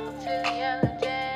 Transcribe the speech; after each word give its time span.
to 0.00 0.24
the 0.24 0.62
other 0.62 0.96
day. 1.00 1.31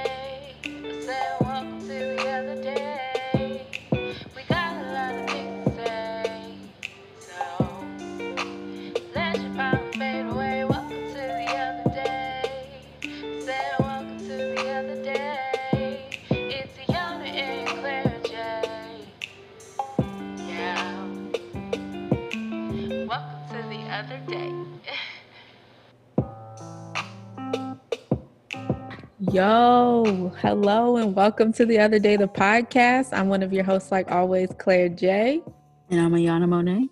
Yo, 29.37 30.33
hello, 30.41 30.97
and 30.97 31.15
welcome 31.15 31.53
to 31.53 31.67
the 31.67 31.79
Other 31.79 31.99
Day, 31.99 32.17
the 32.17 32.27
podcast. 32.27 33.13
I'm 33.13 33.29
one 33.29 33.43
of 33.43 33.53
your 33.53 33.65
hosts, 33.65 33.93
like 33.93 34.11
always, 34.11 34.49
Claire 34.57 34.89
J. 34.89 35.43
And 35.91 36.01
I'm 36.01 36.13
Ayana 36.13 36.49
Monet. 36.49 36.89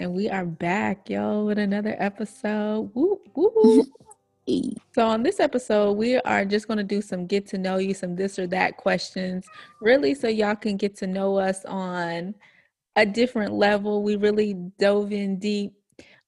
And 0.00 0.12
we 0.12 0.28
are 0.28 0.44
back, 0.44 1.08
yo, 1.08 1.44
with 1.44 1.60
another 1.60 1.94
episode. 2.00 2.90
Woo, 2.92 3.20
woo, 3.36 3.52
woo. 3.54 4.72
so, 4.96 5.06
on 5.06 5.22
this 5.22 5.38
episode, 5.38 5.92
we 5.92 6.16
are 6.16 6.44
just 6.44 6.66
going 6.66 6.78
to 6.78 6.82
do 6.82 7.00
some 7.00 7.24
get 7.28 7.46
to 7.46 7.56
know 7.56 7.76
you, 7.76 7.94
some 7.94 8.16
this 8.16 8.36
or 8.40 8.48
that 8.48 8.76
questions, 8.76 9.46
really, 9.80 10.12
so 10.12 10.26
y'all 10.26 10.56
can 10.56 10.76
get 10.76 10.96
to 10.96 11.06
know 11.06 11.38
us 11.38 11.64
on 11.66 12.34
a 12.96 13.06
different 13.06 13.52
level. 13.52 14.02
We 14.02 14.16
really 14.16 14.54
dove 14.80 15.12
in 15.12 15.38
deep 15.38 15.74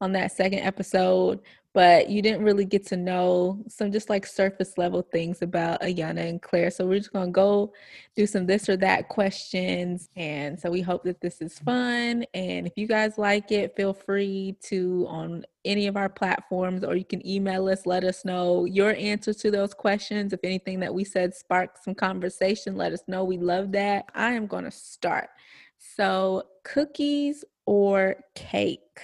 on 0.01 0.13
that 0.13 0.31
second 0.31 0.61
episode 0.61 1.41
but 1.75 2.11
you 2.11 2.21
didn't 2.21 2.43
really 2.45 2.67
get 2.67 2.87
to 2.87 2.97
know 2.97 3.65
some 3.67 3.91
just 3.91 4.11
like 4.11 4.27
surface 4.27 4.77
level 4.77 5.01
things 5.01 5.41
about 5.41 5.81
Ayana 5.81 6.29
and 6.29 6.43
Claire. 6.43 6.71
So 6.71 6.87
we're 6.87 6.99
just 6.99 7.13
gonna 7.13 7.31
go 7.31 7.73
do 8.15 8.27
some 8.27 8.45
this 8.45 8.69
or 8.69 8.77
that 8.77 9.09
questions. 9.09 10.11
And 10.17 10.61
so 10.61 10.71
we 10.71 10.83
hope 10.83 11.03
that 11.05 11.21
this 11.23 11.41
is 11.41 11.59
fun. 11.59 12.27
And 12.35 12.67
if 12.67 12.75
you 12.77 12.87
guys 12.87 13.17
like 13.17 13.53
it, 13.53 13.75
feel 13.75 13.95
free 13.95 14.57
to 14.65 15.07
on 15.09 15.45
any 15.65 15.87
of 15.87 15.97
our 15.97 16.11
platforms 16.11 16.85
or 16.85 16.95
you 16.95 17.05
can 17.05 17.27
email 17.27 17.69
us, 17.69 17.87
let 17.87 18.05
us 18.05 18.25
know 18.25 18.67
your 18.67 18.95
answer 18.97 19.33
to 19.33 19.51
those 19.51 19.73
questions. 19.73 20.35
If 20.35 20.41
anything 20.45 20.81
that 20.81 20.93
we 20.93 21.05
said 21.05 21.35
sparked 21.35 21.83
some 21.85 21.95
conversation, 21.95 22.77
let 22.77 22.93
us 22.93 23.03
know. 23.07 23.25
We 23.25 23.39
love 23.39 23.73
that. 23.73 24.07
I 24.15 24.33
am 24.33 24.47
gonna 24.47 24.71
start. 24.71 25.31
So 25.79 26.45
cookies 26.65 27.45
or 27.65 28.17
cake? 28.35 29.01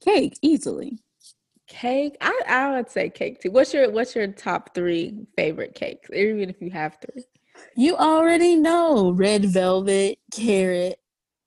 Cake, 0.00 0.38
easily. 0.42 0.98
Cake, 1.70 2.16
I, 2.20 2.40
I 2.48 2.76
would 2.76 2.90
say 2.90 3.08
cake 3.08 3.40
too. 3.40 3.52
What's 3.52 3.72
your 3.72 3.90
what's 3.92 4.16
your 4.16 4.26
top 4.26 4.74
three 4.74 5.14
favorite 5.36 5.74
cakes, 5.76 6.10
even 6.12 6.50
if 6.50 6.60
you 6.60 6.70
have 6.70 6.98
three? 7.00 7.24
You 7.76 7.96
already 7.96 8.56
know 8.56 9.12
red 9.12 9.44
velvet, 9.44 10.18
carrot, 10.32 10.98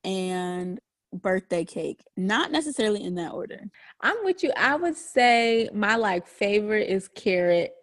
and 0.06 0.80
birthday 1.12 1.66
cake. 1.66 2.06
Not 2.16 2.52
necessarily 2.52 3.04
in 3.04 3.16
that 3.16 3.34
order. 3.34 3.60
I'm 4.00 4.16
with 4.24 4.44
you. 4.44 4.54
I 4.56 4.76
would 4.76 4.96
say 4.96 5.70
my 5.74 5.98
like 5.98 6.26
favorite 6.26 6.90
is 6.90 7.10
carrot, 7.10 7.74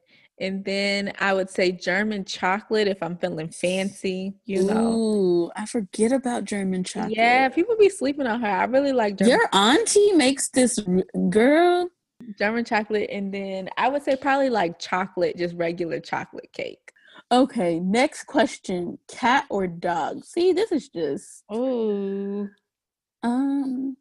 and 0.40 0.64
then 0.64 1.12
I 1.18 1.34
would 1.34 1.50
say 1.50 1.70
German 1.72 2.24
chocolate 2.24 2.88
if 2.88 3.02
I'm 3.02 3.18
feeling 3.18 3.50
fancy. 3.50 4.32
You 4.46 4.64
know. 4.64 4.94
Ooh, 4.94 5.50
I 5.54 5.66
forget 5.66 6.10
about 6.10 6.46
German 6.46 6.84
chocolate. 6.84 7.18
Yeah, 7.18 7.50
people 7.50 7.76
be 7.76 7.90
sleeping 7.90 8.26
on 8.26 8.40
her. 8.40 8.48
I 8.48 8.64
really 8.64 8.92
like 8.92 9.18
German. 9.18 9.36
Your 9.36 9.48
auntie 9.52 10.12
makes 10.12 10.48
this 10.48 10.80
girl. 11.28 11.90
German 12.38 12.64
chocolate, 12.64 13.10
and 13.10 13.32
then 13.32 13.68
I 13.76 13.88
would 13.88 14.02
say 14.02 14.16
probably 14.16 14.50
like 14.50 14.78
chocolate, 14.78 15.36
just 15.36 15.54
regular 15.56 16.00
chocolate 16.00 16.52
cake. 16.52 16.92
Okay, 17.32 17.80
next 17.80 18.24
question: 18.24 18.98
cat 19.08 19.46
or 19.50 19.66
dog? 19.66 20.24
See, 20.24 20.52
this 20.52 20.72
is 20.72 20.88
just 20.88 21.44
oh. 21.48 22.48
Um, 23.22 23.96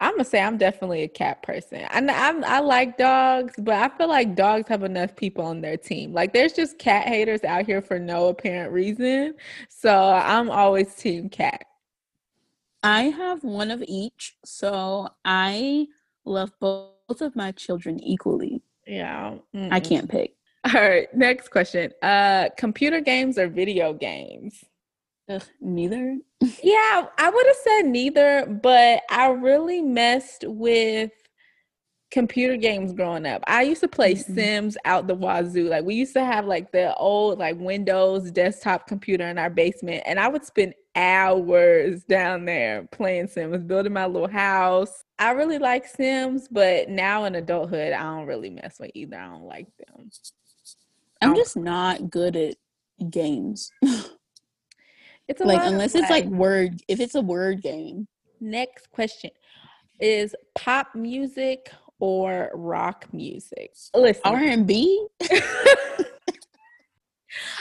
I'm 0.00 0.12
gonna 0.12 0.24
say 0.24 0.42
I'm 0.42 0.58
definitely 0.58 1.02
a 1.02 1.08
cat 1.08 1.42
person. 1.42 1.86
I 1.90 1.98
I'm, 1.98 2.44
I 2.44 2.60
like 2.60 2.98
dogs, 2.98 3.54
but 3.58 3.74
I 3.74 3.88
feel 3.96 4.08
like 4.08 4.34
dogs 4.34 4.68
have 4.68 4.82
enough 4.82 5.16
people 5.16 5.44
on 5.44 5.60
their 5.60 5.76
team. 5.76 6.12
Like 6.12 6.32
there's 6.32 6.52
just 6.52 6.78
cat 6.78 7.06
haters 7.06 7.42
out 7.44 7.64
here 7.64 7.80
for 7.80 7.98
no 7.98 8.28
apparent 8.28 8.72
reason. 8.72 9.34
So 9.68 9.96
I'm 9.96 10.50
always 10.50 10.94
team 10.94 11.28
cat. 11.28 11.64
I 12.82 13.04
have 13.04 13.44
one 13.44 13.70
of 13.70 13.82
each, 13.86 14.36
so 14.44 15.08
I 15.24 15.86
love 16.26 16.50
both 16.60 16.93
both 17.08 17.20
of 17.20 17.36
my 17.36 17.52
children 17.52 18.02
equally. 18.02 18.62
Yeah. 18.86 19.36
Mm-mm. 19.54 19.72
I 19.72 19.80
can't 19.80 20.10
pick. 20.10 20.34
All 20.64 20.80
right, 20.80 21.14
next 21.14 21.48
question. 21.48 21.92
Uh 22.02 22.48
computer 22.56 23.00
games 23.00 23.38
or 23.38 23.48
video 23.48 23.92
games? 23.92 24.64
Ugh, 25.28 25.42
neither. 25.60 26.18
yeah, 26.62 27.06
I 27.18 27.30
would 27.30 27.46
have 27.46 27.56
said 27.56 27.82
neither, 27.86 28.46
but 28.46 29.02
I 29.10 29.28
really 29.28 29.80
messed 29.80 30.44
with 30.46 31.10
computer 32.10 32.56
games 32.56 32.92
growing 32.92 33.26
up. 33.26 33.42
I 33.46 33.62
used 33.62 33.80
to 33.80 33.88
play 33.88 34.14
mm-hmm. 34.14 34.34
Sims 34.34 34.76
out 34.84 35.08
the 35.08 35.16
wazoo. 35.16 35.68
Like 35.68 35.84
we 35.84 35.96
used 35.96 36.14
to 36.14 36.24
have 36.24 36.46
like 36.46 36.70
the 36.70 36.94
old 36.94 37.38
like 37.38 37.58
Windows 37.58 38.30
desktop 38.30 38.86
computer 38.86 39.26
in 39.26 39.36
our 39.36 39.50
basement 39.50 40.04
and 40.06 40.20
I 40.20 40.28
would 40.28 40.44
spend 40.44 40.74
hours 40.94 42.04
down 42.04 42.44
there 42.44 42.88
playing 42.92 43.28
Sims, 43.28 43.64
building 43.64 43.92
my 43.92 44.06
little 44.06 44.28
house. 44.28 45.04
I 45.18 45.32
really 45.32 45.58
like 45.58 45.86
Sims, 45.86 46.48
but 46.50 46.88
now 46.88 47.24
in 47.24 47.34
adulthood, 47.34 47.92
I 47.92 48.02
don't 48.02 48.26
really 48.26 48.50
mess 48.50 48.76
with 48.78 48.90
either. 48.94 49.16
I 49.16 49.28
don't 49.28 49.44
like 49.44 49.68
them. 49.78 50.10
I'm 51.20 51.30
um, 51.30 51.36
just 51.36 51.56
not 51.56 52.10
good 52.10 52.36
at 52.36 52.56
games. 53.10 53.70
it's 53.82 55.40
like 55.40 55.60
unless 55.62 55.94
it's 55.94 56.10
like 56.10 56.26
word 56.26 56.80
if 56.88 57.00
it's 57.00 57.14
a 57.14 57.20
word 57.20 57.62
game. 57.62 58.06
Next 58.40 58.90
question 58.90 59.30
is 60.00 60.34
pop 60.54 60.94
music 60.94 61.70
or 61.98 62.50
rock 62.54 63.06
music? 63.12 63.72
Listen, 63.94 64.22
R 64.24 64.36
and 64.36 64.66
B. 64.66 65.06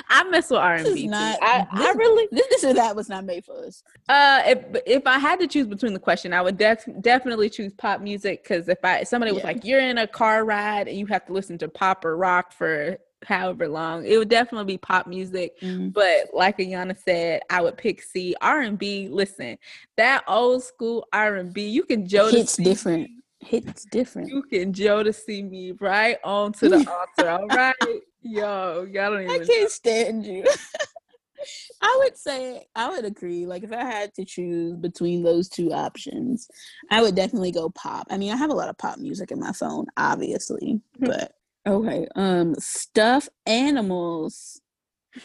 I 0.10 0.24
mess 0.26 0.50
with 0.50 0.60
R 0.60 0.76
and 0.76 0.96
B. 0.96 1.10
I, 1.14 1.68
I 1.72 1.94
really 1.96 2.28
this 2.32 2.64
or 2.64 2.74
that 2.74 2.96
was 2.96 3.10
not 3.10 3.26
made 3.26 3.46
for 3.46 3.66
us. 3.66 3.84
Uh, 4.10 4.42
if 4.46 4.82
if 4.86 5.08
I 5.08 5.20
had 5.20 5.40
to 5.40 5.48
choose 5.48 5.68
between 5.68 5.94
the 5.94 6.00
question, 6.00 6.34
I 6.34 6.42
would 6.42 6.58
def- 6.58 6.88
definitely 7.02 7.50
choose 7.50 7.74
pop 7.74 8.02
music 8.02 8.44
because 8.44 8.70
if 8.70 8.80
I 8.84 9.00
if 9.00 9.08
somebody 9.08 9.32
was 9.32 9.44
like 9.44 9.64
you're 9.66 9.80
in 9.80 9.98
a 9.98 10.08
car 10.08 10.46
ride 10.46 10.88
and 10.88 10.98
you 10.98 11.06
have 11.08 11.26
to 11.28 11.34
listen 11.34 11.58
to 11.60 11.68
pop 11.68 12.06
or 12.06 12.18
rock 12.18 12.52
for 12.52 12.98
however 13.26 13.68
long, 13.68 14.06
it 14.06 14.18
would 14.18 14.30
definitely 14.30 14.74
be 14.74 14.78
pop 14.78 15.08
music. 15.08 15.60
Mm-hmm. 15.62 15.90
But 15.90 16.30
like 16.34 16.58
Ayana 16.58 16.98
said, 16.98 17.42
I 17.50 17.62
would 17.62 17.78
pick 17.78 18.02
C 18.02 18.36
R 18.42 18.62
and 18.62 18.78
B. 18.78 19.08
Listen, 19.10 19.58
that 19.98 20.24
old 20.28 20.64
school 20.64 21.08
R 21.14 21.36
and 21.36 21.54
B, 21.54 21.68
you 21.68 21.84
can 21.84 22.08
Joe. 22.08 22.28
It's 22.28 22.58
different. 22.58 23.04
Me. 23.04 23.18
Hits 23.40 23.86
different. 23.92 24.30
You 24.30 24.42
can 24.44 24.72
Joe 24.72 25.04
to 25.04 25.12
see 25.12 25.44
me 25.44 25.74
right 25.74 26.18
onto 26.24 26.70
the 26.70 26.78
altar. 27.20 27.30
All 27.30 27.48
right. 27.48 28.02
Yo, 28.24 28.88
y'all 28.92 29.12
don't 29.12 29.24
even. 29.24 29.42
I 29.42 29.46
can't 29.46 29.64
know. 29.64 29.68
stand 29.68 30.26
you. 30.26 30.46
I 31.82 32.00
would 32.04 32.18
say 32.18 32.66
I 32.76 32.90
would 32.90 33.06
agree. 33.06 33.46
Like 33.46 33.64
if 33.64 33.72
I 33.72 33.84
had 33.84 34.14
to 34.16 34.26
choose 34.26 34.78
between 34.78 35.24
those 35.24 35.50
two 35.50 35.74
options, 35.74 36.48
I 36.90 37.02
would 37.02 37.16
definitely 37.16 37.52
go 37.52 37.70
pop. 37.70 38.08
I 38.10 38.18
mean, 38.18 38.32
I 38.32 38.38
have 38.38 38.50
a 38.50 38.56
lot 38.56 38.70
of 38.70 38.78
pop 38.78 38.98
music 38.98 39.32
in 39.32 39.40
my 39.40 39.52
phone, 39.52 39.86
obviously, 39.98 40.82
hmm. 40.98 41.06
but 41.06 41.34
okay. 41.68 42.08
Um, 42.16 42.56
stuff 42.60 43.28
animals 43.46 44.62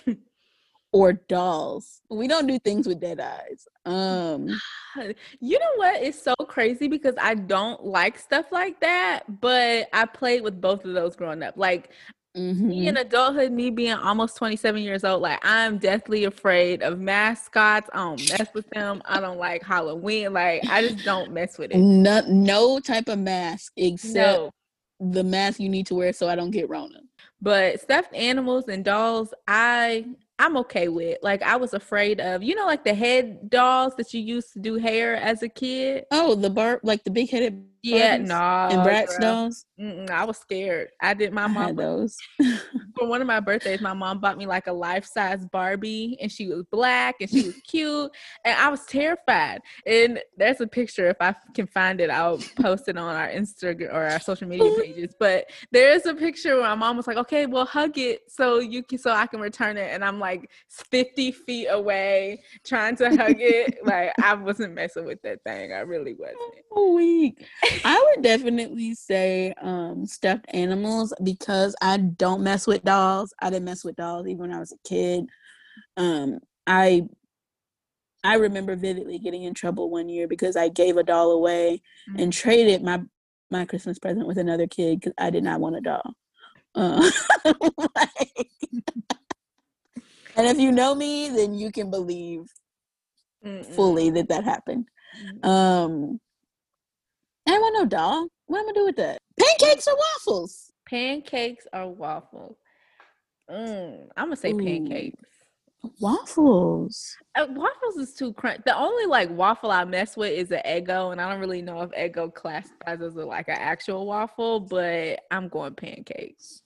or 0.93 1.13
dolls. 1.13 2.01
We 2.11 2.27
don't 2.27 2.47
do 2.47 2.59
things 2.59 2.87
with 2.87 3.01
dead 3.01 3.21
eyes. 3.21 3.67
Um, 3.85 4.49
you 5.41 5.59
know 5.59 5.73
what? 5.77 6.03
It's 6.03 6.21
so 6.21 6.35
crazy 6.35 6.89
because 6.89 7.15
I 7.21 7.35
don't 7.35 7.85
like 7.85 8.19
stuff 8.19 8.47
like 8.51 8.81
that, 8.81 9.41
but 9.41 9.89
I 9.93 10.07
played 10.07 10.43
with 10.43 10.61
both 10.61 10.85
of 10.85 10.95
those 10.95 11.17
growing 11.17 11.43
up. 11.43 11.57
Like 11.57 11.91
Mm-hmm. 12.39 12.69
Me 12.69 12.87
in 12.87 12.97
adulthood, 12.97 13.53
me 13.53 13.71
being 13.71 13.95
almost 13.95 14.37
27 14.37 14.83
years 14.83 15.05
old, 15.05 15.23
like 15.23 15.41
I'm 15.43 15.79
deathly 15.79 16.25
afraid 16.25 16.83
of 16.83 17.01
mascots. 17.01 17.91
I 17.93 17.99
don't 17.99 18.31
mess 18.31 18.49
with 18.55 18.69
them. 18.71 19.03
I 19.05 19.21
don't 19.21 19.39
like 19.39 19.63
Halloween. 19.63 20.33
Like 20.33 20.65
I 20.69 20.87
just 20.87 21.05
don't 21.05 21.33
mess 21.33 21.59
with 21.59 21.73
it. 21.73 21.79
No, 21.79 22.23
no 22.29 22.81
type 22.81 23.09
of 23.09 23.19
mask 23.19 23.73
except 23.77 24.39
no. 24.39 24.51
the 25.01 25.25
mask 25.25 25.61
you 25.61 25.69
need 25.69 25.87
to 25.89 25.95
wear 25.95 26.13
so 26.13 26.29
I 26.29 26.37
don't 26.37 26.51
get 26.51 26.69
Rona. 26.69 27.01
But 27.41 27.81
stuffed 27.81 28.15
animals 28.15 28.69
and 28.69 28.85
dolls, 28.85 29.35
I 29.47 30.07
I'm 30.39 30.57
okay 30.59 30.89
with. 30.89 31.19
Like 31.23 31.43
I 31.43 31.57
was 31.57 31.75
afraid 31.75 32.21
of, 32.21 32.43
you 32.43 32.55
know, 32.55 32.67
like 32.67 32.85
the 32.85 32.95
head 32.95 33.51
dolls 33.51 33.95
that 33.97 34.15
you 34.15 34.21
used 34.21 34.53
to 34.53 34.61
do 34.61 34.77
hair 34.77 35.17
as 35.17 35.43
a 35.43 35.49
kid. 35.49 36.05
Oh, 36.13 36.35
the 36.35 36.51
bar 36.51 36.81
like 36.83 37.03
the 37.05 37.11
big 37.11 37.31
headed 37.31 37.65
Yeah, 37.83 38.17
no, 38.17 38.35
and 38.35 38.81
Bratz 38.81 39.19
girl. 39.19 39.51
I 40.11 40.25
was 40.25 40.39
scared. 40.39 40.89
I 41.01 41.15
did. 41.15 41.33
My 41.33 41.47
mom 41.47 41.77
those. 41.77 42.17
for 42.99 43.07
one 43.07 43.21
of 43.21 43.27
my 43.27 43.41
birthdays, 43.41 43.81
my 43.81 43.93
mom 43.93 44.21
bought 44.21 44.37
me 44.37 44.47
like 44.47 44.67
a 44.67 44.73
life 44.73 45.05
size 45.05 45.45
Barbie, 45.47 46.19
and 46.21 46.31
she 46.31 46.49
was 46.49 46.65
black 46.73 47.17
and 47.21 47.31
she 47.31 47.43
was 47.43 47.55
cute, 47.67 48.11
and 48.45 48.59
I 48.59 48.69
was 48.69 48.85
terrified. 48.87 49.61
And 49.87 50.21
there's 50.37 50.61
a 50.61 50.67
picture. 50.67 51.09
If 51.09 51.19
I 51.21 51.35
can 51.55 51.67
find 51.67 52.01
it, 52.01 52.11
I'll 52.11 52.39
post 52.61 52.89
it 52.89 52.97
on 52.97 53.15
our 53.15 53.29
Instagram 53.29 53.95
or 53.95 54.05
our 54.05 54.21
social 54.21 54.49
media 54.49 54.73
pages. 54.83 55.15
But 55.19 55.47
there 55.71 55.93
is 55.93 56.07
a 56.07 56.15
picture 56.15 56.57
where 56.57 56.65
my 56.65 56.75
mom 56.75 56.97
was 56.97 57.07
like, 57.07 57.17
"Okay, 57.19 57.47
well, 57.47 57.65
hug 57.65 57.97
it 57.99 58.23
so 58.29 58.59
you 58.59 58.83
can 58.83 58.99
so 58.99 59.13
I 59.13 59.27
can 59.27 59.41
return 59.41 59.77
it," 59.77 59.93
and 59.93 60.05
I'm 60.05 60.19
like 60.19 60.51
50 60.69 61.33
feet 61.33 61.69
away 61.69 62.43
trying 62.65 62.97
to 62.97 63.11
hug 63.17 63.37
it. 63.39 63.79
like 63.85 64.13
I 64.23 64.35
wasn't 64.35 64.75
messing 64.75 65.05
with 65.05 65.23
that 65.23 65.45
thing. 65.45 65.73
I 65.73 65.81
really 65.81 66.15
wasn't. 66.15 66.39
Oh, 66.73 66.95
week. 66.95 67.47
I 67.85 68.07
would 68.15 68.23
definitely 68.23 68.95
say 68.95 69.53
um 69.61 70.07
stuffed 70.07 70.47
animals 70.49 71.13
because 71.23 71.75
I 71.81 71.97
don't 71.99 72.43
mess 72.43 72.67
with 72.67 72.85
dolls. 72.85 73.33
I 73.41 73.51
didn't 73.51 73.65
mess 73.67 73.85
with 73.85 73.97
dolls 73.97 74.27
even 74.27 74.39
when 74.43 74.53
I 74.53 74.61
was 74.61 74.73
a 74.73 74.89
kid. 74.89 75.27
Um 75.97 76.39
I 76.67 77.03
I 78.25 78.35
remember 78.35 78.75
vividly 78.77 79.19
getting 79.19 79.45
in 79.45 79.55
trouble 79.55 79.91
one 79.91 80.09
year 80.09 80.27
because 80.27 80.57
I 80.57 80.69
gave 80.69 80.97
a 80.97 81.03
doll 81.05 81.31
away 81.31 81.83
and 82.17 82.33
traded 82.33 82.83
my 82.83 83.03
my 83.51 83.65
Christmas 83.65 83.99
present 83.99 84.27
with 84.27 84.39
another 84.39 84.67
kid 84.67 85.01
because 85.01 85.15
I 85.19 85.31
did 85.31 85.45
not 85.45 85.61
want 85.61 85.77
a 85.77 85.81
doll. 85.81 86.15
Uh, 86.75 87.11
like- 87.97 88.51
and 90.37 90.47
if 90.47 90.59
you 90.59 90.71
know 90.71 90.95
me, 90.95 91.29
then 91.31 91.55
you 91.55 91.73
can 91.73 91.91
believe 91.91 92.53
Mm-mm. 93.45 93.75
fully 93.75 94.11
that 94.11 94.29
that 94.29 94.45
happened. 94.45 94.87
Um, 95.43 96.21
I 97.49 97.53
don't 97.53 97.63
want 97.63 97.75
no 97.79 97.85
doll. 97.87 98.29
What 98.47 98.59
am 98.59 98.65
I 98.65 98.67
gonna 98.67 98.81
do 98.81 98.85
with 98.85 98.97
that? 98.97 99.19
Pancakes 99.41 99.89
or 99.89 99.97
waffles? 99.97 100.71
Pancakes 100.87 101.67
or 101.73 101.91
waffles? 101.95 102.57
Mm, 103.51 104.07
I'm 104.19 104.27
gonna 104.27 104.37
say 104.37 104.53
Ooh. 104.53 104.59
pancakes. 104.59 105.23
Waffles. 105.99 107.17
Uh, 107.35 107.47
waffles 107.51 107.97
is 107.97 108.13
too 108.13 108.35
crunch. 108.35 108.61
The 108.67 108.77
only 108.77 109.07
like 109.07 109.31
waffle 109.31 109.71
I 109.71 109.85
mess 109.85 110.15
with 110.15 110.31
is 110.31 110.51
an 110.51 110.61
Eggo, 110.67 111.11
and 111.11 111.23
I 111.23 111.31
don't 111.31 111.41
really 111.41 111.63
know 111.63 111.81
if 111.81 111.91
Eggo 111.93 112.35
classifies 112.35 113.01
as 113.01 113.17
a, 113.17 113.25
like 113.25 113.49
an 113.49 113.57
actual 113.59 114.07
waffle, 114.07 114.61
but 114.61 115.21
I'm 115.31 115.49
going 115.49 115.75
pancakes. 115.75 116.61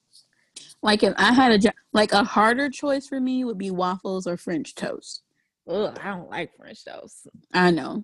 Like 0.83 1.05
if 1.05 1.15
I 1.17 1.33
had 1.33 1.65
a 1.65 1.73
like 1.93 2.11
a 2.11 2.25
harder 2.25 2.69
choice 2.69 3.07
for 3.07 3.21
me 3.21 3.45
would 3.45 3.59
be 3.59 3.71
waffles 3.71 4.27
or 4.27 4.37
French 4.37 4.75
toast. 4.75 5.23
Ugh, 5.69 5.97
I 6.03 6.11
don't 6.11 6.29
like 6.29 6.57
French 6.57 6.85
toast. 6.85 7.29
I 7.55 7.71
know. 7.71 8.03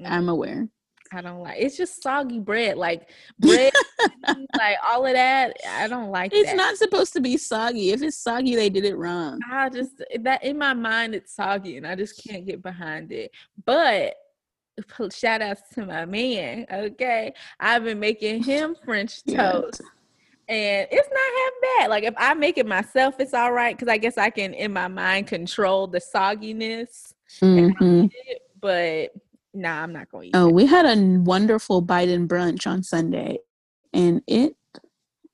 Mm, 0.00 0.08
I'm 0.08 0.28
aware. 0.28 0.68
I 1.12 1.20
don't 1.22 1.40
like. 1.40 1.56
It's 1.58 1.76
just 1.76 2.02
soggy 2.02 2.38
bread, 2.38 2.76
like 2.76 3.08
bread, 3.38 3.72
like 4.56 4.76
all 4.86 5.04
of 5.06 5.12
that. 5.14 5.56
I 5.68 5.88
don't 5.88 6.10
like 6.10 6.32
It's 6.32 6.50
that. 6.50 6.56
not 6.56 6.76
supposed 6.76 7.12
to 7.14 7.20
be 7.20 7.36
soggy. 7.36 7.90
If 7.90 8.02
it's 8.02 8.16
soggy, 8.16 8.54
they 8.54 8.70
did 8.70 8.84
it 8.84 8.96
wrong. 8.96 9.40
I 9.50 9.68
just 9.70 10.02
that 10.20 10.44
in 10.44 10.56
my 10.56 10.72
mind 10.74 11.14
it's 11.14 11.34
soggy, 11.34 11.76
and 11.76 11.86
I 11.86 11.96
just 11.96 12.22
can't 12.24 12.46
get 12.46 12.62
behind 12.62 13.10
it. 13.12 13.32
But 13.64 14.14
shout 15.12 15.42
outs 15.42 15.62
to 15.74 15.84
my 15.84 16.04
man. 16.04 16.64
Okay, 16.72 17.34
I've 17.58 17.84
been 17.84 17.98
making 18.00 18.44
him 18.44 18.76
French 18.84 19.22
toast. 19.28 19.82
and 20.48 20.86
it's 20.90 21.08
not 21.08 21.42
half 21.42 21.52
bad. 21.80 21.90
Like 21.90 22.04
if 22.04 22.14
I 22.16 22.34
make 22.34 22.56
it 22.56 22.66
myself, 22.66 23.16
it's 23.18 23.34
all 23.34 23.52
right 23.52 23.76
because 23.76 23.88
I 23.92 23.98
guess 23.98 24.16
I 24.16 24.30
can 24.30 24.54
in 24.54 24.72
my 24.72 24.86
mind 24.88 25.26
control 25.26 25.86
the 25.88 26.00
sogginess. 26.00 27.12
Mhm. 27.42 28.10
But 28.60 29.10
nah, 29.54 29.82
I'm 29.82 29.92
not 29.92 30.10
going 30.10 30.32
to 30.32 30.38
eat. 30.38 30.40
Oh, 30.40 30.46
that. 30.46 30.54
we 30.54 30.66
had 30.66 30.86
a 30.86 31.00
wonderful 31.20 31.82
Biden 31.84 32.26
brunch 32.28 32.66
on 32.66 32.82
Sunday, 32.82 33.38
and 33.92 34.22
it 34.26 34.56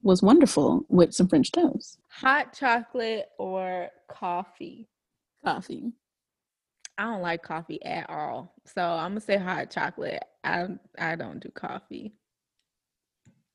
was 0.02 0.22
wonderful 0.22 0.84
with 0.88 1.14
some 1.14 1.28
French 1.28 1.50
toast, 1.52 1.98
Hot 2.08 2.52
chocolate 2.52 3.26
or 3.38 3.88
coffee? 4.08 4.88
coffee. 5.44 5.92
I 6.98 7.02
don't 7.04 7.20
like 7.22 7.42
coffee 7.42 7.84
at 7.84 8.08
all, 8.08 8.54
so 8.64 8.82
I'm 8.82 9.10
gonna 9.10 9.20
say 9.20 9.36
hot 9.36 9.70
chocolate. 9.70 10.22
I 10.42 10.66
I 10.98 11.14
don't 11.16 11.40
do 11.40 11.50
coffee. 11.50 12.14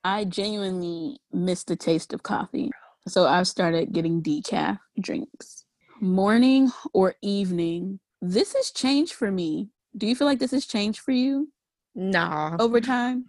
I 0.04 0.25
genuinely 0.25 1.19
miss 1.31 1.63
the 1.63 1.75
taste 1.75 2.13
of 2.13 2.22
coffee, 2.24 2.69
so 3.08 3.25
I've 3.28 3.48
started 3.48 3.94
getting 3.94 4.22
decaf 4.22 4.78
drinks. 5.00 5.66
Morning 6.00 6.72
or 6.94 7.16
evening? 7.24 8.00
This 8.22 8.54
has 8.54 8.69
changed 8.72 9.13
for 9.13 9.31
me. 9.31 9.69
Do 9.97 10.07
you 10.07 10.15
feel 10.15 10.27
like 10.27 10.39
this 10.39 10.51
has 10.51 10.65
changed 10.65 10.99
for 10.99 11.11
you 11.11 11.49
Nah, 11.95 12.55
over 12.59 12.79
time? 12.79 13.25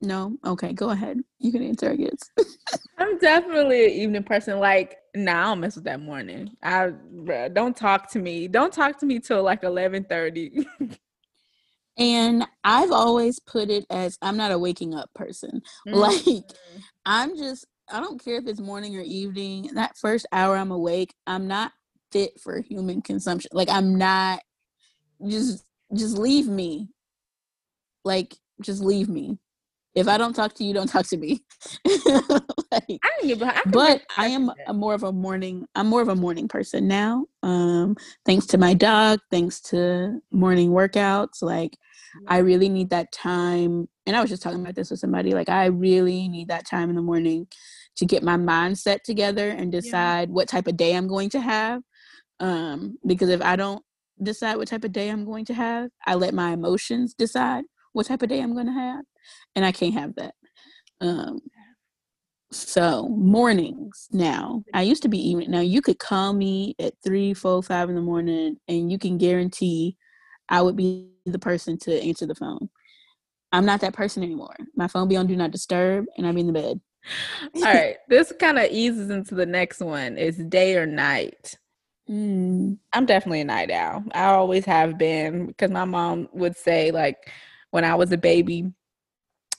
No. 0.00 0.36
Okay, 0.44 0.72
go 0.72 0.90
ahead. 0.90 1.18
You 1.38 1.50
can 1.50 1.62
answer, 1.62 1.90
I 1.90 1.96
guess. 1.96 2.30
I'm 2.98 3.18
definitely 3.18 3.86
an 3.86 3.92
evening 3.92 4.22
person. 4.22 4.58
Like, 4.58 4.98
nah, 5.16 5.40
I 5.40 5.44
don't 5.44 5.60
mess 5.60 5.74
with 5.74 5.84
that 5.84 6.00
morning. 6.00 6.50
I 6.62 6.90
bruh, 7.14 7.52
don't 7.52 7.76
talk 7.76 8.10
to 8.12 8.18
me. 8.18 8.46
Don't 8.46 8.72
talk 8.72 8.98
to 9.00 9.06
me 9.06 9.18
till 9.18 9.42
like 9.42 9.64
eleven 9.64 10.04
thirty. 10.04 10.66
And 11.98 12.46
I've 12.62 12.92
always 12.92 13.40
put 13.40 13.70
it 13.70 13.84
as 13.90 14.18
I'm 14.22 14.36
not 14.36 14.52
a 14.52 14.58
waking 14.58 14.94
up 14.94 15.10
person. 15.14 15.62
Like 15.86 16.20
mm-hmm. 16.20 16.78
I'm 17.04 17.36
just 17.36 17.66
I 17.90 18.00
don't 18.00 18.22
care 18.22 18.36
if 18.36 18.46
it's 18.46 18.60
morning 18.60 18.96
or 18.96 19.00
evening. 19.00 19.70
That 19.74 19.96
first 19.96 20.24
hour 20.30 20.56
I'm 20.56 20.70
awake, 20.70 21.12
I'm 21.26 21.48
not 21.48 21.72
fit 22.12 22.38
for 22.40 22.60
human 22.60 23.02
consumption. 23.02 23.50
Like 23.52 23.68
I'm 23.68 23.96
not 23.96 24.40
just 25.26 25.64
just 25.94 26.18
leave 26.18 26.48
me. 26.48 26.88
Like 28.04 28.36
just 28.60 28.82
leave 28.82 29.08
me. 29.08 29.38
If 29.94 30.06
I 30.06 30.16
don't 30.16 30.34
talk 30.34 30.54
to 30.54 30.64
you, 30.64 30.74
don't 30.74 30.86
talk 30.88 31.06
to 31.08 31.16
me. 31.16 31.44
Like, 32.70 33.00
I 33.02 33.10
don't 33.18 33.28
give. 33.28 33.42
I 33.42 33.62
but 33.64 34.02
I 34.18 34.26
am 34.26 34.52
a 34.66 34.74
more 34.74 34.92
of 34.92 35.02
a 35.02 35.10
morning 35.10 35.64
I'm 35.74 35.86
more 35.86 36.02
of 36.02 36.08
a 36.08 36.14
morning 36.14 36.48
person 36.48 36.86
now. 36.86 37.24
Um 37.42 37.96
thanks 38.26 38.44
to 38.48 38.58
my 38.58 38.74
dog, 38.74 39.20
thanks 39.30 39.58
to 39.62 40.20
morning 40.30 40.70
workouts 40.70 41.40
like 41.40 41.78
I 42.26 42.38
really 42.38 42.68
need 42.68 42.90
that 42.90 43.10
time 43.10 43.88
and 44.06 44.14
I 44.14 44.20
was 44.20 44.28
just 44.28 44.42
talking 44.42 44.60
about 44.60 44.74
this 44.74 44.90
with 44.90 45.00
somebody 45.00 45.32
like 45.32 45.48
I 45.48 45.66
really 45.66 46.28
need 46.28 46.48
that 46.48 46.66
time 46.66 46.90
in 46.90 46.96
the 46.96 47.02
morning 47.02 47.46
to 47.96 48.04
get 48.04 48.22
my 48.22 48.36
mindset 48.36 49.02
together 49.02 49.48
and 49.48 49.72
decide 49.72 50.28
what 50.28 50.48
type 50.48 50.66
of 50.66 50.76
day 50.76 50.94
I'm 50.94 51.08
going 51.08 51.30
to 51.30 51.40
have. 51.40 51.82
Um 52.38 52.98
because 53.06 53.30
if 53.30 53.40
I 53.40 53.56
don't 53.56 53.82
decide 54.22 54.56
what 54.56 54.68
type 54.68 54.84
of 54.84 54.92
day 54.92 55.08
I'm 55.08 55.24
going 55.24 55.44
to 55.46 55.54
have, 55.54 55.90
I 56.06 56.14
let 56.14 56.34
my 56.34 56.52
emotions 56.52 57.14
decide 57.14 57.64
what 57.92 58.06
type 58.06 58.22
of 58.22 58.28
day 58.28 58.40
I'm 58.40 58.54
going 58.54 58.66
to 58.66 58.72
have 58.72 59.04
and 59.54 59.64
I 59.64 59.72
can't 59.72 59.94
have 59.94 60.14
that. 60.16 60.34
Um 61.00 61.40
so 62.50 63.08
mornings 63.08 64.08
now. 64.10 64.64
I 64.72 64.82
used 64.82 65.02
to 65.02 65.08
be 65.08 65.18
even 65.18 65.50
Now 65.50 65.60
you 65.60 65.82
could 65.82 65.98
call 65.98 66.32
me 66.32 66.74
at 66.78 66.94
three, 67.04 67.34
four, 67.34 67.62
five 67.62 67.88
in 67.88 67.94
the 67.94 68.00
morning, 68.00 68.56
and 68.68 68.90
you 68.90 68.98
can 68.98 69.18
guarantee 69.18 69.96
I 70.48 70.62
would 70.62 70.76
be 70.76 71.10
the 71.26 71.38
person 71.38 71.78
to 71.80 72.02
answer 72.02 72.26
the 72.26 72.34
phone. 72.34 72.70
I'm 73.52 73.66
not 73.66 73.80
that 73.80 73.94
person 73.94 74.22
anymore. 74.22 74.56
My 74.74 74.88
phone 74.88 75.08
be 75.08 75.16
on 75.16 75.26
do 75.26 75.36
not 75.36 75.50
disturb, 75.50 76.06
and 76.16 76.26
I'm 76.26 76.38
in 76.38 76.46
the 76.46 76.52
bed. 76.52 76.80
All 77.54 77.62
right, 77.62 77.96
this 78.08 78.32
kind 78.38 78.58
of 78.58 78.70
eases 78.70 79.10
into 79.10 79.34
the 79.34 79.46
next 79.46 79.80
one. 79.80 80.18
It's 80.18 80.38
day 80.38 80.76
or 80.76 80.86
night? 80.86 81.54
Mm. 82.10 82.78
I'm 82.92 83.06
definitely 83.06 83.42
a 83.42 83.44
night 83.44 83.70
owl. 83.70 84.02
I 84.12 84.26
always 84.26 84.64
have 84.64 84.96
been 84.96 85.46
because 85.46 85.70
my 85.70 85.84
mom 85.84 86.28
would 86.32 86.56
say 86.56 86.90
like 86.90 87.30
when 87.70 87.84
I 87.84 87.94
was 87.94 88.12
a 88.12 88.16
baby, 88.16 88.72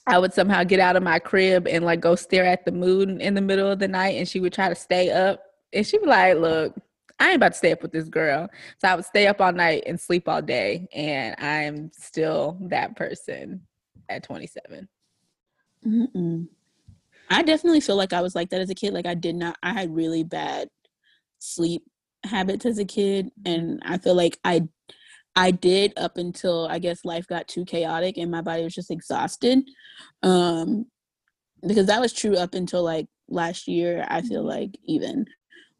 I 0.06 0.18
would 0.18 0.32
somehow 0.32 0.64
get 0.64 0.80
out 0.80 0.96
of 0.96 1.02
my 1.02 1.18
crib 1.20 1.68
and 1.68 1.84
like 1.84 2.00
go 2.00 2.16
stare 2.16 2.44
at 2.44 2.64
the 2.64 2.72
moon 2.72 3.20
in 3.20 3.34
the 3.34 3.40
middle 3.40 3.70
of 3.70 3.78
the 3.78 3.88
night, 3.88 4.16
and 4.16 4.28
she 4.28 4.40
would 4.40 4.52
try 4.52 4.68
to 4.68 4.74
stay 4.74 5.10
up, 5.10 5.42
and 5.72 5.86
she'd 5.86 6.00
be 6.00 6.08
like, 6.08 6.36
"Look, 6.36 6.74
I 7.20 7.28
ain't 7.28 7.36
about 7.36 7.52
to 7.52 7.58
stay 7.58 7.72
up 7.72 7.82
with 7.82 7.92
this 7.92 8.08
girl." 8.08 8.48
So 8.78 8.88
I 8.88 8.96
would 8.96 9.04
stay 9.04 9.28
up 9.28 9.40
all 9.40 9.52
night 9.52 9.84
and 9.86 10.00
sleep 10.00 10.28
all 10.28 10.42
day, 10.42 10.88
and 10.92 11.36
I'm 11.38 11.92
still 11.96 12.58
that 12.62 12.96
person 12.96 13.60
at 14.08 14.24
27. 14.24 14.88
Mm-mm. 15.86 16.48
I 17.28 17.42
definitely 17.42 17.80
feel 17.80 17.96
like 17.96 18.12
I 18.12 18.22
was 18.22 18.34
like 18.34 18.50
that 18.50 18.60
as 18.60 18.70
a 18.70 18.74
kid. 18.74 18.92
Like 18.92 19.06
I 19.06 19.14
did 19.14 19.36
not. 19.36 19.56
I 19.62 19.72
had 19.72 19.94
really 19.94 20.24
bad 20.24 20.68
sleep 21.38 21.84
habits 22.24 22.66
as 22.66 22.78
a 22.78 22.84
kid, 22.84 23.30
and 23.44 23.82
I 23.84 23.98
feel 23.98 24.14
like 24.14 24.38
I 24.44 24.68
I 25.36 25.52
did 25.52 25.92
up 25.96 26.18
until 26.18 26.66
I 26.68 26.78
guess 26.78 27.04
life 27.04 27.26
got 27.26 27.48
too 27.48 27.64
chaotic 27.64 28.16
and 28.18 28.30
my 28.30 28.42
body 28.42 28.64
was 28.64 28.74
just 28.74 28.90
exhausted. 28.90 29.60
Um 30.22 30.86
because 31.66 31.86
that 31.86 32.00
was 32.00 32.12
true 32.12 32.36
up 32.36 32.54
until 32.54 32.82
like 32.82 33.06
last 33.28 33.68
year, 33.68 34.06
I 34.08 34.22
feel 34.22 34.42
like 34.42 34.76
even. 34.84 35.26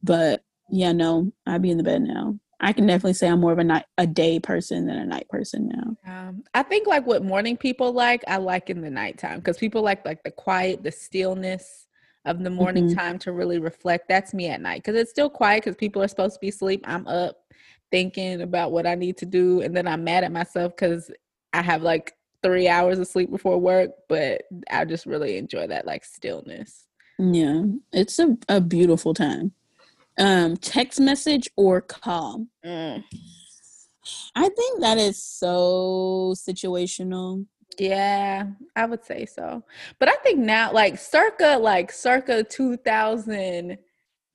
But 0.03 0.43
yeah, 0.71 0.93
no, 0.93 1.33
I'd 1.47 1.63
be 1.63 1.71
in 1.71 1.79
the 1.79 1.83
bed 1.83 2.03
now. 2.03 2.39
I 2.61 2.73
can 2.75 2.87
definitely 2.87 3.15
say 3.15 3.29
I'm 3.29 3.41
more 3.41 3.53
of 3.53 3.59
a 3.59 3.65
night 3.65 3.87
a 3.97 4.07
day 4.07 4.39
person 4.39 4.87
than 4.87 4.99
a 4.99 5.07
night 5.07 5.29
person 5.29 5.69
now. 5.69 6.29
Um, 6.29 6.45
I 6.55 6.63
think 6.63 6.87
like 6.87 7.07
what 7.07 7.25
morning 7.25 7.57
people 7.57 7.93
like, 7.93 8.23
I 8.29 8.37
like 8.37 8.69
in 8.69 8.83
the 8.83 8.91
nighttime 8.91 9.39
because 9.39 9.57
people 9.57 9.83
like 9.83 10.05
like 10.05 10.23
the 10.23 10.31
quiet, 10.31 10.83
the 10.83 10.93
stillness 10.93 11.87
of 12.25 12.43
the 12.43 12.51
morning 12.51 12.89
Mhm. 12.89 12.95
time 12.95 13.19
to 13.21 13.33
really 13.33 13.59
reflect. 13.59 14.09
That's 14.09 14.35
me 14.35 14.49
at 14.49 14.61
night 14.61 14.83
because 14.83 15.01
it's 15.01 15.11
still 15.11 15.31
quiet 15.31 15.65
because 15.65 15.77
people 15.77 16.03
are 16.03 16.09
supposed 16.09 16.35
to 16.35 16.41
be 16.41 16.49
asleep. 16.49 16.85
I'm 16.87 17.07
up 17.07 17.45
thinking 17.91 18.43
about 18.43 18.73
what 18.73 18.87
I 18.87 18.95
need 18.95 19.17
to 19.19 19.27
do, 19.27 19.63
and 19.63 19.77
then 19.77 19.89
I'm 19.89 20.05
mad 20.05 20.25
at 20.25 20.33
myself 20.33 20.75
because 20.77 21.11
I 21.53 21.63
have 21.63 21.83
like 21.83 22.15
three 22.43 22.69
hours 22.69 22.99
of 22.99 23.07
sleep 23.07 23.31
before 23.31 23.59
work. 23.59 23.91
But 24.09 24.43
I 24.71 24.85
just 24.85 25.07
really 25.07 25.37
enjoy 25.39 25.67
that 25.69 25.87
like 25.87 26.05
stillness. 26.05 26.87
Yeah, 27.19 27.65
it's 27.93 28.19
a, 28.19 28.37
a 28.49 28.61
beautiful 28.61 29.15
time. 29.15 29.53
Um, 30.19 30.57
text 30.57 31.01
message 31.01 31.49
or 31.57 31.81
call. 31.81 32.47
Mm. 32.65 33.05
I 34.35 34.49
think 34.49 34.81
that 34.81 34.99
is 34.99 35.23
so 35.23 36.35
situational. 36.37 37.47
Yeah, 37.79 38.47
I 38.77 38.85
would 38.87 39.05
say 39.05 39.27
so. 39.27 39.63
But 39.99 40.09
I 40.09 40.17
think 40.17 40.39
now, 40.39 40.73
like 40.73 40.99
circa, 40.99 41.57
like 41.59 41.93
circa 41.93 42.45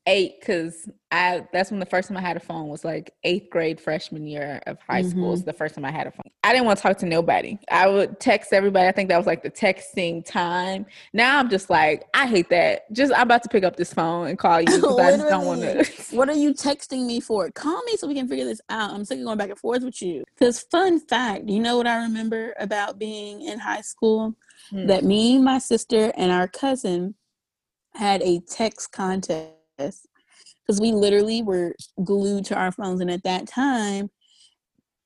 2008, 0.06 0.40
because 0.40 0.90
I 1.12 1.48
that's 1.54 1.72
when 1.72 1.80
the 1.80 1.86
first 1.86 2.08
time 2.08 2.18
I 2.18 2.22
had 2.22 2.36
a 2.36 2.40
phone 2.40 2.68
was 2.68 2.84
like 2.84 3.14
eighth 3.24 3.50
grade 3.50 3.80
freshman 3.80 4.28
year 4.28 4.62
of 4.68 4.78
high 4.80 5.02
school. 5.02 5.34
Is 5.34 5.44
the 5.44 5.54
first 5.54 5.76
time 5.76 5.86
I 5.86 5.92
had 5.92 6.08
a 6.08 6.12
phone. 6.12 6.30
I 6.44 6.52
didn't 6.52 6.66
want 6.66 6.78
to 6.78 6.84
talk 6.84 6.98
to 7.00 7.06
nobody. 7.06 7.58
I 7.72 7.88
would 7.88 8.20
text 8.20 8.54
everybody. 8.54 8.88
I 8.88 8.92
think 8.92 9.10
that 9.10 9.18
was 9.18 9.26
like 9.26 9.44
the 9.44 9.52
texting 9.52 10.26
time. 10.26 10.86
Now 11.14 11.40
I'm 11.40 11.50
just 11.50 11.70
like, 11.70 12.06
I 12.14 12.28
hate 12.28 12.50
that. 12.50 12.92
Just 12.92 13.14
I'm 13.14 13.24
about 13.24 13.44
to 13.44 13.50
pick 13.50 13.64
up 13.64 13.76
this 13.76 13.94
phone 13.94 14.28
and 14.28 14.38
call 14.38 14.60
you 14.62 14.66
because 14.66 15.00
I 15.00 15.12
just 15.12 15.30
don't 15.30 15.46
want 15.46 15.62
to. 15.62 15.86
What 16.16 16.30
are 16.30 16.36
you 16.36 16.54
texting 16.54 17.06
me 17.06 17.20
for? 17.20 17.50
Call 17.52 17.82
me 17.84 17.98
so 17.98 18.08
we 18.08 18.14
can 18.14 18.28
figure 18.28 18.46
this 18.46 18.62
out. 18.70 18.92
I'm 18.92 19.06
sick 19.06 19.20
of 19.20 19.26
going 19.26 19.38
back 19.38 19.50
and 19.50 19.60
forth 19.60 19.84
with 19.84 20.02
you. 20.02 20.24
Because, 20.34 20.62
fun 20.62 21.00
fact, 21.00 21.50
you 21.50 21.60
know 21.60 21.78
what 21.78 21.88
I 21.88 21.98
remember 22.04 22.54
about 22.60 23.00
being 23.00 23.42
in 23.42 23.60
high 23.60 23.82
school? 23.82 24.36
Hmm. 24.70 24.88
That 24.88 25.04
me, 25.04 25.40
my 25.40 25.60
sister, 25.60 26.14
and 26.16 26.32
our 26.32 26.48
cousin 26.48 27.16
had 27.94 28.22
a 28.22 28.40
text 28.42 28.92
contest 28.92 29.55
because 29.78 30.82
we 30.82 30.92
literally 30.92 31.42
were 31.42 31.76
glued 32.04 32.46
to 32.46 32.56
our 32.56 32.72
phones. 32.72 33.02
And 33.02 33.12
at 33.12 33.24
that 33.24 33.48
time, 33.48 34.10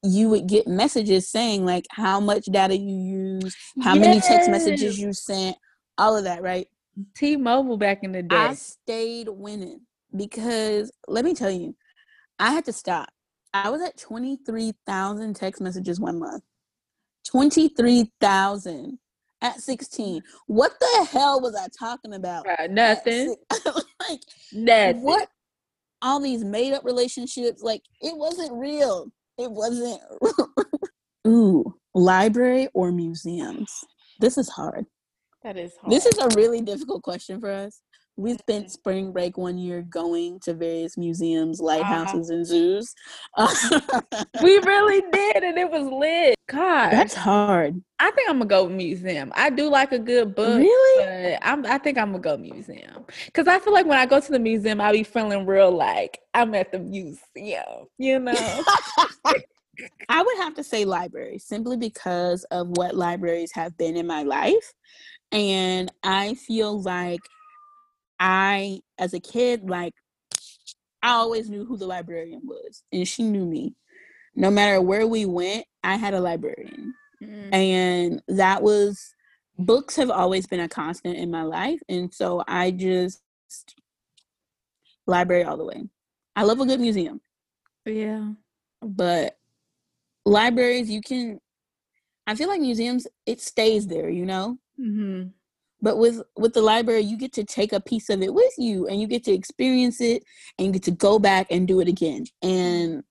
you 0.03 0.29
would 0.29 0.47
get 0.47 0.67
messages 0.67 1.29
saying 1.29 1.65
like 1.65 1.85
how 1.91 2.19
much 2.19 2.45
data 2.45 2.75
you 2.77 2.95
use, 3.41 3.55
how 3.81 3.95
many 3.95 4.19
text 4.21 4.49
messages 4.49 4.97
you 4.99 5.11
sent, 5.13 5.57
all 5.97 6.15
of 6.15 6.23
that, 6.23 6.41
right? 6.41 6.67
T-Mobile 7.15 7.77
back 7.77 7.99
in 8.03 8.11
the 8.11 8.23
day. 8.23 8.35
I 8.35 8.53
stayed 8.53 9.29
winning 9.29 9.81
because 10.15 10.91
let 11.07 11.25
me 11.25 11.33
tell 11.33 11.51
you, 11.51 11.75
I 12.39 12.51
had 12.51 12.65
to 12.65 12.73
stop. 12.73 13.09
I 13.53 13.69
was 13.69 13.81
at 13.81 13.97
23,000 13.97 15.35
text 15.35 15.61
messages 15.61 15.99
one 15.99 16.19
month. 16.19 16.43
23,000 17.27 18.99
at 19.41 19.61
16. 19.61 20.21
What 20.47 20.73
the 20.79 21.07
hell 21.11 21.41
was 21.41 21.55
I 21.55 21.67
talking 21.77 22.13
about? 22.13 22.47
Uh, 22.47 22.67
nothing. 22.69 23.35
like, 24.09 24.19
Nothing. 24.53 25.01
what? 25.01 25.29
All 26.01 26.19
these 26.19 26.43
made 26.43 26.73
up 26.73 26.85
relationships, 26.85 27.61
like, 27.61 27.81
it 28.01 28.15
wasn't 28.15 28.53
real. 28.53 29.11
It 29.37 29.51
wasn't. 29.51 30.01
Ooh, 31.27 31.75
library 31.93 32.69
or 32.73 32.91
museums? 32.91 33.71
This 34.19 34.37
is 34.37 34.49
hard. 34.49 34.85
That 35.43 35.57
is 35.57 35.73
hard. 35.81 35.91
This 35.91 36.05
is 36.05 36.17
a 36.17 36.27
really 36.35 36.61
difficult 36.61 37.03
question 37.03 37.39
for 37.39 37.51
us. 37.51 37.81
We 38.19 38.33
spent 38.33 38.69
spring 38.69 39.13
break 39.13 39.37
one 39.37 39.57
year 39.57 39.81
going 39.81 40.41
to 40.41 40.53
various 40.53 40.97
museums, 40.97 41.61
uh-huh. 41.61 41.67
lighthouses, 41.67 42.29
and 42.29 42.45
zoos. 42.45 42.93
we 44.43 44.57
really 44.59 45.01
did, 45.09 45.43
and 45.43 45.57
it 45.57 45.71
was 45.71 45.87
lit. 45.89 46.35
God, 46.49 46.89
That's 46.91 47.13
hard. 47.13 47.81
I 47.97 48.11
think 48.11 48.29
I'm 48.29 48.39
gonna 48.39 48.49
go 48.49 48.67
museum. 48.67 49.31
I 49.35 49.49
do 49.49 49.69
like 49.69 49.93
a 49.93 49.99
good 49.99 50.35
book, 50.35 50.57
Really? 50.59 51.05
but 51.05 51.47
I'm. 51.47 51.65
I 51.65 51.77
think 51.77 51.97
I'm 51.97 52.11
gonna 52.11 52.21
go 52.21 52.35
museum 52.35 53.05
because 53.25 53.47
I 53.47 53.57
feel 53.59 53.71
like 53.71 53.85
when 53.85 53.97
I 53.97 54.05
go 54.05 54.19
to 54.19 54.31
the 54.31 54.39
museum, 54.39 54.81
I 54.81 54.91
be 54.91 55.03
feeling 55.03 55.45
real 55.45 55.71
like 55.71 56.19
I'm 56.33 56.53
at 56.55 56.73
the 56.73 56.79
museum. 56.79 57.87
You 57.97 58.19
know? 58.19 58.33
I 60.09 60.21
would 60.21 60.37
have 60.39 60.55
to 60.55 60.63
say 60.63 60.83
library 60.83 61.37
simply 61.39 61.77
because 61.77 62.43
of 62.51 62.67
what 62.75 62.97
libraries 62.97 63.53
have 63.53 63.77
been 63.77 63.95
in 63.95 64.07
my 64.07 64.23
life. 64.23 64.73
And 65.31 65.89
I 66.03 66.33
feel 66.33 66.81
like 66.81 67.21
I, 68.19 68.81
as 68.97 69.13
a 69.13 69.19
kid, 69.19 69.69
like 69.69 69.93
I 71.01 71.11
always 71.11 71.49
knew 71.49 71.65
who 71.65 71.77
the 71.77 71.87
librarian 71.87 72.41
was, 72.43 72.83
and 72.91 73.07
she 73.07 73.23
knew 73.23 73.45
me. 73.45 73.75
No 74.35 74.51
matter 74.51 74.81
where 74.81 75.07
we 75.07 75.25
went, 75.25 75.65
I 75.83 75.95
had 75.95 76.13
a 76.13 76.19
librarian. 76.19 76.93
Mm. 77.21 77.53
and 77.53 78.21
that 78.29 78.63
was 78.63 79.13
books 79.57 79.97
have 79.97 80.09
always 80.09 80.47
been 80.47 80.61
a 80.61 80.69
constant 80.69 81.17
in 81.17 81.29
my 81.29 81.43
life 81.43 81.81
and 81.89 82.13
so 82.13 82.41
i 82.47 82.71
just 82.71 83.21
library 85.05 85.43
all 85.43 85.57
the 85.57 85.65
way 85.65 85.83
i 86.37 86.43
love 86.43 86.61
a 86.61 86.65
good 86.65 86.79
museum 86.79 87.19
yeah. 87.85 88.31
but 88.81 89.37
libraries 90.25 90.89
you 90.89 91.01
can 91.01 91.41
i 92.25 92.35
feel 92.35 92.47
like 92.47 92.61
museums 92.61 93.05
it 93.25 93.41
stays 93.41 93.85
there 93.87 94.09
you 94.09 94.25
know 94.25 94.57
hmm 94.77 95.23
but 95.81 95.97
with 95.97 96.21
with 96.35 96.53
the 96.53 96.61
library 96.61 97.01
you 97.01 97.17
get 97.17 97.33
to 97.33 97.43
take 97.43 97.71
a 97.73 97.79
piece 97.79 98.09
of 98.09 98.21
it 98.21 98.33
with 98.33 98.53
you 98.57 98.87
and 98.87 98.99
you 99.01 99.07
get 99.07 99.23
to 99.25 99.31
experience 99.31 100.01
it 100.01 100.23
and 100.57 100.67
you 100.67 100.73
get 100.73 100.83
to 100.83 100.91
go 100.91 101.19
back 101.19 101.47
and 101.51 101.67
do 101.67 101.79
it 101.79 101.87
again. 101.87 102.25
And 102.41 103.03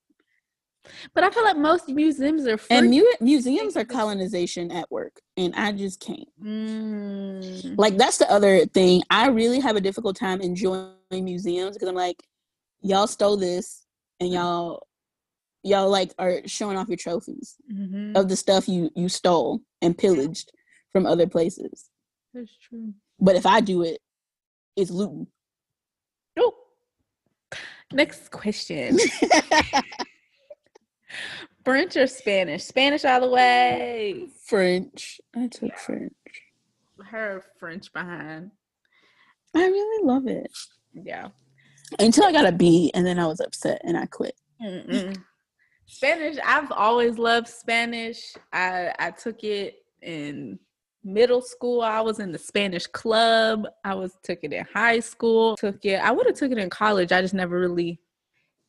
But 1.13 1.23
I 1.23 1.29
feel 1.29 1.43
like 1.43 1.57
most 1.57 1.87
museums 1.89 2.47
are 2.47 2.57
free. 2.57 2.77
and 2.77 2.89
mu- 2.89 3.03
museums 3.21 3.75
are 3.77 3.85
colonization 3.85 4.71
at 4.71 4.89
work 4.91 5.19
and 5.37 5.53
i 5.55 5.71
just 5.71 5.99
can't. 5.99 6.27
Mm. 6.43 7.75
like 7.77 7.97
that's 7.97 8.17
the 8.17 8.29
other 8.31 8.65
thing. 8.67 9.01
I 9.09 9.27
really 9.29 9.59
have 9.59 9.75
a 9.75 9.81
difficult 9.81 10.15
time 10.15 10.41
enjoying 10.41 10.93
museums 11.11 11.75
because 11.75 11.89
i'm 11.89 11.95
like 11.95 12.21
y'all 12.81 13.07
stole 13.07 13.35
this 13.37 13.85
and 14.19 14.31
y'all 14.31 14.85
y'all 15.63 15.89
like 15.89 16.13
are 16.17 16.41
showing 16.45 16.77
off 16.77 16.87
your 16.87 16.97
trophies 16.97 17.55
Mhm. 17.71 18.15
of 18.15 18.29
the 18.29 18.35
stuff 18.35 18.67
you 18.69 18.89
you 18.95 19.09
stole 19.09 19.61
and 19.81 19.97
pillaged 19.97 20.51
from 20.91 21.05
other 21.05 21.27
places 21.27 21.89
That's 22.33 22.55
true. 22.57 22.93
but 23.19 23.35
if 23.35 23.45
i 23.45 23.59
do 23.61 23.83
it 23.83 23.99
it's 24.75 24.91
looting 24.91 25.27
Nope. 26.37 26.55
Next 27.91 28.29
question. 28.31 28.97
French 31.65 31.97
or 31.97 32.07
Spanish? 32.07 32.63
Spanish 32.63 33.03
all 33.05 33.21
the 33.21 33.29
way. 33.29 34.27
french 34.45 35.19
i 35.35 35.47
took 35.47 35.75
french 35.77 36.13
Her 37.03 37.43
French 37.59 37.91
behind. 37.93 38.51
i 39.55 39.59
really 39.65 40.05
love 40.05 40.27
it 40.27 40.51
Yeah. 40.93 41.29
until 41.99 42.25
i 42.25 42.31
got 42.31 42.45
a 42.47 42.51
b 42.51 42.91
and 42.93 43.05
then 43.05 43.19
i 43.19 43.25
was 43.25 43.39
upset 43.41 43.81
and 43.83 43.97
i 43.97 44.05
quit 44.05 44.35
Mm-mm. 44.61 45.17
Spanish. 45.87 46.37
I've 46.45 46.71
always 46.73 47.17
loved 47.17 47.47
Spanish. 47.47 48.33
I 48.53 48.93
I 48.99 49.09
took 49.09 49.43
it 49.43 49.77
in 50.03 50.59
middle 51.13 51.41
school. 51.41 51.81
I 51.81 52.01
was 52.01 52.19
in 52.19 52.31
the 52.31 52.37
Spanish 52.37 52.87
club. 52.87 53.65
I 53.83 53.95
was 53.95 54.15
took 54.23 54.39
it 54.43 54.53
in 54.53 54.65
high 54.73 54.99
school. 54.99 55.55
Took 55.57 55.83
it. 55.85 55.95
I 55.95 56.11
would 56.11 56.27
have 56.27 56.35
took 56.35 56.51
it 56.51 56.57
in 56.57 56.69
college. 56.69 57.11
I 57.11 57.21
just 57.21 57.33
never 57.33 57.59
really 57.59 57.99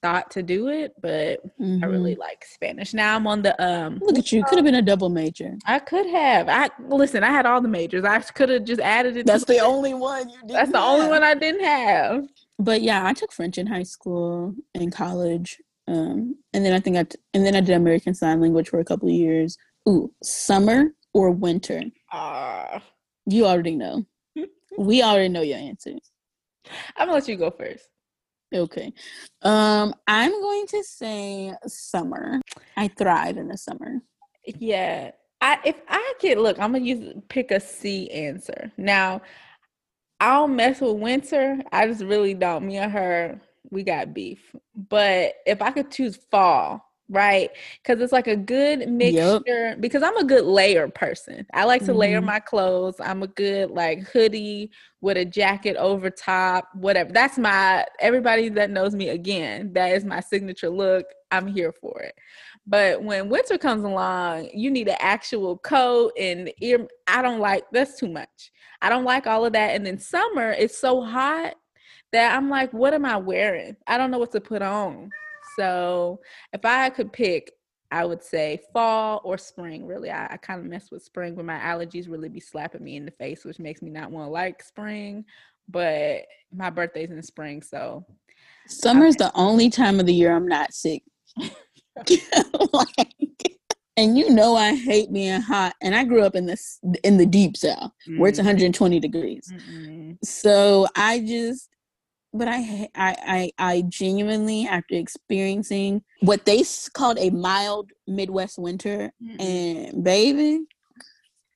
thought 0.02 0.30
to 0.30 0.42
do 0.42 0.68
it, 0.68 0.94
but 1.02 1.40
I 1.61 1.85
really 1.85 2.14
like 2.14 2.42
Spanish. 2.47 2.94
Now 2.94 3.16
I'm 3.16 3.26
on 3.26 3.42
the 3.42 3.52
um. 3.62 3.97
Mm-hmm. 3.97 4.04
look 4.04 4.18
at 4.18 4.32
you 4.32 4.42
could 4.44 4.56
have 4.56 4.64
been 4.64 4.75
a 4.76 4.82
double 4.82 5.11
major 5.11 5.56
I 5.66 5.78
could 5.78 6.06
have. 6.06 6.49
I 6.49 6.70
listen. 6.88 7.23
I 7.23 7.28
had 7.30 7.44
all 7.47 7.61
the 7.61 7.68
majors. 7.68 8.04
I 8.04 8.18
could 8.20 8.49
have 8.49 8.64
just 8.64 8.80
added 8.80 9.16
it. 9.18 9.26
that's 9.26 9.44
the 9.44 9.56
it. 9.56 9.62
only 9.62 9.92
one 9.94 10.28
you 10.30 10.38
did 10.47 10.56
That's 10.56 10.73
the 10.73 10.80
only 10.80 11.06
one 11.09 11.23
I 11.23 11.35
didn't 11.35 11.64
have. 11.64 12.25
but 12.59 12.80
yeah, 12.82 13.06
I 13.06 13.12
took 13.12 13.30
French 13.32 13.59
in 13.59 13.66
high 13.66 13.82
school 13.82 14.54
and 14.75 14.90
college, 14.90 15.59
um, 15.87 16.35
and 16.54 16.64
then 16.64 16.73
I 16.73 16.80
think 16.80 16.97
I 16.97 17.02
t- 17.04 17.18
and 17.35 17.44
then 17.44 17.54
I 17.54 17.61
did 17.61 17.76
American 17.76 18.14
Sign 18.14 18.40
Language 18.40 18.70
for 18.70 18.80
a 18.80 18.85
couple 18.85 19.09
of 19.09 19.14
years. 19.14 19.59
Ooh, 19.87 20.11
summer 20.23 20.94
or 21.12 21.30
winter? 21.30 21.82
Ah, 22.12 22.83
You 23.26 23.47
already 23.47 23.76
know. 23.76 24.05
we 24.79 25.02
already 25.02 25.29
know 25.29 25.43
your 25.43 25.59
answer. 25.59 25.93
I'm 26.97 27.07
gonna 27.09 27.12
let 27.12 27.29
you 27.29 27.37
go 27.37 27.50
first. 27.50 27.88
Okay, 28.52 28.93
um, 29.43 29.95
I'm 30.09 30.33
going 30.33 30.67
to 30.69 30.83
say 30.83 31.55
summer. 31.67 32.40
I 32.76 32.88
thrive 32.88 33.37
in 33.37 33.49
the 33.49 33.57
summer. 33.57 34.02
Yeah. 34.45 35.12
I 35.40 35.59
if 35.64 35.81
I 35.88 36.14
could 36.21 36.38
look, 36.38 36.59
I'm 36.59 36.73
gonna 36.73 36.85
use 36.85 37.14
pick 37.29 37.50
a 37.50 37.61
C 37.61 38.11
answer. 38.11 38.73
Now, 38.76 39.23
I 40.19 40.35
don't 40.35 40.57
mess 40.57 40.81
with 40.81 40.97
winter. 40.97 41.61
I 41.73 41.87
just 41.87 42.02
really 42.02 42.35
don't. 42.35 42.67
Me 42.67 42.76
and 42.76 42.93
her, 42.93 43.40
we 43.71 43.83
got 43.85 44.12
beef. 44.12 44.55
But 44.75 45.35
if 45.47 45.62
I 45.62 45.71
could 45.71 45.90
choose 45.90 46.17
fall, 46.31 46.85
right? 47.11 47.50
Because 47.83 48.00
it's 48.00 48.12
like 48.12 48.29
a 48.29 48.37
good 48.37 48.88
mixture. 48.88 49.76
Because 49.81 50.02
I'm 50.02 50.17
a 50.17 50.25
good 50.25 50.45
layer 50.45 50.88
person. 50.88 51.45
I 51.52 51.64
like 51.64 51.85
to 51.87 51.93
layer 51.93 52.21
Mhm. 52.21 52.25
my 52.26 52.40
clothes. 52.40 52.95
I'm 53.00 53.23
a 53.23 53.26
good 53.26 53.71
like 53.71 54.00
hoodie 54.05 54.71
with 55.00 55.17
a 55.17 55.25
jacket 55.25 55.76
over 55.76 56.09
top, 56.09 56.69
whatever. 56.75 57.12
That's 57.12 57.37
my 57.37 57.85
everybody 57.99 58.49
that 58.50 58.71
knows 58.71 58.95
me 58.95 59.09
again. 59.09 59.73
That 59.73 59.93
is 59.93 60.05
my 60.05 60.21
signature 60.21 60.71
look. 60.71 61.05
I'm 61.33 61.47
here 61.49 61.73
for 61.73 62.00
it. 62.00 62.14
But 62.67 63.02
when 63.02 63.29
winter 63.29 63.59
comes 63.59 63.83
along, 63.85 64.50
you 64.55 64.71
need 64.71 64.88
an 64.88 64.97
actual 65.00 65.59
coat 65.59 66.12
and 66.19 66.52
ear. 66.61 66.87
I 67.09 67.23
don't 67.23 67.40
like 67.40 67.64
that's 67.73 67.99
too 67.99 68.09
much. 68.09 68.52
I 68.83 68.88
don't 68.88 69.05
like 69.05 69.26
all 69.26 69.45
of 69.45 69.52
that. 69.55 69.75
And 69.75 69.85
then 69.85 69.99
summer, 69.99 70.52
it's 70.52 70.79
so 70.79 71.02
hot 71.02 71.55
that 72.12 72.37
I'm 72.37 72.49
like, 72.49 72.73
what 72.73 72.95
am 72.95 73.05
I 73.05 73.17
wearing? 73.17 73.76
I 73.87 73.99
don't 73.99 74.11
know 74.11 74.19
what 74.19 74.33
to 74.33 74.40
put 74.40 74.62
on. 74.62 75.11
So 75.61 76.21
if 76.55 76.64
I 76.64 76.88
could 76.88 77.12
pick, 77.12 77.52
I 77.90 78.07
would 78.07 78.23
say 78.23 78.61
fall 78.73 79.21
or 79.25 79.37
spring. 79.37 79.85
Really, 79.85 80.11
I, 80.11 80.33
I 80.33 80.37
kind 80.38 80.59
of 80.59 80.64
mess 80.64 80.90
with 80.90 81.02
spring, 81.02 81.37
when 81.37 81.45
my 81.45 81.59
allergies 81.59 82.09
really 82.09 82.31
be 82.31 82.40
slapping 82.40 82.83
me 82.83 82.97
in 82.97 83.05
the 83.05 83.11
face, 83.11 83.45
which 83.45 83.59
makes 83.59 83.83
me 83.83 83.90
not 83.90 84.11
want 84.11 84.26
to 84.26 84.31
like 84.31 84.62
spring. 84.62 85.26
But 85.69 86.23
my 86.50 86.71
birthday's 86.71 87.11
in 87.11 87.23
spring, 87.23 87.61
so 87.61 88.07
Summer's 88.69 89.17
the 89.17 89.31
only 89.35 89.69
time 89.69 90.00
of 90.00 90.07
the 90.07 90.14
year 90.14 90.35
I'm 90.35 90.49
not 90.49 90.73
sick. 90.73 91.02
like, 92.73 93.59
and 93.99 94.17
you 94.17 94.31
know 94.31 94.57
I 94.57 94.75
hate 94.75 95.12
being 95.12 95.43
hot, 95.43 95.75
and 95.83 95.95
I 95.95 96.05
grew 96.05 96.23
up 96.23 96.35
in 96.35 96.47
this 96.47 96.81
in 97.05 97.19
the 97.19 97.26
deep 97.26 97.55
south 97.55 97.93
where 98.17 98.31
it's 98.31 98.38
mm, 98.38 98.45
120 98.45 98.99
degrees. 98.99 99.52
mm-mm. 99.52 100.17
So 100.25 100.87
I 100.97 101.21
just, 101.21 101.69
but 102.32 102.49
I, 102.49 102.88
I, 102.94 103.16
I, 103.26 103.52
I 103.58 103.82
genuinely, 103.88 104.66
after 104.66 104.94
experiencing 104.94 106.02
what 106.20 106.44
they 106.44 106.62
called 106.92 107.18
a 107.18 107.30
mild 107.30 107.90
Midwest 108.06 108.58
winter, 108.58 109.12
Mm-mm. 109.22 109.40
and 109.40 110.04
baby, 110.04 110.64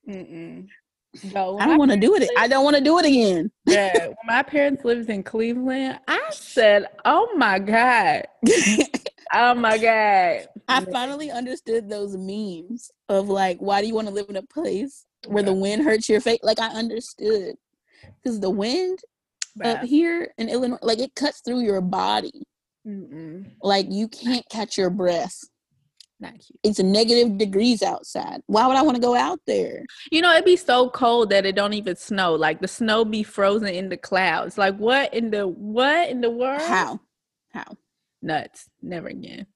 Mm-mm. 0.09 0.69
No, 1.33 1.59
I 1.59 1.67
don't 1.67 1.79
want 1.79 1.93
to 1.93 1.97
do 1.97 2.17
it. 2.17 2.29
I 2.37 2.49
don't 2.49 2.65
want 2.65 2.77
to 2.77 2.83
do 2.83 2.99
it 2.99 3.07
again. 3.07 3.51
Yeah, 3.67 4.07
when 4.09 4.17
my 4.27 4.43
parents 4.43 4.85
lived 4.85 5.09
in 5.09 5.23
Cleveland, 5.23 6.01
I 6.09 6.21
said, 6.31 6.87
"Oh 7.05 7.33
my 7.37 7.61
god, 7.61 8.25
oh 9.33 9.55
my 9.55 9.79
god." 9.79 10.49
I 10.67 10.85
finally 10.87 11.31
understood 11.31 11.89
those 11.89 12.17
memes 12.17 12.91
of 13.09 13.29
like, 13.29 13.59
why 13.59 13.81
do 13.81 13.87
you 13.87 13.95
want 13.95 14.09
to 14.09 14.15
live 14.15 14.27
in 14.29 14.37
a 14.37 14.43
place 14.43 15.07
where 15.27 15.43
the 15.43 15.55
wind 15.55 15.85
hurts 15.85 16.09
your 16.09 16.21
face? 16.21 16.41
Like 16.43 16.59
I 16.59 16.69
understood 16.69 17.55
because 18.23 18.41
the 18.41 18.51
wind 18.51 18.99
Uh, 19.63 19.69
up 19.69 19.85
here 19.85 20.33
in 20.39 20.49
Illinois, 20.49 20.79
like 20.83 20.99
it 20.99 21.15
cuts 21.15 21.41
through 21.41 21.61
your 21.61 21.81
body. 21.81 22.43
Mm-mm. 22.87 23.51
Like 23.63 23.87
you 23.91 24.09
can't 24.09 24.45
catch 24.51 24.77
your 24.77 24.91
breath. 24.91 25.39
Not 26.21 26.33
cute. 26.33 26.59
It's 26.63 26.79
negative 26.79 27.39
degrees 27.39 27.83
outside. 27.83 28.41
Why 28.47 28.67
would 28.67 28.77
I 28.77 28.83
want 28.83 28.97
to 28.97 29.01
go 29.01 29.15
out 29.15 29.41
there? 29.47 29.85
You 30.11 30.23
know, 30.23 30.33
it'd 30.33 30.45
be 30.45 30.57
so 30.57 30.89
cold 30.91 31.31
that 31.31 31.45
it 31.45 31.57
don't 31.57 31.75
even 31.75 31.97
snow. 31.97 32.35
Like 32.35 32.61
the 32.61 32.69
snow 32.69 33.05
be 33.05 33.23
frozen 33.23 33.69
in 33.69 33.89
the 33.89 33.97
clouds. 33.97 34.57
Like 34.57 34.77
what 34.77 35.13
in 35.13 35.31
the 35.31 35.47
what 35.47 36.09
in 36.09 36.21
the 36.21 36.31
world? 36.31 36.63
How? 36.63 37.01
How? 37.53 37.77
Nuts. 38.23 38.69
Never 38.83 39.09
again. 39.09 39.47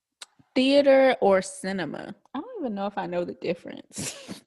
Theater 0.55 1.17
or 1.21 1.40
cinema? 1.43 2.14
I 2.35 2.40
don't 2.40 2.61
even 2.61 2.75
know 2.75 2.87
if 2.87 2.99
I 2.99 3.07
know 3.07 3.25
the 3.25 3.35
difference. 3.35 4.43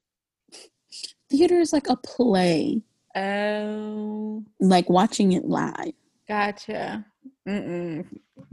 Theater 1.30 1.58
is 1.58 1.72
like 1.72 1.88
a 1.88 1.96
play, 1.96 2.82
Oh, 3.14 4.44
like 4.60 4.88
watching 4.88 5.32
it 5.32 5.44
live. 5.44 5.92
gotcha. 6.28 7.04
Mm-mm. 7.48 8.06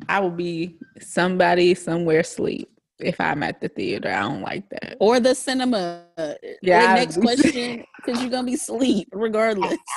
I 0.07 0.19
will 0.19 0.31
be 0.31 0.77
somebody 0.99 1.75
somewhere 1.75 2.19
asleep 2.19 2.69
if 2.99 3.19
I'm 3.21 3.43
at 3.43 3.61
the 3.61 3.69
theater. 3.69 4.11
I 4.11 4.21
don't 4.21 4.41
like 4.41 4.67
that. 4.69 4.97
Or 4.99 5.19
the 5.19 5.35
cinema. 5.35 6.05
Yeah, 6.17 6.33
Yeah. 6.61 6.93
Next 6.95 7.17
question, 7.17 7.83
because 7.97 8.21
you're 8.21 8.31
gonna 8.31 8.47
be 8.47 8.55
asleep 8.55 9.07
regardless. 9.11 9.77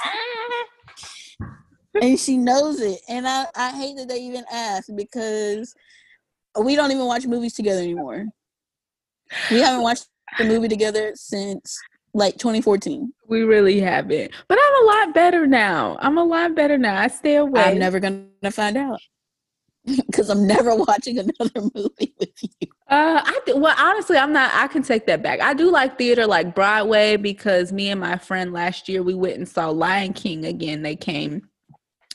and 2.02 2.18
she 2.18 2.36
knows 2.36 2.80
it. 2.80 3.00
And 3.08 3.26
I, 3.26 3.46
I 3.56 3.70
hate 3.70 3.96
that 3.96 4.08
they 4.08 4.20
even 4.20 4.44
asked 4.52 4.94
because 4.96 5.74
we 6.60 6.76
don't 6.76 6.90
even 6.90 7.06
watch 7.06 7.26
movies 7.26 7.54
together 7.54 7.80
anymore. 7.80 8.26
We 9.50 9.60
haven't 9.60 9.82
watched 9.82 10.06
the 10.38 10.44
movie 10.44 10.68
together 10.68 11.12
since 11.14 11.78
like 12.14 12.38
2014. 12.38 13.12
We 13.28 13.42
really 13.42 13.80
haven't. 13.80 14.32
But 14.48 14.58
I'm 14.62 14.82
a 14.82 14.86
lot 14.86 15.14
better 15.14 15.46
now. 15.46 15.96
I'm 16.00 16.18
a 16.18 16.24
lot 16.24 16.54
better 16.54 16.76
now. 16.76 17.00
I 17.00 17.08
stay 17.08 17.36
away. 17.36 17.62
I'm 17.62 17.78
never 17.78 18.00
gonna 18.00 18.50
find 18.50 18.76
out 18.76 19.00
because 19.86 20.28
I'm 20.28 20.46
never 20.46 20.74
watching 20.88 21.18
another 21.18 21.70
movie 21.74 22.14
with 22.18 22.42
you. 22.42 22.68
Uh, 22.88 23.22
I 23.24 23.40
th- 23.46 23.56
well, 23.56 23.74
honestly, 23.78 24.18
I'm 24.18 24.32
not. 24.32 24.52
I 24.54 24.66
can 24.66 24.82
take 24.82 25.06
that 25.06 25.22
back. 25.22 25.40
I 25.40 25.54
do 25.54 25.70
like 25.70 25.96
theater, 25.96 26.26
like 26.26 26.54
Broadway, 26.54 27.16
because 27.16 27.72
me 27.72 27.88
and 27.88 28.00
my 28.00 28.18
friend 28.18 28.52
last 28.52 28.88
year 28.88 29.02
we 29.02 29.14
went 29.14 29.36
and 29.36 29.48
saw 29.48 29.70
Lion 29.70 30.12
King 30.12 30.44
again. 30.44 30.82
They 30.82 30.96
came 30.96 31.48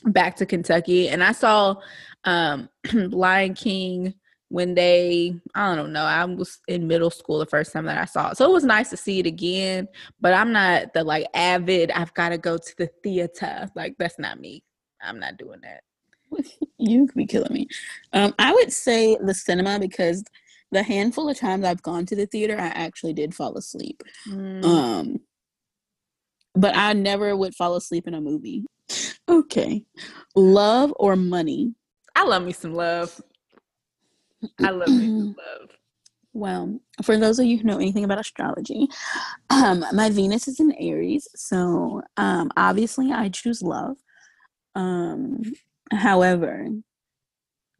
back 0.04 0.36
to 0.36 0.46
Kentucky, 0.46 1.08
and 1.08 1.24
I 1.24 1.32
saw 1.32 1.76
um, 2.24 2.68
Lion 2.92 3.54
King 3.54 4.14
when 4.48 4.74
they. 4.74 5.34
I 5.54 5.74
don't 5.74 5.92
know. 5.92 6.04
I 6.04 6.24
was 6.24 6.58
in 6.68 6.86
middle 6.86 7.10
school 7.10 7.38
the 7.38 7.46
first 7.46 7.72
time 7.72 7.86
that 7.86 7.98
I 7.98 8.04
saw 8.04 8.30
it, 8.30 8.36
so 8.36 8.48
it 8.48 8.52
was 8.52 8.64
nice 8.64 8.90
to 8.90 8.96
see 8.96 9.18
it 9.18 9.26
again. 9.26 9.88
But 10.20 10.34
I'm 10.34 10.52
not 10.52 10.92
the 10.94 11.04
like 11.04 11.26
avid. 11.34 11.90
I've 11.90 12.14
got 12.14 12.30
to 12.30 12.38
go 12.38 12.58
to 12.58 12.76
the 12.76 12.90
theater. 13.02 13.68
Like 13.74 13.96
that's 13.98 14.18
not 14.18 14.40
me. 14.40 14.62
I'm 15.02 15.18
not 15.18 15.36
doing 15.36 15.60
that. 15.62 15.82
You 16.80 17.06
could 17.06 17.16
be 17.16 17.26
killing 17.26 17.52
me. 17.52 17.66
Um, 18.12 18.32
I 18.38 18.52
would 18.52 18.72
say 18.72 19.16
the 19.20 19.34
cinema 19.34 19.80
because 19.80 20.22
the 20.70 20.84
handful 20.84 21.28
of 21.28 21.36
times 21.36 21.64
I've 21.64 21.82
gone 21.82 22.06
to 22.06 22.14
the 22.14 22.26
theater, 22.26 22.56
I 22.56 22.68
actually 22.68 23.14
did 23.14 23.34
fall 23.34 23.58
asleep. 23.58 24.02
Mm. 24.28 24.64
Um, 24.64 25.20
but 26.54 26.76
I 26.76 26.92
never 26.92 27.36
would 27.36 27.54
fall 27.56 27.74
asleep 27.74 28.06
in 28.06 28.14
a 28.14 28.20
movie. 28.20 28.64
Okay, 29.28 29.84
love 30.34 30.94
or 30.98 31.16
money? 31.16 31.74
I 32.14 32.24
love 32.24 32.44
me 32.44 32.52
some 32.52 32.74
love. 32.74 33.20
I 34.64 34.70
love 34.70 34.88
me 34.88 35.08
love. 35.08 35.70
Well, 36.32 36.78
for 37.02 37.16
those 37.18 37.38
of 37.38 37.46
you 37.46 37.58
who 37.58 37.64
know 37.64 37.76
anything 37.76 38.04
about 38.04 38.20
astrology, 38.20 38.86
um, 39.50 39.84
my 39.92 40.10
Venus 40.10 40.46
is 40.46 40.60
in 40.60 40.72
Aries, 40.72 41.26
so 41.34 42.02
um, 42.16 42.50
obviously 42.56 43.10
I 43.12 43.28
choose 43.28 43.62
love. 43.62 43.96
Um, 44.74 45.42
however, 45.90 46.68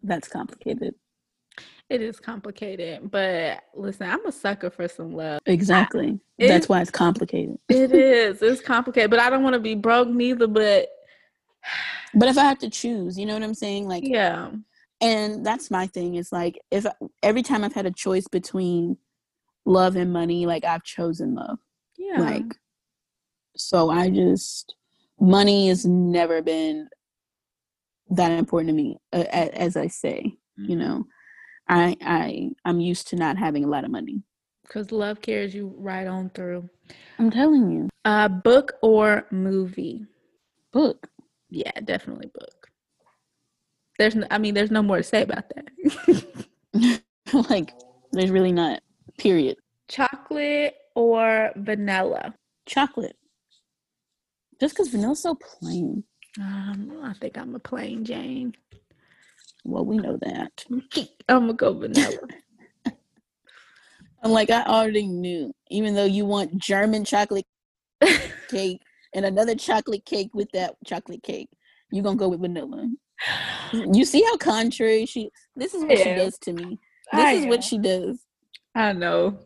that's 0.03 0.29
complicated. 0.29 0.95
It 1.89 2.03
is 2.03 2.21
complicated, 2.21 3.11
but 3.11 3.61
listen, 3.75 4.09
I'm 4.11 4.27
a 4.27 4.33
sucker 4.33 4.71
for 4.71 4.89
some 4.89 5.15
love. 5.15 5.41
Exactly. 5.47 6.19
It- 6.39 6.49
that's 6.49 6.69
why 6.69 6.81
it's 6.81 6.91
complicated. 6.91 7.59
It 7.69 7.93
is. 7.93 8.43
It's 8.43 8.61
complicated, 8.61 9.11
but 9.11 9.21
I 9.21 9.31
don't 9.31 9.43
want 9.43 9.55
to 9.55 9.61
be 9.61 9.75
broke 9.75 10.09
neither. 10.09 10.47
But 10.47 10.89
But 12.15 12.29
if 12.29 12.37
I 12.39 12.45
have 12.45 12.59
to 12.61 12.71
choose, 12.71 13.19
you 13.19 13.27
know 13.27 13.35
what 13.35 13.43
I'm 13.43 13.55
saying? 13.55 13.89
Like, 13.89 14.05
yeah, 14.07 14.51
and 15.01 15.45
that's 15.45 15.71
my 15.71 15.87
thing. 15.87 16.15
is 16.17 16.33
like 16.33 16.59
if 16.71 16.87
every 17.23 17.43
time 17.43 17.65
I've 17.65 17.75
had 17.75 17.87
a 17.87 17.91
choice 17.91 18.27
between 18.29 18.97
love 19.65 19.97
and 19.97 20.13
money, 20.13 20.47
like 20.47 20.65
I've 20.65 20.83
chosen 20.85 21.35
love. 21.35 21.59
yeah. 21.97 22.19
Like, 22.21 22.57
so 23.57 23.91
I 23.91 24.09
just 24.11 24.75
money 25.21 25.69
has 25.69 25.85
never 25.85 26.43
been 26.43 26.89
that 28.11 28.33
important 28.33 28.69
to 28.71 28.75
me. 28.75 28.97
Uh, 29.13 29.25
as 29.33 29.77
I 29.77 29.89
say, 29.89 30.37
you 30.57 30.77
know, 30.77 31.05
I 31.69 31.97
I 32.03 32.51
I'm 32.65 32.81
used 32.81 33.09
to 33.09 33.17
not 33.17 33.37
having 33.37 33.65
a 33.65 33.69
lot 33.69 33.85
of 33.85 33.91
money. 33.91 34.23
because 34.63 34.91
love 34.93 35.21
carries 35.21 35.55
you 35.55 35.75
right 35.79 36.07
on 36.07 36.31
through. 36.31 36.69
I'm 37.19 37.31
telling 37.31 37.71
you, 37.71 37.89
Uh, 38.05 38.29
book 38.29 38.73
or 38.83 39.27
movie? 39.31 40.07
book. 40.73 41.09
Yeah, 41.51 41.73
definitely 41.85 42.31
book. 42.35 42.58
There's, 43.99 44.15
no, 44.15 44.27
I 44.31 44.39
mean, 44.39 44.55
there's 44.55 44.71
no 44.71 44.83
more 44.83 44.99
to 44.99 45.03
say 45.03 45.23
about 45.23 45.45
that. 45.51 47.03
like, 47.51 47.73
there's 48.13 48.31
really 48.31 48.53
not. 48.53 48.81
Period. 49.19 49.57
Chocolate 49.89 50.75
or 50.95 51.51
vanilla? 51.57 52.35
Chocolate. 52.67 53.17
Just 54.61 54.75
because 54.75 54.89
vanilla's 54.89 55.21
so 55.23 55.35
plain. 55.35 56.05
Um, 56.41 57.01
I 57.03 57.13
think 57.15 57.37
I'm 57.37 57.55
a 57.55 57.59
plain 57.59 58.05
Jane. 58.05 58.55
Well, 59.65 59.85
we 59.85 59.99
know 59.99 60.19
that. 60.23 60.65
I'm 61.29 61.41
gonna 61.47 61.55
go 61.55 61.75
vanilla. 61.75 62.19
I'm 64.23 64.31
like, 64.31 64.51
I 64.51 64.63
already 64.65 65.07
knew. 65.07 65.53
Even 65.71 65.95
though 65.95 66.05
you 66.05 66.25
want 66.25 66.59
German 66.59 67.05
chocolate 67.05 67.47
cake 68.49 68.83
and 69.15 69.25
another 69.25 69.55
chocolate 69.55 70.05
cake 70.05 70.31
with 70.35 70.51
that 70.53 70.75
chocolate 70.85 71.23
cake, 71.23 71.49
you're 71.91 72.05
gonna 72.05 72.17
go 72.17 72.29
with 72.29 72.41
vanilla. 72.41 72.89
You 73.73 74.05
see 74.05 74.23
how 74.23 74.37
contrary 74.37 75.05
she 75.07 75.31
this 75.57 75.75
is 75.75 75.85
what 75.85 75.99
she 75.99 76.05
does 76.05 76.39
to 76.41 76.53
me. 76.53 76.79
I 77.13 77.17
This 77.33 77.39
is 77.39 77.45
am. 77.45 77.49
what 77.51 77.65
she 77.65 77.79
does. 77.79 78.19
I 78.75 78.93
know. 78.93 79.39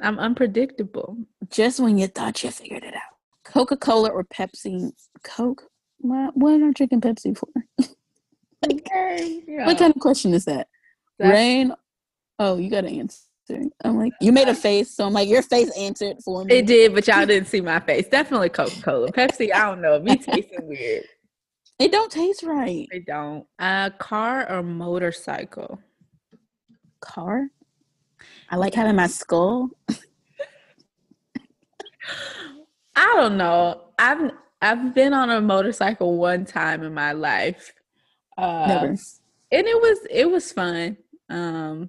I'm 0.00 0.18
unpredictable. 0.18 1.16
Just 1.50 1.80
when 1.80 1.98
you 1.98 2.06
thought 2.06 2.42
you 2.44 2.50
figured 2.50 2.84
it 2.84 2.94
out. 2.94 3.16
Coca-Cola 3.44 4.10
or 4.10 4.24
Pepsi? 4.24 4.92
Coke? 5.24 5.64
What 5.98 6.36
what 6.36 6.52
am 6.54 6.68
I 6.68 6.72
drinking 6.72 7.00
Pepsi 7.00 7.36
for? 7.36 7.48
Okay, 8.70 9.42
yeah. 9.48 9.64
What 9.64 9.78
kind 9.78 9.94
of 9.94 10.00
question 10.02 10.34
is 10.34 10.44
that? 10.44 10.68
That's- 11.18 11.34
Rain 11.34 11.72
Oh, 12.38 12.58
you 12.58 12.68
got 12.70 12.82
to 12.82 12.88
answer. 12.90 13.22
I'm 13.84 13.96
like, 13.98 14.12
you 14.20 14.30
made 14.32 14.48
a 14.48 14.54
face, 14.54 14.94
so 14.94 15.04
I'm 15.06 15.12
like, 15.12 15.28
your 15.28 15.42
face 15.42 15.70
answered 15.76 16.18
for 16.24 16.44
me. 16.44 16.54
It 16.56 16.66
did, 16.66 16.94
but 16.94 17.06
y'all 17.08 17.26
didn't 17.26 17.48
see 17.48 17.60
my 17.60 17.80
face. 17.80 18.06
Definitely 18.06 18.50
Coca 18.50 18.80
Cola. 18.82 19.10
Pepsi, 19.12 19.52
I 19.52 19.66
don't 19.66 19.80
know. 19.82 19.98
Me 19.98 20.16
tasting 20.16 20.68
weird. 20.68 21.04
It 21.80 21.90
don't 21.92 22.12
taste 22.12 22.42
right. 22.42 22.86
They 22.92 22.98
don't. 22.98 23.46
Uh, 23.58 23.88
car 23.98 24.46
or 24.52 24.62
motorcycle? 24.62 25.80
Car. 27.00 27.48
I 28.50 28.56
like 28.56 28.74
having 28.74 28.96
my 28.96 29.06
skull. 29.06 29.70
I 32.94 33.14
don't 33.16 33.38
know. 33.38 33.84
I've 33.98 34.30
I've 34.60 34.94
been 34.94 35.14
on 35.14 35.30
a 35.30 35.40
motorcycle 35.40 36.18
one 36.18 36.44
time 36.44 36.82
in 36.82 36.92
my 36.92 37.12
life. 37.12 37.72
Uh, 38.36 38.66
Never. 38.68 38.86
and 38.88 39.66
it 39.66 39.80
was 39.80 39.98
it 40.10 40.30
was 40.30 40.52
fun. 40.52 40.98
Um, 41.30 41.88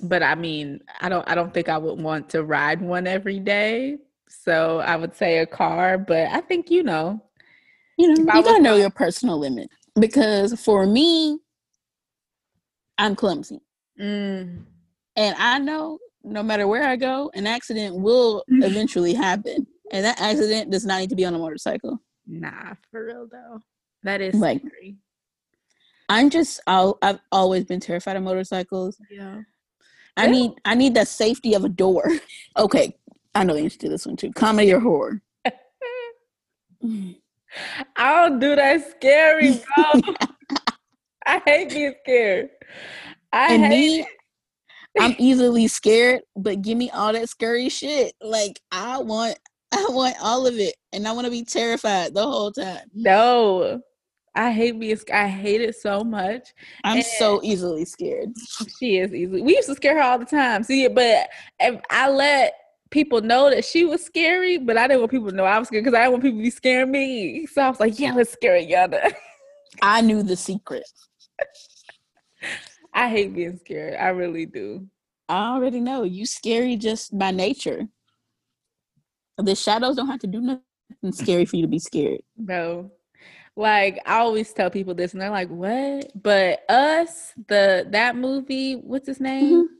but 0.00 0.24
I 0.24 0.34
mean, 0.34 0.80
I 1.00 1.08
don't 1.08 1.28
I 1.28 1.36
don't 1.36 1.54
think 1.54 1.68
I 1.68 1.78
would 1.78 2.00
want 2.00 2.28
to 2.30 2.42
ride 2.42 2.82
one 2.82 3.06
every 3.06 3.38
day. 3.38 3.98
So 4.28 4.80
I 4.80 4.96
would 4.96 5.14
say 5.14 5.38
a 5.38 5.46
car, 5.46 5.96
but 5.96 6.26
I 6.26 6.40
think 6.40 6.72
you 6.72 6.82
know. 6.82 7.22
You 7.96 8.08
know, 8.08 8.14
you 8.34 8.42
gotta 8.42 8.62
know 8.62 8.76
your 8.76 8.90
personal 8.90 9.38
limit 9.38 9.70
because 9.98 10.58
for 10.60 10.86
me, 10.86 11.38
I'm 12.98 13.14
clumsy, 13.16 13.60
Mm, 14.00 14.64
and 15.16 15.36
I 15.38 15.58
know 15.58 15.98
no 16.22 16.42
matter 16.42 16.66
where 16.66 16.82
I 16.84 16.96
go, 16.96 17.30
an 17.34 17.46
accident 17.46 17.94
will 17.96 18.42
eventually 18.48 19.14
happen, 19.14 19.66
and 19.92 20.04
that 20.04 20.20
accident 20.20 20.70
does 20.70 20.84
not 20.84 21.00
need 21.00 21.10
to 21.10 21.16
be 21.16 21.24
on 21.24 21.34
a 21.34 21.38
motorcycle. 21.38 21.98
nah, 22.26 22.74
for 22.90 23.04
real 23.06 23.28
though. 23.30 23.60
That 24.02 24.20
is 24.20 24.34
Like- 24.34 24.60
scary. 24.60 24.96
I'm 26.08 26.30
just, 26.30 26.60
I'll, 26.68 26.98
I've 27.02 27.18
always 27.32 27.64
been 27.64 27.80
terrified 27.80 28.16
of 28.16 28.22
motorcycles. 28.22 28.96
Yeah. 29.10 29.40
I 30.16 30.26
Yeah. 30.26 30.30
need, 30.30 30.52
I 30.64 30.74
need 30.76 30.94
the 30.94 31.04
safety 31.04 31.54
of 31.54 31.64
a 31.64 31.68
door. 31.68 32.08
okay, 32.56 32.96
I 33.34 33.42
know 33.44 33.54
the 33.54 33.60
answer 33.62 33.78
to 33.78 33.88
this 33.88 34.06
one 34.06 34.16
too. 34.16 34.32
Comedy 34.32 34.72
or 34.72 34.80
horror? 34.80 35.20
I 37.96 38.28
don't 38.28 38.38
do 38.38 38.54
that 38.56 38.90
scary, 38.90 39.52
bro. 39.76 40.02
I 41.26 41.42
hate 41.44 41.70
being 41.70 41.94
scared. 42.02 42.50
I 43.32 43.54
and 43.54 43.64
hate 43.64 44.00
me. 44.00 44.06
I'm 44.98 45.14
easily 45.18 45.66
scared, 45.68 46.22
but 46.36 46.62
give 46.62 46.78
me 46.78 46.90
all 46.90 47.12
that 47.12 47.28
scary 47.28 47.68
shit. 47.68 48.14
Like 48.20 48.60
I 48.72 48.98
want, 48.98 49.38
I 49.72 49.86
want 49.90 50.16
all 50.22 50.46
of 50.46 50.54
it, 50.58 50.74
and 50.92 51.06
I 51.06 51.12
want 51.12 51.26
to 51.26 51.30
be 51.30 51.44
terrified 51.44 52.14
the 52.14 52.22
whole 52.22 52.52
time. 52.52 52.80
No. 52.94 53.82
I 54.34 54.52
hate 54.52 54.78
being 54.78 54.98
I 55.14 55.28
hate 55.28 55.62
it 55.62 55.76
so 55.76 56.04
much. 56.04 56.52
I'm 56.84 56.98
And- 56.98 57.06
so 57.06 57.40
easily 57.42 57.86
scared. 57.86 58.32
She 58.78 58.98
is 58.98 59.14
easily. 59.14 59.40
We 59.40 59.56
used 59.56 59.68
to 59.68 59.74
scare 59.74 59.94
her 59.96 60.02
all 60.02 60.18
the 60.18 60.26
time. 60.26 60.62
See, 60.62 60.86
but 60.88 61.30
if 61.58 61.80
I 61.88 62.10
let 62.10 62.52
people 62.90 63.20
know 63.20 63.50
that 63.50 63.64
she 63.64 63.84
was 63.84 64.04
scary, 64.04 64.58
but 64.58 64.76
I 64.76 64.86
didn't 64.86 65.00
want 65.00 65.10
people 65.10 65.30
to 65.30 65.36
know 65.36 65.44
I 65.44 65.58
was 65.58 65.68
scared 65.68 65.84
because 65.84 65.96
I 65.96 66.02
didn't 66.02 66.12
want 66.12 66.24
people 66.24 66.38
to 66.38 66.44
be 66.44 66.50
scaring 66.50 66.90
me. 66.90 67.46
So 67.46 67.62
I 67.62 67.68
was 67.68 67.80
like, 67.80 67.98
yeah, 67.98 68.12
let's 68.14 68.32
scare 68.32 68.60
Yana. 68.60 69.12
I 69.82 70.00
knew 70.00 70.22
the 70.22 70.36
secret. 70.36 70.84
I 72.94 73.08
hate 73.08 73.34
being 73.34 73.58
scared. 73.58 73.96
I 73.98 74.08
really 74.08 74.46
do. 74.46 74.86
I 75.28 75.54
already 75.54 75.80
know 75.80 76.04
you 76.04 76.24
scary 76.24 76.76
just 76.76 77.16
by 77.16 77.30
nature. 77.30 77.86
The 79.38 79.54
shadows 79.54 79.96
don't 79.96 80.06
have 80.06 80.20
to 80.20 80.26
do 80.26 80.40
nothing 80.40 80.62
scary 81.12 81.44
for 81.44 81.56
you 81.56 81.62
to 81.62 81.68
be 81.68 81.78
scared. 81.78 82.20
No. 82.36 82.92
Like 83.54 84.00
I 84.06 84.18
always 84.18 84.52
tell 84.52 84.70
people 84.70 84.94
this 84.94 85.12
and 85.12 85.20
they're 85.20 85.30
like, 85.30 85.48
what? 85.48 86.10
But 86.14 86.60
us, 86.70 87.32
the 87.48 87.86
that 87.90 88.16
movie, 88.16 88.74
what's 88.74 89.06
his 89.06 89.20
name? 89.20 89.52
Mm-hmm. 89.52 89.74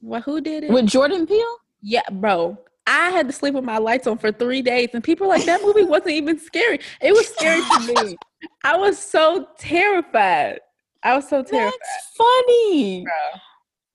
What 0.00 0.22
who 0.22 0.40
did 0.40 0.64
it? 0.64 0.70
With 0.70 0.86
Jordan 0.86 1.26
Peele, 1.26 1.56
Yeah, 1.82 2.02
bro. 2.10 2.58
I 2.86 3.10
had 3.10 3.26
to 3.28 3.32
sleep 3.32 3.54
with 3.54 3.64
my 3.64 3.78
lights 3.78 4.06
on 4.06 4.18
for 4.18 4.32
three 4.32 4.62
days, 4.62 4.88
and 4.94 5.04
people 5.04 5.28
like 5.28 5.44
that 5.44 5.62
movie 5.62 5.84
wasn't 5.84 6.10
even 6.12 6.38
scary. 6.38 6.80
It 7.00 7.12
was 7.12 7.28
scary 7.28 7.60
to 7.60 7.94
me. 7.94 8.16
I 8.64 8.76
was 8.76 8.98
so 8.98 9.46
terrified. 9.58 10.60
I 11.02 11.14
was 11.14 11.28
so 11.28 11.42
terrified. 11.42 11.72
that's 11.72 12.16
funny. 12.16 13.04
bro. 13.04 13.40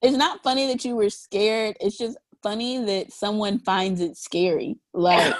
It's 0.02 0.18
not 0.18 0.44
funny 0.44 0.68
that 0.68 0.86
you 0.86 0.96
were 0.96 1.10
scared. 1.10 1.76
It's 1.82 1.98
just 1.98 2.18
funny 2.42 2.84
that 2.86 3.12
someone 3.12 3.60
finds 3.60 4.02
it 4.02 4.18
scary. 4.18 4.78
Like, 4.94 5.34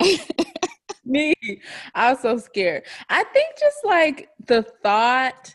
Me, 1.04 1.34
I 1.94 2.12
was 2.12 2.20
so 2.20 2.38
scared. 2.38 2.84
I 3.08 3.24
think 3.24 3.58
just 3.58 3.78
like 3.84 4.28
the 4.46 4.62
thought, 4.82 5.54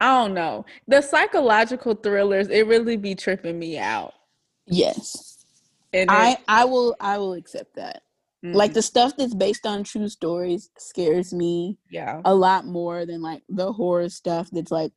I 0.00 0.18
don't 0.22 0.34
know, 0.34 0.64
the 0.88 1.00
psychological 1.00 1.94
thrillers, 1.94 2.48
it 2.48 2.66
really 2.66 2.96
be 2.96 3.14
tripping 3.14 3.58
me 3.58 3.78
out. 3.78 4.12
yes, 4.66 5.31
And 5.92 6.10
I 6.10 6.38
I 6.48 6.64
will 6.64 6.96
I 7.00 7.18
will 7.18 7.34
accept 7.34 7.74
that. 7.76 8.02
it, 8.42 8.56
Like 8.56 8.72
the 8.72 8.82
stuff 8.82 9.14
that's 9.16 9.34
based 9.34 9.66
on 9.66 9.84
true 9.84 10.08
stories 10.08 10.70
scares 10.78 11.32
me 11.32 11.78
yeah, 11.90 12.20
a 12.24 12.34
lot 12.34 12.66
more 12.66 13.04
than 13.06 13.22
like 13.22 13.42
the 13.48 13.72
horror 13.72 14.08
stuff 14.08 14.48
that's 14.50 14.70
like 14.70 14.92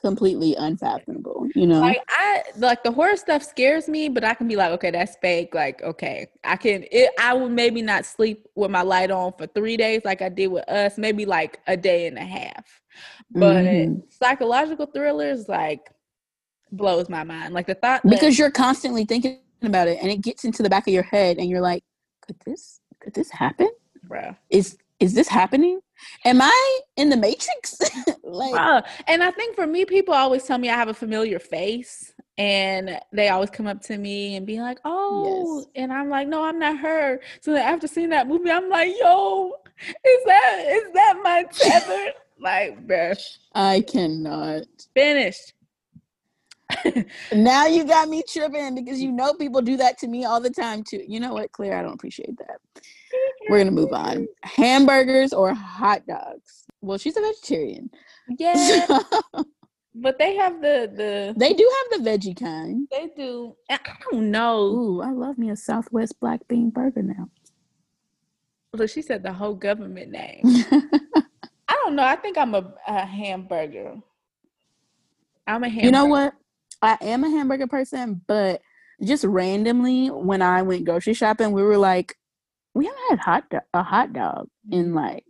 completely 0.00 0.54
unfathomable. 0.56 1.48
You 1.54 1.66
know? 1.66 1.80
like 1.82 2.02
I 2.08 2.42
like 2.58 2.82
the 2.82 2.90
horror 2.92 3.16
stuff 3.16 3.42
scares 3.42 3.88
me, 3.88 4.08
but 4.08 4.24
I 4.24 4.34
can 4.34 4.48
be 4.48 4.56
like, 4.56 4.72
okay, 4.72 4.90
that's 4.90 5.16
fake. 5.22 5.54
Like, 5.54 5.82
okay, 5.82 6.28
I 6.44 6.56
can. 6.56 6.84
It, 6.90 7.10
I 7.18 7.34
would 7.34 7.52
maybe 7.52 7.82
not 7.82 8.04
sleep 8.04 8.46
with 8.54 8.70
my 8.70 8.82
light 8.82 9.10
on 9.10 9.32
for 9.38 9.46
three 9.46 9.76
days, 9.76 10.02
like 10.04 10.22
I 10.22 10.28
did 10.28 10.48
with 10.48 10.68
us. 10.68 10.98
Maybe 10.98 11.24
like 11.24 11.60
a 11.66 11.76
day 11.76 12.06
and 12.06 12.18
a 12.18 12.24
half. 12.24 12.64
But 13.34 13.64
Mhm. 13.64 14.02
psychological 14.10 14.86
thrillers 14.86 15.48
like 15.48 15.90
blows 16.70 17.08
my 17.08 17.24
mind. 17.24 17.54
Like 17.54 17.66
the 17.66 17.74
thought 17.74 18.02
that, 18.04 18.10
because 18.10 18.38
you're 18.38 18.50
constantly 18.50 19.04
thinking 19.04 19.38
about 19.66 19.88
it 19.88 19.98
and 20.00 20.10
it 20.10 20.20
gets 20.20 20.44
into 20.44 20.62
the 20.62 20.70
back 20.70 20.86
of 20.86 20.92
your 20.92 21.02
head 21.02 21.38
and 21.38 21.48
you're 21.48 21.60
like 21.60 21.84
could 22.26 22.36
this 22.46 22.80
could 23.00 23.14
this 23.14 23.30
happen 23.30 23.70
bruh. 24.08 24.36
is 24.50 24.76
is 25.00 25.14
this 25.14 25.28
happening 25.28 25.80
am 26.24 26.40
i 26.40 26.80
in 26.96 27.08
the 27.08 27.16
matrix 27.16 27.78
like 28.22 28.52
Bruh. 28.54 28.82
And 29.06 29.22
I 29.22 29.30
think 29.30 29.54
for 29.54 29.66
me, 29.66 29.84
people 29.84 30.14
always 30.14 30.44
tell 30.44 30.58
me 30.58 30.68
I 30.68 30.74
have 30.74 30.88
a 30.88 30.94
familiar 30.94 31.38
face, 31.38 32.12
and 32.38 32.98
they 33.12 33.28
always 33.28 33.50
come 33.50 33.66
up 33.66 33.80
to 33.82 33.98
me 33.98 34.36
and 34.36 34.46
be 34.46 34.60
like, 34.60 34.78
"Oh," 34.84 35.64
Yes. 35.66 35.82
and 35.82 35.92
I'm 35.92 36.08
like, 36.08 36.28
"No, 36.28 36.44
I'm 36.44 36.58
not 36.58 36.78
her." 36.78 37.20
So 37.40 37.54
after 37.56 37.86
seeing 37.86 38.10
that 38.10 38.26
movie, 38.26 38.50
I'm 38.50 38.68
like, 38.68 38.94
"Yo, 38.98 39.52
is 39.78 40.24
that 40.26 40.64
is 40.68 40.92
that 40.94 41.20
my 41.22 41.44
tether?" 41.50 42.12
like, 42.40 42.86
bruh, 42.86 43.18
i 43.54 43.80
cannot 43.82 44.62
finished. 44.94 45.52
Now 47.32 47.66
you 47.66 47.84
got 47.84 48.08
me 48.08 48.22
tripping 48.28 48.74
because 48.74 49.00
you 49.00 49.12
know 49.12 49.34
people 49.34 49.60
do 49.62 49.76
that 49.76 49.98
to 49.98 50.06
me 50.08 50.24
all 50.24 50.40
the 50.40 50.50
time 50.50 50.82
too 50.82 51.02
you 51.06 51.20
know 51.20 51.32
what 51.34 51.52
claire 51.52 51.76
i 51.78 51.82
don't 51.82 51.94
appreciate 51.94 52.36
that 52.38 52.58
we're 53.48 53.58
gonna 53.58 53.70
move 53.70 53.92
on 53.92 54.26
hamburgers 54.42 55.32
or 55.32 55.54
hot 55.54 56.06
dogs 56.06 56.64
well 56.80 56.98
she's 56.98 57.16
a 57.16 57.20
vegetarian 57.20 57.90
Yeah, 58.38 58.86
but 59.94 60.18
they 60.18 60.36
have 60.36 60.60
the 60.60 60.90
the 60.94 61.34
they 61.36 61.52
do 61.52 61.70
have 61.90 62.02
the 62.02 62.10
veggie 62.10 62.38
kind 62.38 62.88
they 62.90 63.08
do. 63.16 63.54
I 63.70 63.78
don't 64.10 64.30
know. 64.30 64.62
ooh 64.66 65.02
i 65.02 65.10
love 65.10 65.38
me 65.38 65.50
a 65.50 65.56
southwest 65.56 66.18
black 66.20 66.46
bean 66.48 66.70
burger 66.70 67.02
now 67.02 67.28
Look, 68.74 68.88
she 68.88 69.02
said 69.02 69.22
the 69.22 69.32
whole 69.32 69.54
government 69.54 70.10
name. 70.10 70.40
I 71.68 71.74
don't 71.84 71.94
know. 71.94 72.04
I 72.04 72.16
think 72.16 72.38
I'm 72.38 72.54
a, 72.54 72.72
a 72.88 73.04
hamburger. 73.04 73.96
I'm 75.46 75.62
a 75.62 75.68
hamburger. 75.68 75.84
You 75.86 75.92
know 75.92 76.06
what? 76.06 76.32
I 76.82 76.98
am 77.00 77.24
a 77.24 77.30
hamburger 77.30 77.66
person, 77.66 78.20
but 78.26 78.60
just 79.02 79.24
randomly 79.24 80.08
when 80.08 80.42
I 80.42 80.62
went 80.62 80.84
grocery 80.84 81.14
shopping, 81.14 81.52
we 81.52 81.62
were 81.62 81.78
like, 81.78 82.16
we 82.74 82.86
haven't 82.86 83.08
had 83.10 83.18
hot 83.18 83.44
do- 83.50 83.58
a 83.74 83.82
hot 83.82 84.12
dog 84.12 84.48
in 84.70 84.86
mm-hmm. 84.86 84.96
like 84.96 85.24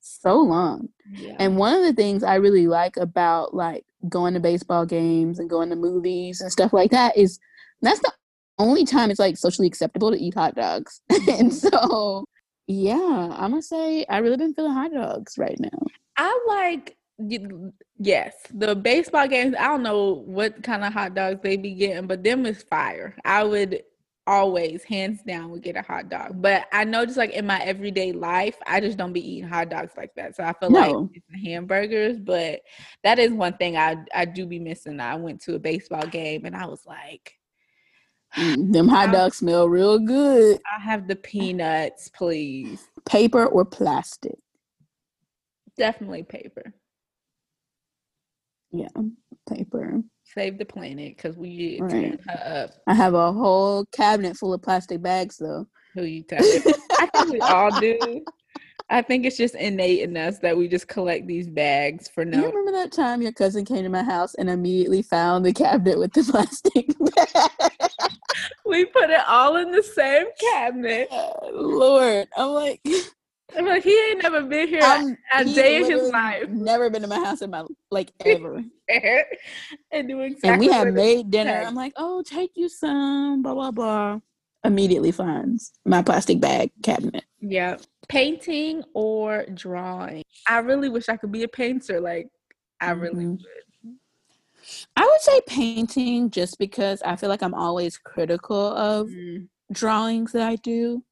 so 0.00 0.40
long. 0.40 0.88
Yeah. 1.10 1.36
And 1.38 1.56
one 1.56 1.74
of 1.74 1.82
the 1.82 1.92
things 1.92 2.22
I 2.22 2.36
really 2.36 2.66
like 2.66 2.96
about 2.96 3.54
like 3.54 3.84
going 4.08 4.34
to 4.34 4.40
baseball 4.40 4.86
games 4.86 5.38
and 5.38 5.50
going 5.50 5.70
to 5.70 5.76
movies 5.76 6.40
and 6.40 6.50
stuff 6.50 6.72
like 6.72 6.90
that 6.90 7.16
is 7.16 7.38
that's 7.82 8.00
the 8.00 8.12
only 8.58 8.84
time 8.84 9.10
it's 9.10 9.20
like 9.20 9.36
socially 9.36 9.68
acceptable 9.68 10.10
to 10.10 10.18
eat 10.18 10.34
hot 10.34 10.54
dogs. 10.54 11.00
and 11.10 11.50
mm-hmm. 11.50 11.50
so 11.50 12.24
yeah, 12.66 13.34
I'm 13.36 13.50
gonna 13.50 13.62
say 13.62 14.04
I 14.08 14.18
really 14.18 14.36
been 14.36 14.54
feeling 14.54 14.72
hot 14.72 14.92
dogs 14.92 15.38
right 15.38 15.58
now. 15.58 15.86
I 16.16 16.38
like 16.48 16.97
yes, 17.18 18.34
the 18.54 18.74
baseball 18.74 19.26
games. 19.28 19.54
I 19.58 19.64
don't 19.64 19.82
know 19.82 20.22
what 20.26 20.62
kind 20.62 20.84
of 20.84 20.92
hot 20.92 21.14
dogs 21.14 21.40
they 21.42 21.56
be 21.56 21.74
getting, 21.74 22.06
but 22.06 22.22
them 22.22 22.46
is 22.46 22.62
fire. 22.62 23.16
I 23.24 23.44
would 23.44 23.82
always, 24.26 24.84
hands 24.84 25.22
down, 25.26 25.50
would 25.50 25.62
get 25.62 25.76
a 25.76 25.82
hot 25.82 26.10
dog. 26.10 26.40
But 26.42 26.66
I 26.72 26.84
know 26.84 27.04
just 27.06 27.16
like 27.16 27.30
in 27.30 27.46
my 27.46 27.60
everyday 27.60 28.12
life, 28.12 28.56
I 28.66 28.80
just 28.80 28.98
don't 28.98 29.12
be 29.12 29.26
eating 29.26 29.48
hot 29.48 29.70
dogs 29.70 29.92
like 29.96 30.14
that. 30.16 30.36
So 30.36 30.44
I 30.44 30.52
feel 30.52 30.70
like 30.70 30.90
No. 30.90 31.10
it's 31.14 31.26
hamburgers. 31.44 32.18
But 32.18 32.60
that 33.04 33.18
is 33.18 33.32
one 33.32 33.56
thing 33.56 33.76
I 33.76 33.96
I 34.14 34.24
do 34.26 34.46
be 34.46 34.58
missing. 34.58 35.00
I 35.00 35.16
went 35.16 35.40
to 35.42 35.54
a 35.54 35.58
baseball 35.58 36.06
game 36.06 36.44
and 36.44 36.54
I 36.54 36.66
was 36.66 36.84
like, 36.86 37.34
Mm, 38.36 38.72
them 38.72 38.88
hot 38.88 39.12
dogs 39.12 39.38
smell 39.38 39.68
real 39.68 39.98
good. 39.98 40.60
I 40.76 40.80
have 40.80 41.08
the 41.08 41.16
peanuts, 41.16 42.08
please. 42.10 42.86
Paper 43.06 43.46
or 43.46 43.64
plastic? 43.64 44.38
Definitely 45.76 46.24
paper. 46.24 46.74
Yeah, 48.70 48.88
paper. 49.48 50.02
Save 50.24 50.58
the 50.58 50.64
planet 50.64 51.16
because 51.16 51.36
we 51.36 51.78
Right. 51.80 52.18
her 52.28 52.64
up. 52.64 52.70
I 52.86 52.94
have 52.94 53.14
a 53.14 53.32
whole 53.32 53.86
cabinet 53.86 54.36
full 54.36 54.52
of 54.52 54.62
plastic 54.62 55.00
bags 55.02 55.36
though. 55.38 55.66
Who 55.94 56.02
you 56.02 56.22
telling? 56.22 56.62
I 56.98 57.06
think 57.06 57.32
we 57.32 57.40
all 57.48 57.70
do. 57.80 58.24
I 58.90 59.02
think 59.02 59.26
it's 59.26 59.36
just 59.36 59.54
innate 59.54 60.00
in 60.00 60.16
us 60.16 60.38
that 60.38 60.56
we 60.56 60.66
just 60.66 60.88
collect 60.88 61.26
these 61.26 61.46
bags 61.46 62.08
for 62.08 62.24
You 62.24 62.30
no. 62.30 62.46
remember 62.46 62.72
that 62.72 62.92
time 62.92 63.20
your 63.20 63.32
cousin 63.32 63.64
came 63.64 63.82
to 63.82 63.88
my 63.90 64.02
house 64.02 64.34
and 64.34 64.48
immediately 64.48 65.02
found 65.02 65.44
the 65.44 65.52
cabinet 65.52 65.98
with 65.98 66.12
the 66.12 66.24
plastic 66.30 66.86
bag? 67.14 67.90
We 68.64 68.84
put 68.86 69.10
it 69.10 69.20
all 69.26 69.56
in 69.56 69.72
the 69.72 69.82
same 69.82 70.26
cabinet. 70.40 71.08
Lord, 71.52 72.28
I'm 72.36 72.50
like, 72.50 72.80
I'm 73.56 73.66
like, 73.66 73.82
he 73.82 73.90
ain't 74.10 74.22
never 74.22 74.42
been 74.42 74.68
here 74.68 74.80
I'm, 74.82 75.16
a 75.34 75.44
day 75.44 75.76
in 75.78 75.84
his 75.90 76.10
life 76.10 76.48
Never 76.48 76.90
been 76.90 77.02
to 77.02 77.08
my 77.08 77.18
house 77.24 77.40
in 77.42 77.50
my 77.50 77.64
like 77.90 78.12
ever. 78.24 78.62
and 79.90 80.08
doing 80.08 80.32
exactly. 80.32 80.48
and 80.50 80.58
we 80.60 80.68
had 80.68 80.92
made 80.92 81.30
dinner. 81.30 81.50
said. 81.50 81.64
I'm 81.64 81.74
like, 81.74 81.92
oh, 81.96 82.22
take 82.22 82.52
you 82.56 82.68
some, 82.68 83.42
blah 83.42 83.54
blah 83.54 83.70
blah. 83.70 84.20
Immediately 84.64 85.12
finds 85.12 85.72
my 85.86 86.02
plastic 86.02 86.40
bag 86.40 86.70
cabinet. 86.82 87.24
Yeah. 87.40 87.76
Painting 88.08 88.82
or 88.94 89.46
drawing. 89.54 90.24
I 90.48 90.58
really 90.58 90.88
wish 90.88 91.08
I 91.08 91.16
could 91.16 91.32
be 91.32 91.44
a 91.44 91.48
painter. 91.48 92.00
Like, 92.00 92.28
I 92.80 92.90
really 92.90 93.24
Mhm. 93.24 93.30
would. 93.84 93.94
I 94.96 95.04
would 95.06 95.20
say 95.20 95.40
painting 95.46 96.30
just 96.30 96.58
because 96.58 97.00
I 97.02 97.16
feel 97.16 97.28
like 97.28 97.42
I'm 97.42 97.54
always 97.54 97.96
critical 97.96 98.58
of 98.76 99.08
Mm. 99.08 99.48
drawings 99.72 100.32
that 100.32 100.42
I 100.42 100.56
do. 100.56 101.02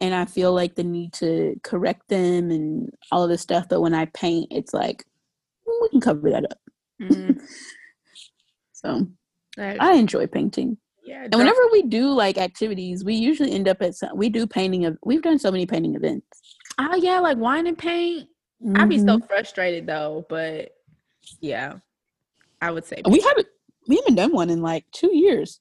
And 0.00 0.14
I 0.14 0.24
feel 0.24 0.52
like 0.52 0.74
the 0.74 0.84
need 0.84 1.12
to 1.14 1.58
correct 1.62 2.08
them 2.08 2.50
and 2.50 2.90
all 3.12 3.22
of 3.22 3.30
this 3.30 3.40
stuff. 3.42 3.66
But 3.68 3.80
when 3.80 3.94
I 3.94 4.06
paint, 4.06 4.48
it's 4.50 4.74
like, 4.74 5.04
"Mm, 5.66 5.82
we 5.82 5.88
can 5.90 6.00
cover 6.00 6.30
that 6.30 6.44
up. 6.50 6.58
Mhm. 7.00 7.40
So 8.72 9.06
Like, 9.56 9.80
I 9.80 9.94
enjoy 9.94 10.26
painting. 10.26 10.76
yeah. 11.06 11.22
And 11.24 11.34
whenever 11.36 11.60
we 11.72 11.82
do 11.82 12.10
like 12.12 12.36
activities, 12.38 13.02
we 13.04 13.14
usually 13.14 13.52
end 13.52 13.66
up 13.68 13.80
at 13.80 13.94
some, 13.94 14.10
we 14.16 14.28
do 14.28 14.46
painting 14.46 14.84
of, 14.84 14.98
we've 15.04 15.22
done 15.22 15.38
so 15.38 15.50
many 15.50 15.64
painting 15.64 15.94
events. 15.94 16.26
oh 16.78 16.94
yeah, 16.96 17.20
like 17.20 17.38
wine 17.38 17.66
and 17.66 17.78
paint. 17.78 18.28
I'd 18.74 18.88
be 18.88 18.98
so 18.98 19.04
Mhm. 19.18 19.26
frustrated 19.28 19.86
though, 19.86 20.26
but 20.28 20.72
yeah, 21.40 21.78
I 22.60 22.70
would 22.72 22.84
say 22.84 23.00
we 23.08 23.20
haven't, 23.20 23.48
we 23.88 23.96
haven't 23.96 24.16
done 24.16 24.32
one 24.32 24.50
in 24.50 24.60
like 24.60 24.84
two 24.92 25.14
years. 25.16 25.60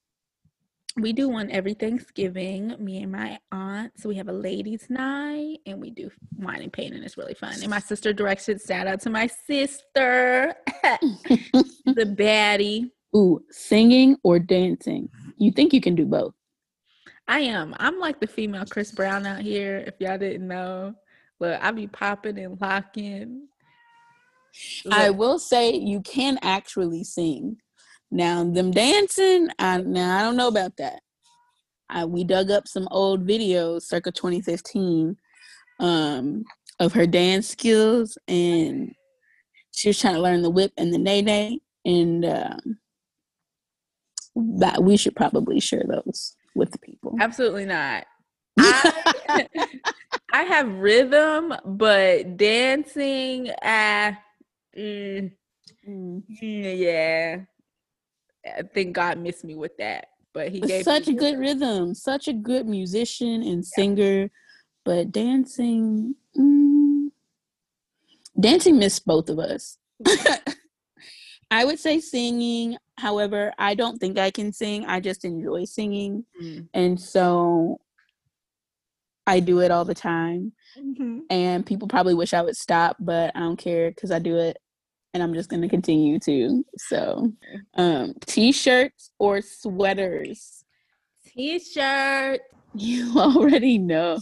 We 0.95 1.13
do 1.13 1.27
one 1.27 1.49
every 1.49 1.73
Thanksgiving. 1.73 2.75
Me 2.79 3.01
and 3.01 3.11
my 3.11 3.39
aunt, 3.51 3.93
so 3.97 4.09
we 4.09 4.15
have 4.15 4.27
a 4.27 4.33
ladies' 4.33 4.89
night, 4.89 5.59
and 5.65 5.81
we 5.81 5.89
do 5.89 6.11
wine 6.37 6.61
and 6.61 6.71
paint, 6.71 6.93
and 6.93 7.03
it's 7.03 7.17
really 7.17 7.33
fun. 7.33 7.55
And 7.61 7.69
my 7.69 7.79
sister 7.79 8.13
directs 8.13 8.47
it. 8.49 8.61
Shout 8.65 8.87
out 8.87 9.01
to 9.01 9.09
my 9.09 9.27
sister, 9.27 10.55
the 10.83 12.15
baddie. 12.17 12.91
Ooh, 13.15 13.43
singing 13.49 14.17
or 14.23 14.39
dancing. 14.39 15.09
You 15.37 15.51
think 15.51 15.73
you 15.73 15.81
can 15.81 15.95
do 15.95 16.05
both? 16.05 16.33
I 17.27 17.39
am. 17.39 17.75
I'm 17.79 17.99
like 17.99 18.19
the 18.19 18.27
female 18.27 18.65
Chris 18.65 18.91
Brown 18.91 19.25
out 19.25 19.41
here. 19.41 19.83
If 19.87 19.95
y'all 19.99 20.17
didn't 20.17 20.47
know, 20.47 20.93
look, 21.39 21.59
I 21.61 21.71
be 21.71 21.87
popping 21.87 22.37
and 22.37 22.59
locking. 22.59 23.47
I 24.91 25.09
will 25.09 25.39
say 25.39 25.73
you 25.73 26.01
can 26.01 26.37
actually 26.41 27.03
sing. 27.03 27.57
Now 28.13 28.43
them 28.43 28.69
dancing, 28.69 29.49
I 29.57 29.81
now 29.81 30.19
I 30.19 30.21
don't 30.21 30.37
know 30.37 30.47
about 30.47 30.77
that. 30.77 31.01
I, 31.89 32.05
we 32.05 32.23
dug 32.23 32.51
up 32.51 32.67
some 32.67 32.87
old 32.91 33.27
videos 33.27 33.81
circa 33.83 34.11
2015 34.11 35.17
um, 35.79 36.43
of 36.79 36.93
her 36.93 37.07
dance 37.07 37.49
skills, 37.49 38.15
and 38.27 38.93
she 39.71 39.89
was 39.89 39.99
trying 39.99 40.13
to 40.13 40.21
learn 40.21 40.43
the 40.43 40.51
whip 40.51 40.71
and 40.77 40.93
the 40.93 40.99
nae 40.99 41.21
nae, 41.21 41.57
and 41.85 42.23
um, 42.23 42.77
that 44.59 44.83
we 44.83 44.95
should 44.95 45.15
probably 45.15 45.59
share 45.59 45.83
those 45.87 46.35
with 46.53 46.69
the 46.69 46.77
people. 46.77 47.17
absolutely 47.19 47.65
not. 47.65 48.05
I 48.59 49.47
I 50.31 50.43
have 50.43 50.71
rhythm, 50.75 51.51
but 51.65 52.37
dancing, 52.37 53.49
mm, 53.63 54.17
Mm. 54.77 55.31
mm, 55.87 56.77
yeah. 56.77 57.39
I 58.45 58.61
think 58.63 58.93
God 58.93 59.17
missed 59.17 59.43
me 59.43 59.55
with 59.55 59.75
that, 59.77 60.07
but 60.33 60.49
He 60.49 60.59
gave 60.61 60.83
such 60.83 61.07
a 61.07 61.13
good 61.13 61.39
rhythm, 61.39 61.93
such 61.93 62.27
a 62.27 62.33
good 62.33 62.67
musician 62.67 63.41
and 63.43 63.65
singer, 63.65 64.29
but 64.83 65.11
dancing, 65.11 66.15
mm, 66.37 67.07
dancing 68.39 68.77
missed 68.77 69.05
both 69.05 69.29
of 69.29 69.39
us. 69.39 69.77
I 71.51 71.65
would 71.65 71.79
say 71.79 71.99
singing. 71.99 72.77
However, 72.97 73.53
I 73.57 73.75
don't 73.75 73.97
think 73.99 74.17
I 74.17 74.31
can 74.31 74.51
sing. 74.51 74.85
I 74.85 74.99
just 74.99 75.23
enjoy 75.25 75.65
singing, 75.65 76.25
Mm. 76.41 76.67
and 76.73 76.99
so 76.99 77.79
I 79.25 79.39
do 79.39 79.59
it 79.61 79.71
all 79.71 79.85
the 79.85 79.93
time. 79.95 80.51
Mhm. 80.77 81.21
And 81.29 81.65
people 81.65 81.87
probably 81.87 82.13
wish 82.13 82.33
I 82.33 82.41
would 82.41 82.57
stop, 82.57 82.97
but 82.99 83.31
I 83.35 83.39
don't 83.39 83.55
care 83.57 83.89
because 83.89 84.11
I 84.11 84.19
do 84.19 84.37
it, 84.37 84.57
and 85.13 85.21
I'm 85.21 85.33
just 85.33 85.49
going 85.49 85.61
to 85.61 85.67
continue 85.67 86.19
to. 86.19 86.63
So, 86.77 87.31
um, 87.75 88.15
t-shirts 88.25 89.11
or 89.19 89.41
sweaters. 89.41 90.63
T-shirt. 91.25 92.41
You 92.75 93.13
already 93.17 93.77
know. 93.77 94.19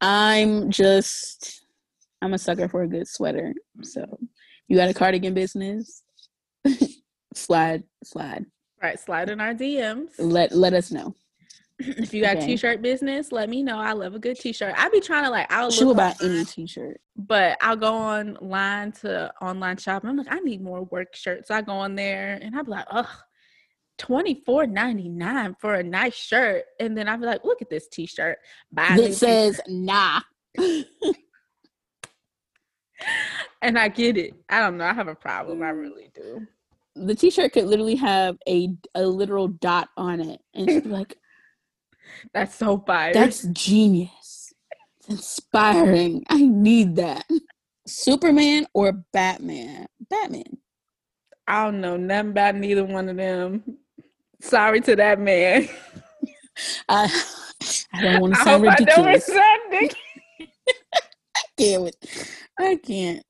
I'm 0.00 0.70
just 0.70 1.66
I'm 2.22 2.34
a 2.34 2.38
sucker 2.38 2.68
for 2.68 2.82
a 2.82 2.88
good 2.88 3.06
sweater. 3.06 3.54
So 3.82 4.18
you 4.68 4.76
got 4.76 4.88
a 4.88 4.94
cardigan 4.94 5.34
business? 5.34 6.02
slide, 7.34 7.84
slide. 8.02 8.46
Right, 8.82 8.98
slide 8.98 9.30
in 9.30 9.40
our 9.40 9.54
DMs. 9.54 10.10
Let 10.18 10.52
let 10.52 10.74
us 10.74 10.90
know. 10.90 11.14
if 11.78 12.14
you 12.14 12.22
got 12.22 12.36
Okay. 12.38 12.46
t-shirt 12.46 12.80
business, 12.82 13.32
let 13.32 13.48
me 13.50 13.62
know. 13.62 13.78
I 13.78 13.92
love 13.92 14.14
a 14.14 14.18
good 14.18 14.38
t-shirt. 14.38 14.74
I 14.76 14.88
be 14.88 15.00
trying 15.00 15.24
to 15.24 15.30
like 15.30 15.50
I'll 15.52 15.70
She 15.70 15.84
will 15.84 15.94
look 15.94 15.98
buy 15.98 16.14
any 16.22 16.44
t-shirt. 16.44 17.00
but 17.16 17.58
I'll 17.60 17.76
go 17.76 17.94
online 17.94 18.92
to 19.02 19.32
online 19.42 19.76
shopping. 19.76 20.08
I'm 20.10 20.16
like, 20.16 20.26
I 20.30 20.38
need 20.40 20.62
more 20.62 20.84
work 20.84 21.14
shirts. 21.14 21.50
I 21.50 21.60
go 21.62 21.72
on 21.72 21.94
there 21.94 22.38
and 22.40 22.56
I'll 22.56 22.64
be 22.64 22.70
like, 22.70 22.86
ugh, 22.90 23.06
twenty 23.98 24.42
four 24.46 24.66
ninety 24.66 25.08
nine 25.08 25.54
for 25.60 25.74
a 25.74 25.82
nice 25.82 26.14
shirt. 26.14 26.64
And 26.80 26.96
then 26.96 27.08
I'll 27.08 27.18
be 27.18 27.26
like, 27.26 27.44
look 27.44 27.60
at 27.62 27.68
this 27.70 27.88
t-shirt. 27.88 28.38
Buy 28.72 28.96
a 28.96 29.12
says 29.12 29.60
nah. 29.68 30.20
t-shirt. 30.58 30.86
and 33.62 33.78
I 33.78 33.88
get 33.88 34.16
it. 34.16 34.34
I 34.48 34.60
don't 34.60 34.78
know. 34.78 34.84
I 34.86 34.94
have 34.94 35.08
a 35.08 35.14
problem. 35.14 35.62
I 35.62 35.68
really 35.70 36.10
do. 36.14 36.46
the 36.94 37.14
t-shirt 37.14 37.52
could 37.52 37.66
literally 37.66 37.96
have 37.96 38.38
a 38.48 38.70
a 38.94 39.04
literal 39.06 39.48
dot 39.48 39.88
on 39.96 40.20
it. 40.20 40.40
And 40.54 40.68
she'd 40.70 40.84
be 40.84 40.88
like, 40.90 41.16
That's 42.32 42.54
so 42.54 42.78
fire. 42.86 43.12
That's 43.12 43.42
genius. 43.44 44.52
It's 45.00 45.08
inspiring. 45.08 46.24
I 46.28 46.42
need 46.42 46.96
that. 46.96 47.24
Superman 47.86 48.66
or 48.74 48.92
Batman? 49.12 49.86
Batman. 50.10 50.58
I 51.46 51.64
don't 51.64 51.80
know 51.80 51.96
nothing 51.96 52.30
about 52.30 52.56
neither 52.56 52.84
one 52.84 53.08
of 53.08 53.16
them. 53.16 53.62
Sorry 54.40 54.80
to 54.82 54.96
that 54.96 55.20
man. 55.20 55.68
I 56.88 57.22
I 57.92 58.02
don't 58.02 58.20
want 58.20 58.34
to 58.34 58.40
sound 58.42 58.64
hope 58.64 58.72
I 58.72 58.84
don't 58.84 59.06
ridiculous. 59.06 59.26
sound 59.26 59.60
ridiculous. 59.70 60.00
can't 61.58 61.82
with- 61.82 62.34
I 62.58 62.76
can't. 62.76 63.22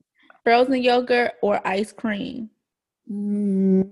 Frozen 0.43 0.81
yogurt 0.81 1.33
or 1.41 1.65
ice 1.67 1.91
cream? 1.91 2.49
Mm, 3.11 3.91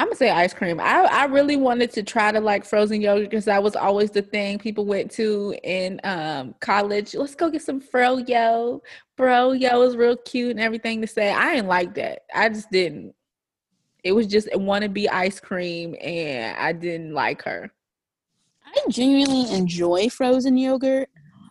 I'm 0.00 0.06
gonna 0.06 0.16
say 0.16 0.30
ice 0.30 0.54
cream. 0.54 0.80
I, 0.80 1.02
I 1.02 1.24
really 1.26 1.58
wanted 1.58 1.90
to 1.92 2.02
try 2.02 2.32
to 2.32 2.40
like 2.40 2.64
frozen 2.64 3.02
yogurt 3.02 3.28
because 3.28 3.44
that 3.44 3.62
was 3.62 3.76
always 3.76 4.10
the 4.10 4.22
thing 4.22 4.58
people 4.58 4.86
went 4.86 5.10
to 5.12 5.54
in 5.62 6.00
um 6.04 6.54
college. 6.60 7.14
Let's 7.14 7.34
go 7.34 7.50
get 7.50 7.60
some 7.60 7.82
fro 7.82 8.16
yo. 8.16 8.80
froyo. 9.18 9.60
Froyo 9.60 9.86
is 9.86 9.98
real 9.98 10.16
cute 10.16 10.52
and 10.52 10.60
everything 10.60 11.02
to 11.02 11.06
say. 11.06 11.30
I 11.30 11.54
didn't 11.54 11.68
like 11.68 11.94
that. 11.96 12.20
I 12.34 12.48
just 12.48 12.70
didn't. 12.70 13.14
It 14.02 14.12
was 14.12 14.26
just 14.26 14.48
want 14.56 14.84
to 14.84 14.88
be 14.88 15.06
ice 15.06 15.38
cream, 15.38 15.94
and 16.00 16.56
I 16.56 16.72
didn't 16.72 17.12
like 17.12 17.42
her. 17.42 17.70
I 18.64 18.80
genuinely 18.88 19.54
enjoy 19.54 20.08
frozen 20.08 20.56
yogurt, 20.56 21.10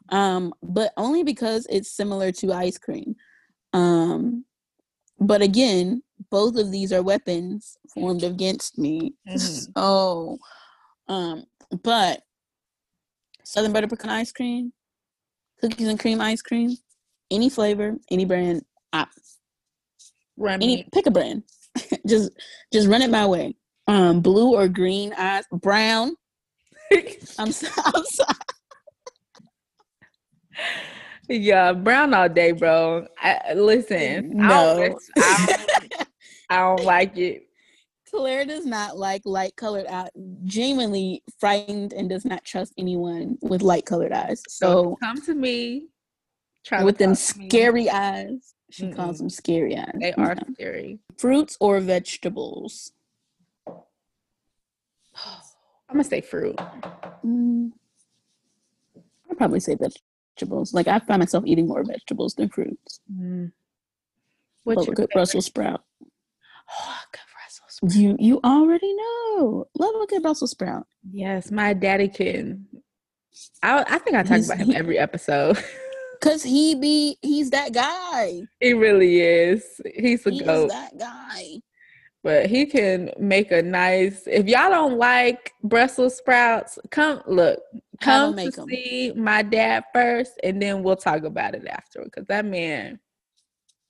um, 0.10 0.56
but 0.64 0.92
only 0.98 1.22
because 1.22 1.68
it's 1.70 1.92
similar 1.92 2.32
to 2.32 2.52
ice 2.52 2.80
cream. 2.80 3.16
Um, 3.74 4.44
but 5.20 5.44
again, 5.44 6.02
both 6.32 6.56
of 6.58 6.72
these 6.72 6.92
are 6.94 7.02
weapons 7.02 7.78
formed 7.94 8.24
against 8.24 8.78
me. 8.78 9.14
Mhm. 9.28 9.68
So, 9.76 10.38
um, 11.08 11.46
but 11.84 12.22
Southern 13.44 13.74
butter 13.74 13.88
pecan 13.88 14.12
ice 14.12 14.32
cream, 14.32 14.72
cookies 15.60 15.88
and 15.88 16.00
cream 16.00 16.22
ice 16.22 16.42
cream, 16.42 16.76
any 17.32 17.50
flavor, 17.50 17.96
any 18.12 18.26
brand, 18.26 18.64
I, 18.94 19.08
Remy. 20.38 20.64
any 20.66 20.90
pick 20.94 21.08
a 21.08 21.12
brand. 21.12 21.44
just 22.08 22.32
just 22.72 22.88
run 22.88 23.02
it 23.02 23.10
my 23.10 23.26
way. 23.26 23.56
Um, 23.88 24.22
blue 24.22 24.54
or 24.56 24.68
green 24.68 25.14
eyes, 25.14 25.46
brown. 25.52 26.16
I'm 27.40 27.52
so, 27.52 27.68
I'm 27.86 28.06
sorry. 28.06 28.36
Yeah, 31.28 31.74
brown 31.74 32.14
all 32.14 32.28
day, 32.30 32.52
bro. 32.52 33.08
I, 33.20 33.54
listen, 33.54 34.34
I 34.42 34.48
No. 34.48 34.78
don't, 34.78 35.04
I, 35.18 35.46
don't, 35.90 36.09
I 36.50 36.58
don't 36.60 36.84
like 36.84 37.18
it. 37.18 37.44
Claire 38.10 38.44
does 38.46 38.66
not 38.66 38.98
like 38.98 39.22
light 39.26 39.56
colored 39.56 39.86
eyes. 39.86 40.10
Genuinely 40.44 41.22
frightened 41.40 41.94
and 41.94 42.10
does 42.10 42.26
not 42.26 42.44
trust 42.44 42.74
anyone 42.78 43.38
with 43.42 43.62
light 43.62 43.86
colored 43.86 44.12
eyes. 44.12 44.42
So 44.48 44.68
So 44.68 44.98
come 45.02 45.22
to 45.22 45.36
me. 45.36 45.90
Try 46.64 46.84
with 46.84 46.98
them 46.98 47.16
to 47.16 47.38
me. 47.40 47.48
scary 47.50 47.90
eyes, 47.90 48.56
she 48.72 48.84
Mm-mm. 48.88 48.96
calls 48.96 49.20
them 49.20 49.30
scary 49.30 49.78
eyes. 49.78 49.92
They 50.00 50.14
are 50.14 50.36
No. 50.36 50.42
scary. 50.54 51.00
fruits 51.18 51.56
or 51.60 51.80
vegetables. 51.80 52.92
I'm 55.88 55.96
gonna 55.96 56.04
say 56.04 56.22
fruit. 56.22 56.56
Mm, 57.26 57.72
I'd 59.30 59.38
probably 59.38 59.60
say 59.60 59.76
vegetables. 59.76 60.74
Like 60.74 60.88
I 60.88 61.00
find 61.00 61.20
myself 61.20 61.44
eating 61.48 61.68
more 61.68 61.84
vegetables 61.84 62.34
than 62.36 62.50
fruits. 62.50 63.00
Mm. 63.12 63.52
But 64.66 64.76
What's 64.76 64.86
your 64.88 64.92
look 64.92 64.92
at 64.92 64.96
favorite? 65.04 65.14
Brussels 65.14 65.46
sprout. 65.46 65.84
Oh, 66.72 67.00
good 67.12 67.20
Brussels 67.34 67.72
sprout. 67.76 67.94
You 67.96 68.16
you 68.20 68.40
already 68.44 68.94
know. 68.96 69.66
Love 69.78 69.96
a 70.02 70.08
good 70.08 70.22
Brussels 70.22 70.52
sprout. 70.52 70.86
Yes, 71.12 71.52
my 71.52 71.74
daddy 71.74 72.08
can. 72.08 72.66
I 73.64 73.84
I 73.88 73.98
think 74.00 74.16
I 74.18 74.24
talk 74.24 74.36
He's- 74.38 74.48
about 74.48 74.58
him 74.60 74.68
he- 74.70 74.76
every 74.76 74.98
episode. 74.98 75.58
Cause 76.22 76.44
he 76.44 76.76
be 76.76 77.18
he's 77.22 77.50
that 77.52 77.72
guy. 77.74 78.42
he 78.60 78.74
really 78.74 79.22
is. 79.22 79.80
He's 79.96 80.26
a 80.28 80.32
He 80.32 80.42
goat. 80.42 80.68
that 80.70 80.98
guy. 80.98 81.62
but 82.24 82.48
he 82.48 82.66
can 82.66 83.10
make 83.18 83.52
a 83.52 83.62
nice 83.62 84.24
if 84.28 84.46
y'all 84.46 84.70
don't 84.70 84.98
like 84.98 85.54
brussels 85.64 86.18
sprouts 86.18 86.78
come 86.92 87.22
look 87.26 87.62
come 88.02 88.32
to 88.32 88.36
make 88.36 88.58
'em. 88.60 88.68
see 88.68 89.14
my 89.16 89.42
dad 89.42 89.86
first 89.94 90.34
and 90.44 90.62
then 90.62 90.84
we'll 90.84 90.98
talk 90.98 91.24
about 91.24 91.56
it 91.56 91.66
after 91.70 92.04
because 92.04 92.26
that 92.28 92.44
man 92.44 93.00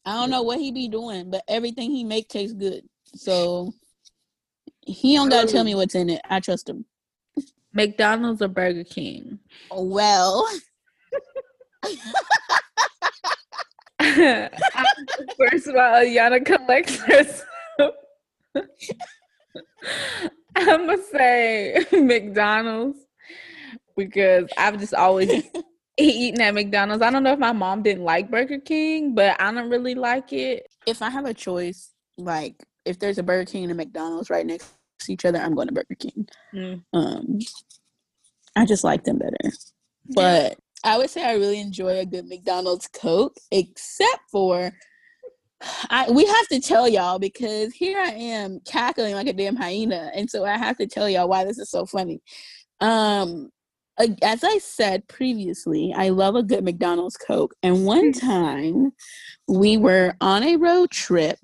I 0.10 0.13
don't 0.13 0.32
know 0.32 0.41
what 0.41 0.58
he 0.58 0.72
be 0.72 0.88
doing, 0.88 1.30
but 1.30 1.43
everything 1.48 1.91
he 1.91 2.04
make 2.04 2.30
tastes 2.30 2.56
good. 2.56 2.82
So 3.13 3.72
he 4.82 5.15
don't 5.15 5.30
gotta 5.30 5.45
tell 5.45 5.63
me 5.63 5.76
what's 5.76 5.93
in 5.93 6.10
it. 6.10 6.19
I 6.28 6.39
trust 6.39 6.67
him. 6.67 6.84
mcdonald's 7.74 8.41
or 8.41 8.48
burger 8.48 8.84
king 8.84 9.38
Well, 9.72 10.50
first 14.02 15.67
of 15.67 15.76
all 15.76 16.04
yana 16.04 16.43
collects 16.43 16.95
herself 16.95 17.45
i'm 20.56 20.88
gonna 20.88 20.98
say 21.12 21.86
mcdonald's 21.91 22.98
because 23.95 24.50
i've 24.58 24.80
just 24.80 24.95
always 24.95 25.43
eaten 25.99 26.41
at 26.41 26.53
mcdonald's 26.53 27.01
i 27.01 27.09
don't 27.09 27.23
know 27.23 27.33
if 27.33 27.39
my 27.39 27.51
mom 27.51 27.83
didn't 27.83 28.03
like 28.03 28.31
burger 28.31 28.59
king 28.59 29.13
but 29.13 29.39
i 29.39 29.51
don't 29.51 29.69
really 29.69 29.95
like 29.95 30.31
it 30.33 30.65
if 30.89 31.01
I 31.01 31.09
have 31.09 31.25
a 31.25 31.33
choice, 31.33 31.91
like 32.17 32.55
if 32.85 32.99
there's 32.99 33.17
a 33.17 33.23
Burger 33.23 33.49
King 33.49 33.63
and 33.63 33.71
a 33.71 33.75
McDonald's 33.75 34.29
right 34.29 34.45
next 34.45 34.73
to 35.01 35.13
each 35.13 35.25
other, 35.25 35.39
I'm 35.39 35.55
going 35.55 35.67
to 35.67 35.73
Burger 35.73 35.95
King. 35.97 36.27
Mm. 36.53 36.83
Um, 36.93 37.39
I 38.55 38.65
just 38.65 38.83
like 38.83 39.03
them 39.03 39.19
better. 39.19 39.53
But 40.07 40.57
I 40.83 40.97
would 40.97 41.09
say 41.09 41.23
I 41.23 41.33
really 41.33 41.59
enjoy 41.59 41.99
a 41.99 42.05
good 42.05 42.27
McDonald's 42.27 42.88
Coke, 42.88 43.38
except 43.51 44.21
for 44.31 44.71
I 45.89 46.09
we 46.09 46.25
have 46.25 46.47
to 46.47 46.59
tell 46.59 46.88
y'all 46.88 47.19
because 47.19 47.73
here 47.73 47.99
I 47.99 48.12
am 48.12 48.62
cackling 48.65 49.13
like 49.13 49.27
a 49.27 49.33
damn 49.33 49.55
hyena, 49.55 50.12
and 50.15 50.29
so 50.29 50.45
I 50.45 50.57
have 50.57 50.77
to 50.77 50.88
tell 50.88 51.09
y'all 51.09 51.29
why 51.29 51.43
this 51.43 51.59
is 51.59 51.69
so 51.69 51.85
funny. 51.85 52.21
Um, 52.81 53.51
as 54.21 54.43
I 54.43 54.57
said 54.59 55.07
previously, 55.07 55.93
I 55.95 56.09
love 56.09 56.35
a 56.35 56.43
good 56.43 56.63
McDonald's 56.63 57.17
Coke, 57.17 57.53
and 57.62 57.85
one 57.85 58.13
time 58.13 58.91
we 59.47 59.77
were 59.77 60.15
on 60.21 60.43
a 60.43 60.55
road 60.55 60.91
trip 60.91 61.39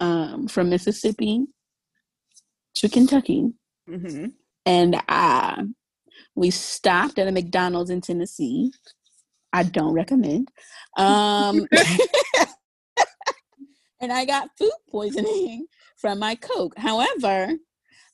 um, 0.00 0.46
from 0.48 0.70
Mississippi 0.70 1.44
to 2.76 2.88
Kentucky, 2.88 3.52
Mm-hmm. 3.90 4.26
and 4.64 5.02
uh, 5.08 5.62
we 6.36 6.50
stopped 6.50 7.18
at 7.18 7.26
a 7.26 7.32
McDonald's 7.32 7.90
in 7.90 8.00
Tennessee. 8.00 8.72
I 9.52 9.64
don't 9.64 9.92
recommend. 9.92 10.48
Um, 10.96 11.66
and 14.00 14.12
I 14.12 14.24
got 14.24 14.50
food 14.56 14.70
poisoning 14.88 15.66
from 15.98 16.20
my 16.20 16.36
Coke. 16.36 16.74
However, 16.78 17.54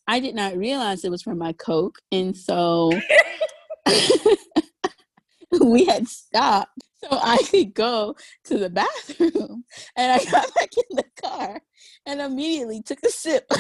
I 0.07 0.20
did 0.20 0.35
not 0.35 0.57
realize 0.57 1.04
it 1.04 1.11
was 1.11 1.22
from 1.22 1.38
my 1.38 1.52
Coke, 1.52 1.98
and 2.11 2.35
so 2.37 2.90
we 5.61 5.85
had 5.85 6.07
stopped 6.09 6.79
so 7.03 7.09
I 7.11 7.38
could 7.51 7.74
go 7.74 8.16
to 8.44 8.59
the 8.59 8.70
bathroom. 8.70 9.64
And 9.96 10.12
I 10.12 10.24
got 10.31 10.55
back 10.55 10.70
in 10.77 10.96
the 10.96 11.05
car 11.22 11.61
and 12.07 12.20
immediately 12.20 12.83
took 12.83 12.98
a 13.05 13.11
sip 13.11 13.51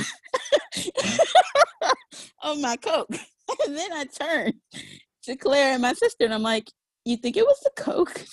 of 2.42 2.60
my 2.60 2.76
Coke. 2.76 3.14
And 3.64 3.76
then 3.76 3.92
I 3.92 4.04
turned 4.04 4.54
to 5.24 5.36
Claire 5.36 5.74
and 5.74 5.82
my 5.82 5.92
sister, 5.92 6.24
and 6.24 6.34
I'm 6.34 6.42
like, 6.42 6.70
You 7.04 7.16
think 7.16 7.36
it 7.36 7.46
was 7.46 7.60
the 7.62 7.70
Coke? 7.82 8.24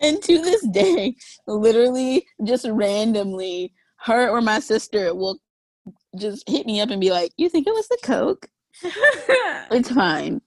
And 0.00 0.20
to 0.22 0.38
this 0.42 0.66
day, 0.68 1.14
literally, 1.46 2.26
just 2.44 2.66
randomly, 2.68 3.72
her 4.00 4.28
or 4.28 4.40
my 4.40 4.58
sister 4.58 5.14
will 5.14 5.38
just 6.16 6.48
hit 6.48 6.66
me 6.66 6.80
up 6.80 6.90
and 6.90 7.00
be 7.00 7.10
like, 7.10 7.32
You 7.36 7.48
think 7.48 7.66
it 7.66 7.74
was 7.74 7.88
the 7.88 7.98
Coke? 8.02 8.48
It's 9.70 9.90
fine. 9.90 10.40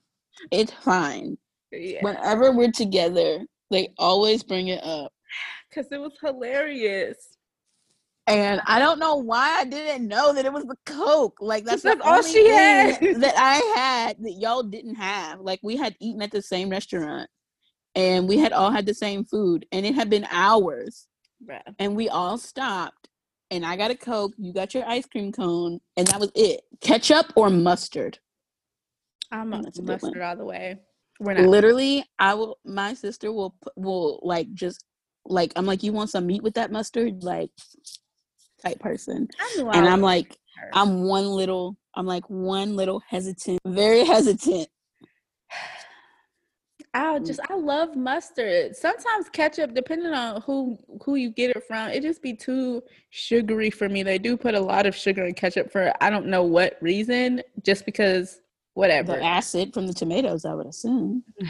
It's 0.52 0.72
fine. 0.72 1.38
yeah, 1.72 2.00
Whenever 2.02 2.52
we're 2.52 2.72
together, 2.72 3.46
they 3.72 3.94
always 3.98 4.44
bring 4.44 4.68
it 4.70 4.84
up. 4.84 5.12
because 5.70 5.92
it 5.92 6.00
was 6.00 6.14
hilarious. 6.22 7.18
And 8.28 8.60
I 8.66 8.80
don't 8.80 8.98
know 8.98 9.18
why 9.18 9.60
I 9.60 9.66
didn't 9.66 10.08
know 10.08 10.34
that 10.34 10.46
it 10.46 10.54
was 10.54 10.66
the 10.66 10.78
Coke. 10.86 11.38
Like 11.42 11.64
that's, 11.64 11.84
That's 11.84 12.02
all 12.04 12.24
she 12.24 12.50
had. 12.50 13.00
that 13.02 13.36
I 13.38 13.56
had 13.76 14.18
that 14.20 14.34
y'all 14.40 14.64
didn't 14.64 14.96
have. 14.96 15.42
Like 15.42 15.60
we 15.62 15.76
had 15.78 15.96
eaten 16.00 16.22
at 16.24 16.32
the 16.32 16.42
same 16.42 16.70
restaurant 16.70 17.30
and 17.94 18.28
we 18.28 18.38
had 18.38 18.52
all 18.52 18.72
had 18.72 18.86
the 18.88 18.96
same 18.96 19.26
food 19.26 19.66
and 19.72 19.86
it 19.86 19.94
had 19.94 20.10
been 20.10 20.26
hours 20.32 21.08
Bruh. 21.46 21.62
and 21.78 21.96
we 21.96 22.10
all 22.10 22.38
stopped 22.40 23.10
and 23.52 23.64
I 23.64 23.78
got 23.78 23.92
a 23.92 23.96
Coke, 23.96 24.34
you 24.40 24.52
got 24.54 24.74
your 24.74 24.88
ice 24.90 25.06
cream 25.06 25.32
cone, 25.32 25.80
and 25.96 26.08
that 26.08 26.20
was 26.20 26.32
it. 26.34 26.62
Ketchup 26.82 27.32
or 27.36 27.52
mustard. 27.52 28.18
I'm 29.32 29.54
a 29.54 29.62
That's 29.62 29.80
a 29.80 29.82
good 29.82 29.88
one. 29.88 30.00
mustard 30.02 30.22
all 30.22 30.36
the 30.36 30.46
way. 30.46 30.78
We're 31.20 31.34
not. 31.34 31.46
Literally, 31.46 32.06
I 32.20 32.34
will 32.34 32.60
my 32.66 32.94
sister 32.94 33.32
will 33.32 33.56
will 33.76 34.20
like 34.24 34.54
just 34.54 34.84
like 35.26 35.54
I'm 35.56 35.66
like, 35.66 35.84
you 35.84 35.94
want 35.94 36.10
some 36.10 36.28
meat 36.28 36.44
with 36.44 36.56
that 36.56 36.72
mustard? 36.72 37.24
Like 37.24 37.52
type 38.62 38.80
person. 38.80 39.28
I 39.40 39.54
knew 39.58 39.68
I 39.68 39.78
And 39.78 39.88
I'm 39.88 40.02
like, 40.02 40.38
her. 40.58 40.70
I'm 40.74 41.04
one 41.04 41.28
little, 41.28 41.78
I'm 41.96 42.06
like 42.06 42.30
one 42.30 42.76
little 42.76 43.02
hesitant, 43.08 43.60
very 43.66 44.04
hesitant. 44.04 44.68
I 46.94 47.20
mm. 47.20 47.26
just 47.26 47.42
I 47.50 47.56
love 47.56 47.96
mustard. 47.98 48.76
Sometimes 48.76 49.30
ketchup, 49.30 49.74
depending 49.74 50.14
on 50.14 50.42
who 50.42 50.78
who 51.04 51.16
you 51.16 51.30
get 51.30 51.56
it 51.56 51.64
from, 51.68 51.90
it 51.90 52.02
just 52.02 52.22
be 52.22 52.34
too 52.34 52.82
sugary 53.10 53.70
for 53.70 53.90
me. 53.90 54.02
They 54.02 54.18
do 54.18 54.38
put 54.38 54.56
a 54.56 54.60
lot 54.60 54.86
of 54.86 54.96
sugar 54.96 55.26
in 55.26 55.34
ketchup 55.34 55.72
for 55.72 55.94
I 56.00 56.10
don't 56.10 56.28
know 56.28 56.44
what 56.44 56.78
reason, 56.82 57.42
just 57.64 57.86
because 57.86 58.40
whatever. 58.76 59.14
The 59.14 59.24
acid 59.24 59.74
from 59.74 59.88
the 59.88 59.94
tomatoes, 59.94 60.46
I 60.46 60.54
would 60.54 60.68
assume. 60.68 61.24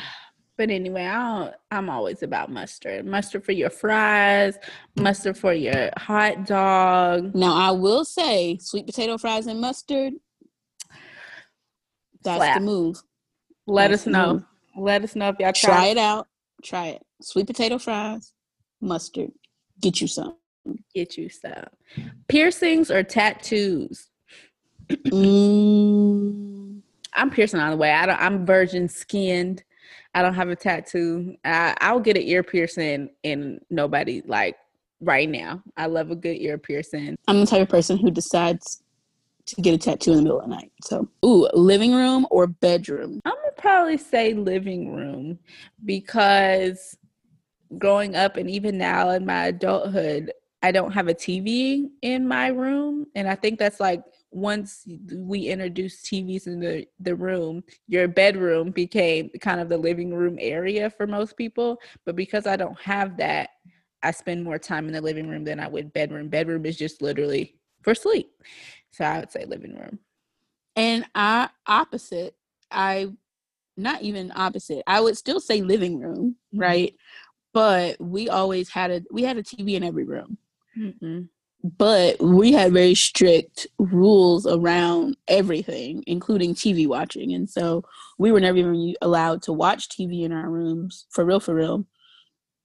But 0.58 0.70
anyway, 0.72 1.04
I 1.06 1.52
I'm 1.70 1.90
always 1.90 2.24
about 2.24 2.50
mustard. 2.50 3.06
Mustard 3.06 3.44
for 3.44 3.52
your 3.52 3.70
fries, 3.70 4.58
mustard 4.96 5.38
for 5.38 5.52
your 5.52 5.90
hot 5.98 6.46
dog. 6.46 7.36
Now, 7.36 7.54
I 7.54 7.72
will 7.72 8.06
say, 8.06 8.58
sweet 8.62 8.86
potato 8.86 9.18
fries 9.18 9.48
and 9.48 9.60
mustard. 9.60 10.14
That's 12.24 12.38
Slap. 12.38 12.58
the 12.58 12.62
move. 12.66 13.04
Let 13.68 13.90
That's 13.90 14.04
us 14.04 14.08
know. 14.08 14.34
move. 14.36 14.44
Let 14.78 15.04
us 15.04 15.14
know 15.14 15.28
if 15.28 15.40
y'all 15.40 15.52
Try 15.52 15.70
try 15.70 15.86
it 15.88 15.98
out. 15.98 16.28
Try 16.64 16.88
it. 16.88 17.04
Sweet 17.22 17.48
potato 17.48 17.78
fries, 17.78 18.32
mustard. 18.80 19.32
Get 19.82 20.00
you 20.00 20.08
some. 20.08 20.38
get 20.94 21.18
you 21.18 21.28
some 21.28 21.66
piercings 22.30 22.90
or 22.90 23.04
tattoos. 23.04 24.08
Mm, 24.90 26.55
I'm 27.16 27.30
piercing 27.30 27.60
all 27.60 27.72
the 27.72 27.78
way. 27.78 27.92
I 27.92 28.06
don't. 28.06 28.20
I'm 28.20 28.46
virgin 28.46 28.88
skinned. 28.88 29.64
I 30.14 30.22
don't 30.22 30.34
have 30.34 30.50
a 30.50 30.56
tattoo. 30.56 31.36
I, 31.44 31.76
I'll 31.82 32.00
get 32.00 32.18
an 32.18 32.24
ear 32.24 32.44
piercing, 32.44 33.10
and 33.24 33.60
nobody 33.70 34.22
like 34.26 34.56
right 35.02 35.30
now. 35.30 35.62
I 35.78 35.88
love 35.88 36.12
a 36.12 36.16
good 36.16 36.38
ear 36.38 36.58
piercing. 36.58 37.16
I'm 37.28 37.40
the 37.40 37.46
type 37.46 37.62
of 37.62 37.70
person 37.70 37.98
who 37.98 38.12
decides 38.12 38.82
to 39.48 39.62
get 39.62 39.74
a 39.74 39.78
tattoo 39.78 40.12
in 40.12 40.18
the 40.18 40.24
middle 40.24 40.40
of 40.40 40.50
the 40.50 40.56
night. 40.56 40.72
So, 40.84 41.08
ooh, 41.24 41.48
living 41.54 41.94
room 41.94 42.26
or 42.32 42.48
bedroom? 42.48 43.20
I'm 43.26 43.36
gonna 43.36 43.52
probably 43.58 43.98
say 43.98 44.34
living 44.34 44.94
room 44.94 45.40
because 45.86 46.98
growing 47.78 48.16
up 48.16 48.38
and 48.38 48.50
even 48.50 48.78
now 48.78 49.10
in 49.12 49.26
my 49.26 49.48
adulthood, 49.48 50.32
I 50.64 50.72
don't 50.72 50.92
have 50.92 51.08
a 51.08 51.14
TV 51.14 51.90
in 52.02 52.28
my 52.28 52.48
room, 52.48 53.06
and 53.16 53.28
I 53.28 53.36
think 53.36 53.60
that's 53.60 53.80
like 53.80 54.02
once 54.36 54.86
we 55.14 55.48
introduced 55.48 56.06
TVs 56.06 56.46
in 56.46 56.60
the, 56.60 56.86
the 57.00 57.16
room, 57.16 57.64
your 57.88 58.06
bedroom 58.10 58.70
became 58.70 59.30
kind 59.40 59.62
of 59.62 59.70
the 59.70 59.78
living 59.78 60.14
room 60.14 60.36
area 60.42 60.90
for 60.90 61.08
most 61.08 61.38
people. 61.38 61.78
But 62.06 62.18
because 62.18 62.46
I 62.46 62.58
don't 62.58 62.78
have 62.82 63.16
that, 63.16 63.52
I 64.04 64.12
spend 64.12 64.44
more 64.44 64.60
time 64.60 64.88
in 64.88 64.94
the 64.94 65.00
living 65.00 65.30
room 65.30 65.46
than 65.46 65.58
I 65.58 65.70
would 65.70 65.94
bedroom. 65.94 66.28
Bedroom 66.28 66.66
is 66.66 66.76
just 66.76 67.02
literally 67.02 67.56
for 67.82 67.96
sleep. 67.96 68.30
So 68.92 69.06
I 69.06 69.20
would 69.20 69.32
say 69.32 69.46
living 69.46 69.78
room. 69.78 70.00
And 70.76 71.06
I 71.16 71.48
opposite, 71.66 72.36
I 72.70 73.14
not 73.78 74.02
even 74.02 74.34
opposite. 74.36 74.84
I 74.86 75.00
would 75.00 75.16
still 75.18 75.40
say 75.40 75.62
living 75.62 75.98
room, 76.02 76.36
Mhm. 76.54 76.60
right? 76.60 76.96
But 77.54 78.02
we 78.02 78.28
always 78.28 78.68
had 78.68 78.92
a 78.92 79.02
we 79.12 79.24
had 79.24 79.38
a 79.38 79.44
TV 79.44 79.76
in 79.76 79.84
every 79.84 80.04
room. 80.04 80.38
Mm-mm. 80.78 81.30
But 81.78 82.22
we 82.22 82.52
had 82.52 82.74
very 82.74 82.94
strict 82.94 83.66
rules 83.80 84.46
around 84.46 85.18
everything, 85.28 86.04
including 86.06 86.54
TV 86.54 86.88
watching. 86.88 87.34
And 87.34 87.50
so 87.50 87.84
we 88.20 88.32
were 88.32 88.40
never 88.40 88.60
even 88.60 88.94
allowed 89.02 89.42
to 89.44 89.54
watch 89.54 89.90
TV 89.90 90.24
in 90.24 90.32
our 90.32 90.48
rooms 90.48 91.08
for 91.10 91.26
real, 91.26 91.40
for 91.40 91.56
real, 91.56 91.88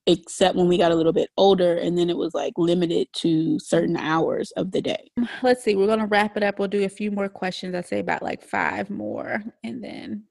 except 0.06 0.54
when 0.54 0.68
we 0.68 0.76
got 0.76 0.92
a 0.92 0.94
little 0.94 1.14
bit 1.14 1.30
older. 1.38 1.76
And 1.76 1.96
then 1.96 2.10
it 2.10 2.16
was 2.18 2.34
like 2.34 2.52
limited 2.58 3.08
to 3.14 3.58
certain 3.58 3.96
hours 3.96 4.50
of 4.52 4.70
the 4.72 4.82
day. 4.82 5.10
Let's 5.42 5.64
see. 5.64 5.76
We're 5.76 5.86
gonna 5.86 6.06
wrap 6.06 6.36
it 6.36 6.42
up. 6.42 6.58
We'll 6.58 6.68
do 6.68 6.84
a 6.84 6.88
few 6.90 7.10
more 7.10 7.30
questions. 7.30 7.74
I'd 7.74 7.86
say 7.86 8.00
about 8.00 8.22
like 8.22 8.42
five 8.42 8.90
more, 8.90 9.42
and 9.64 9.82
then 9.82 10.24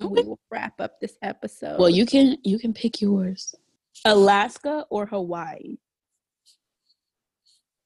we 0.00 0.22
will 0.22 0.40
wrap 0.50 0.80
up 0.80 1.00
this 1.00 1.16
episode. 1.22 1.78
Well, 1.78 1.90
you 1.90 2.06
can 2.06 2.38
you 2.42 2.58
can 2.58 2.74
pick 2.74 3.00
yours. 3.00 3.54
Alaska 4.04 4.84
or 4.90 5.06
Hawaii? 5.06 5.76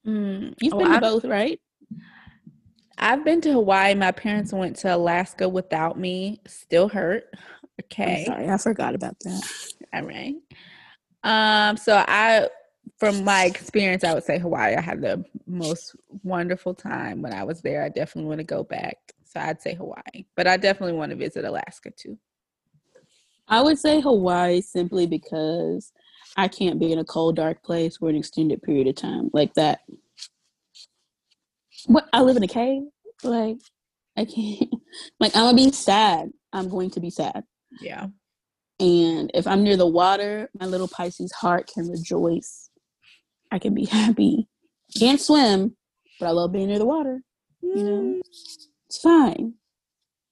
Mm, 0.07 0.55
You've 0.61 0.75
oh, 0.75 0.79
been 0.79 0.87
to 0.89 0.93
I've- 0.95 1.01
both, 1.01 1.25
right? 1.25 1.61
I've 3.03 3.25
been 3.25 3.41
to 3.43 3.53
Hawaii. 3.53 3.95
My 3.95 4.13
parents 4.13 4.53
went 4.53 4.77
to 4.77 4.95
Alaska 4.95 5.49
without 5.49 5.99
me. 5.99 6.41
Still 6.47 6.89
hurt. 6.89 7.25
Okay. 7.85 8.21
I'm 8.21 8.25
sorry, 8.35 8.49
I 8.51 8.59
forgot 8.59 8.95
about 8.95 9.19
that. 9.21 9.43
All 9.95 10.03
right. 10.03 10.35
Um, 11.25 11.77
so 11.79 12.05
I 12.07 12.49
from 12.99 13.25
my 13.25 13.45
experience, 13.47 14.05
I 14.05 14.13
would 14.13 14.25
say 14.25 14.39
Hawaii. 14.39 14.75
I 14.77 14.83
had 14.83 15.01
the 15.01 15.25
most 15.47 15.97
wonderful 16.23 16.75
time 16.75 17.23
when 17.23 17.33
I 17.33 17.43
was 17.45 17.63
there. 17.63 17.83
I 17.83 17.89
definitely 17.89 18.29
want 18.29 18.41
to 18.41 18.45
go 18.45 18.63
back. 18.65 18.97
So 19.25 19.41
I'd 19.41 19.63
say 19.63 19.73
Hawaii. 19.75 20.27
But 20.37 20.47
I 20.47 20.59
definitely 20.59 20.97
want 20.97 21.11
to 21.11 21.17
visit 21.17 21.47
Alaska 21.47 21.91
too. 21.93 22.19
I 23.49 23.63
would 23.63 23.79
say 23.79 24.01
Hawaii 24.01 24.61
simply 24.61 25.07
because 25.07 25.93
I 26.37 26.49
can't 26.49 26.79
be 26.79 26.93
in 26.93 26.99
a 26.99 27.05
cold, 27.05 27.37
dark 27.37 27.63
place 27.63 27.97
for 27.97 28.09
an 28.09 28.17
extended 28.17 28.63
period 28.63 28.87
of 28.89 28.97
time 28.97 29.31
like 29.33 29.55
that. 29.55 29.81
What 31.87 32.09
I 32.13 32.23
live 32.23 32.37
in 32.37 32.43
a 32.43 32.49
cave, 32.49 32.83
like 33.23 33.59
I 34.17 34.25
can't. 34.25 34.71
Like 35.21 35.37
I'm 35.37 35.45
gonna 35.45 35.57
be 35.57 35.71
sad. 35.71 36.31
I'm 36.53 36.69
going 36.69 36.91
to 36.91 37.01
be 37.01 37.11
sad. 37.11 37.45
Yeah. 37.81 38.09
And 38.81 39.31
if 39.35 39.47
I'm 39.47 39.63
near 39.63 39.77
the 39.77 39.87
water, 39.87 40.51
my 40.59 40.67
little 40.67 40.89
Pisces 40.89 41.31
heart 41.31 41.71
can 41.73 41.89
rejoice. 41.89 42.71
I 43.53 43.61
can 43.61 43.73
be 43.73 43.85
happy. 43.91 44.49
Can't 44.99 45.21
swim, 45.21 45.77
but 46.19 46.27
I 46.27 46.31
love 46.31 46.51
being 46.51 46.67
near 46.67 46.81
the 46.81 46.87
water. 46.87 47.23
You 47.63 47.77
know, 47.77 48.21
it's 48.89 48.99
fine. 49.01 49.55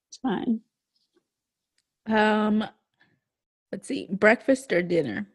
It's 0.08 0.18
fine. 0.18 0.60
Um 2.08 2.64
let's 3.70 3.86
see. 3.86 4.08
Breakfast 4.10 4.72
or 4.72 4.82
dinner? 4.82 5.28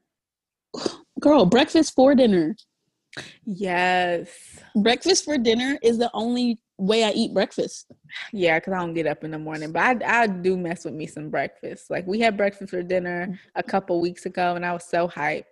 Girl, 1.19 1.45
breakfast 1.45 1.93
for 1.95 2.15
dinner. 2.15 2.55
Yes. 3.45 4.29
Breakfast 4.75 5.23
for 5.25 5.37
dinner 5.37 5.77
is 5.83 5.97
the 5.97 6.09
only 6.13 6.59
way 6.77 7.03
I 7.03 7.11
eat 7.11 7.33
breakfast. 7.33 7.91
Yeah, 8.31 8.57
because 8.59 8.73
I 8.73 8.79
don't 8.79 8.93
get 8.93 9.05
up 9.07 9.23
in 9.23 9.31
the 9.31 9.39
morning. 9.39 9.71
But 9.71 10.03
I 10.03 10.23
I 10.23 10.27
do 10.27 10.57
mess 10.57 10.83
with 10.85 10.93
me 10.95 11.05
some 11.07 11.29
breakfast. 11.29 11.89
Like 11.89 12.07
we 12.07 12.19
had 12.19 12.35
breakfast 12.37 12.71
for 12.71 12.81
dinner 12.81 13.39
a 13.55 13.63
couple 13.63 14.01
weeks 14.01 14.25
ago 14.25 14.55
and 14.55 14.65
I 14.65 14.73
was 14.73 14.85
so 14.85 15.07
hyped. 15.07 15.45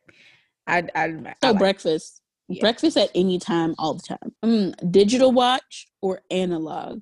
I 0.68 0.80
I, 0.96 1.04
I 1.06 1.36
So 1.44 1.52
like- 1.52 1.60
breakfast. 1.60 2.18
Yeah. 2.48 2.60
Breakfast 2.62 2.98
at 2.98 3.10
any 3.16 3.40
time, 3.40 3.76
all 3.78 3.94
the 3.94 4.02
time. 4.04 4.36
Mm, 4.44 4.92
digital 4.92 5.32
watch 5.32 5.88
or 6.02 6.20
analog? 6.30 7.02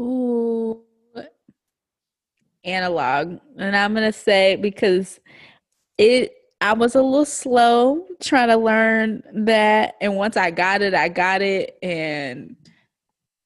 Ooh, 0.00 0.80
analog. 2.64 3.38
And 3.58 3.76
I'm 3.76 3.92
gonna 3.92 4.12
say 4.12 4.56
because 4.56 5.20
it 5.98 6.32
I 6.66 6.72
was 6.72 6.96
a 6.96 7.02
little 7.02 7.24
slow 7.24 8.04
trying 8.20 8.48
to 8.48 8.56
learn 8.56 9.22
that. 9.44 9.94
And 10.00 10.16
once 10.16 10.36
I 10.36 10.50
got 10.50 10.82
it, 10.82 10.94
I 10.94 11.08
got 11.08 11.40
it 11.40 11.78
and 11.80 12.56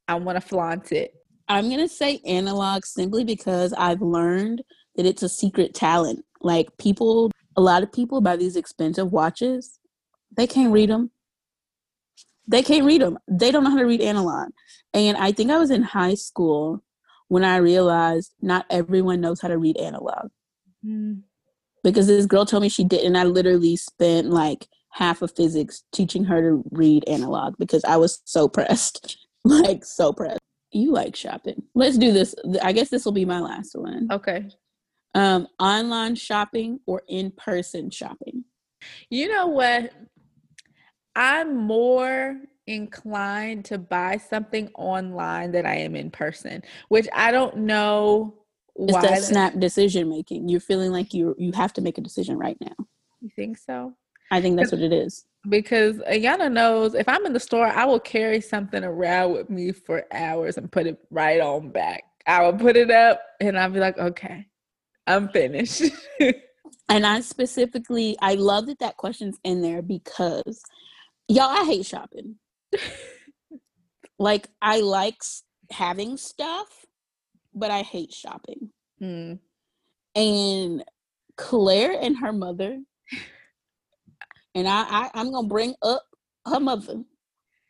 I 0.09 0.15
wanna 0.15 0.41
flaunt 0.41 0.91
it. 0.91 1.13
I'm 1.47 1.69
gonna 1.69 1.87
say 1.87 2.23
analog 2.25 2.87
simply 2.87 3.25
because 3.25 3.75
I've 3.75 4.01
learned 4.01 4.63
that 4.97 5.05
it's 5.05 5.23
a 5.23 5.29
secret 5.29 5.75
talent. 5.75 6.25
Like 6.41 6.75
people, 6.79 7.31
a 7.59 7.61
lot 7.61 7.83
of 7.83 7.93
people 7.93 8.23
buy 8.23 8.37
these 8.37 8.57
expensive 8.57 9.13
watches, 9.13 9.79
they 10.35 10.47
can't 10.47 10.73
read 10.73 10.89
them. 10.89 11.11
They 12.49 12.63
can't 12.63 12.87
read 12.87 13.03
them. 13.03 13.19
They 13.29 13.51
don't 13.51 13.65
know 13.65 13.71
how 13.71 13.81
to 13.81 13.85
read 13.85 14.01
analog. 14.01 14.49
And 14.95 15.19
I 15.19 15.33
think 15.33 15.51
I 15.51 15.59
was 15.59 15.71
in 15.71 15.83
high 15.83 16.15
school 16.15 16.83
when 17.29 17.45
I 17.45 17.59
realized 17.59 18.33
not 18.41 18.65
everyone 18.71 19.21
knows 19.21 19.43
how 19.43 19.49
to 19.49 19.59
read 19.59 19.77
analog. 19.77 20.31
Mm-hmm. 20.83 21.21
Because 21.83 22.07
this 22.07 22.27
girl 22.27 22.45
told 22.45 22.63
me 22.63 22.69
she 22.69 22.85
did 22.85 23.05
and 23.05 23.17
i 23.17 23.25
literally 23.25 23.77
spent 23.77 24.29
like 24.29 24.67
half 24.93 25.23
of 25.23 25.35
physics 25.37 25.85
teaching 25.93 26.25
her 26.25 26.41
to 26.41 26.63
read 26.71 27.05
analog 27.09 27.55
because 27.59 27.85
i 27.85 27.97
was 27.97 28.21
so 28.25 28.49
pressed 28.49 29.17
like 29.45 29.85
so 29.85 30.13
pressed. 30.13 30.39
You 30.73 30.93
like 30.93 31.17
shopping. 31.17 31.63
Let's 31.75 31.99
do 31.99 32.13
this. 32.13 32.35
I 32.63 32.73
guess 32.73 32.91
this 32.91 33.05
will 33.05 33.13
be 33.13 33.25
my 33.25 33.41
last 33.41 33.75
one. 33.75 34.09
Okay. 34.11 34.47
um 35.15 35.49
online 35.59 36.15
shopping 36.15 36.81
or 36.87 37.03
in-person 37.09 37.91
shopping? 37.91 38.45
You 39.09 39.29
know 39.29 39.49
what? 39.49 39.93
I'm 41.17 41.57
more 41.57 42.41
inclined 42.67 43.65
to 43.67 43.79
buy 43.79 44.19
something 44.19 44.71
online 44.75 45.51
than 45.51 45.67
I 45.67 45.77
am 45.77 45.97
in 45.97 46.11
person, 46.11 46.63
which 46.89 47.09
I 47.13 47.33
don't 47.33 47.57
know 47.59 48.40
it's 48.77 48.93
why. 48.93 49.03
that 49.03 49.23
snap 49.23 49.59
decision 49.59 50.09
making 50.09 50.49
you're 50.49 50.61
feeling 50.61 50.91
like 50.93 51.13
you 51.13 51.35
you 51.39 51.53
have 51.53 51.73
to 51.73 51.81
make 51.81 51.99
a 51.99 52.01
decision 52.01 52.39
right 52.39 52.57
now 52.61 52.75
You 53.21 53.31
think 53.35 53.59
so? 53.59 53.95
i 54.31 54.41
think 54.41 54.57
that's 54.57 54.73
what 54.73 54.81
it 54.81 54.93
is 54.93 55.25
Because 55.49 55.97
Ayana 56.01 56.53
knows 56.53 56.95
if 56.95 57.09
I'm 57.09 57.25
in 57.25 57.33
the 57.33 57.41
store, 57.41 57.67
I 57.67 57.87
will 57.87 57.99
carry 57.99 58.43
something 58.43 58.85
around 58.85 59.33
with 59.33 59.49
me 59.49 59.73
for 59.73 60.05
hours 60.13 60.59
and 60.59 60.71
put 60.71 60.87
it 60.87 60.99
right 61.11 61.41
on 61.41 61.71
back. 61.71 62.03
I 62.27 62.43
will 62.43 62.59
put 62.59 62.77
it 62.77 62.91
up 62.91 63.23
and 63.41 63.59
I'll 63.59 63.71
be 63.71 63.81
like, 63.81 63.97
okay, 63.97 64.47
I'm 65.07 65.31
finished. 65.31 65.85
And 66.91 67.07
I 67.07 67.21
specifically, 67.21 68.17
I 68.21 68.35
love 68.35 68.67
that 68.67 68.81
that 68.81 68.97
question's 68.97 69.39
in 69.45 69.63
there 69.63 69.81
because, 69.81 70.61
y'all, 71.29 71.45
I 71.49 71.65
hate 71.65 71.87
shopping. 71.87 72.35
like, 74.19 74.49
I 74.61 74.81
like 74.81 75.23
having 75.71 76.17
stuff, 76.17 76.80
but 77.55 77.71
I 77.71 77.83
hate 77.83 78.13
shopping. 78.13 78.71
Mm. 79.03 79.39
And 80.15 80.85
Claire 81.37 81.99
and 82.01 82.19
her 82.19 82.33
mother, 82.33 82.79
and 84.55 84.69
I, 84.69 84.83
I 84.83 85.11
I'm 85.15 85.33
gonna 85.33 85.49
bring 85.49 85.75
up 85.83 86.05
her 86.47 86.61
mother 86.61 87.03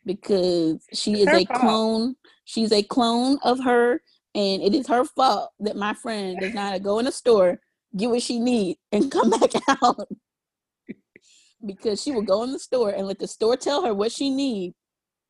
because 0.05 0.85
she 0.93 1.13
It's 1.13 1.21
is 1.21 1.33
a 1.33 1.45
fault. 1.45 1.61
clone. 1.61 2.15
She's 2.45 2.71
a 2.71 2.83
clone 2.83 3.37
of 3.43 3.63
her, 3.63 4.01
and 4.35 4.61
it 4.61 4.73
is 4.73 4.87
her 4.87 5.05
fault 5.05 5.51
that 5.59 5.75
my 5.75 5.93
friend 5.93 6.39
does 6.39 6.53
not 6.53 6.81
go 6.83 6.99
in 6.99 7.07
a 7.07 7.11
store, 7.11 7.59
get 7.95 8.09
what 8.09 8.21
she 8.23 8.39
need, 8.39 8.77
and 8.91 9.11
come 9.11 9.29
back 9.39 9.51
out. 9.83 10.07
because 11.65 12.01
she 12.01 12.11
will 12.11 12.23
go 12.23 12.43
in 12.43 12.51
the 12.51 12.59
store 12.59 12.89
and 12.91 13.07
let 13.07 13.19
the 13.19 13.27
store 13.27 13.55
tell 13.57 13.83
her 13.85 13.93
what 13.93 14.11
she 14.11 14.29
need, 14.29 14.73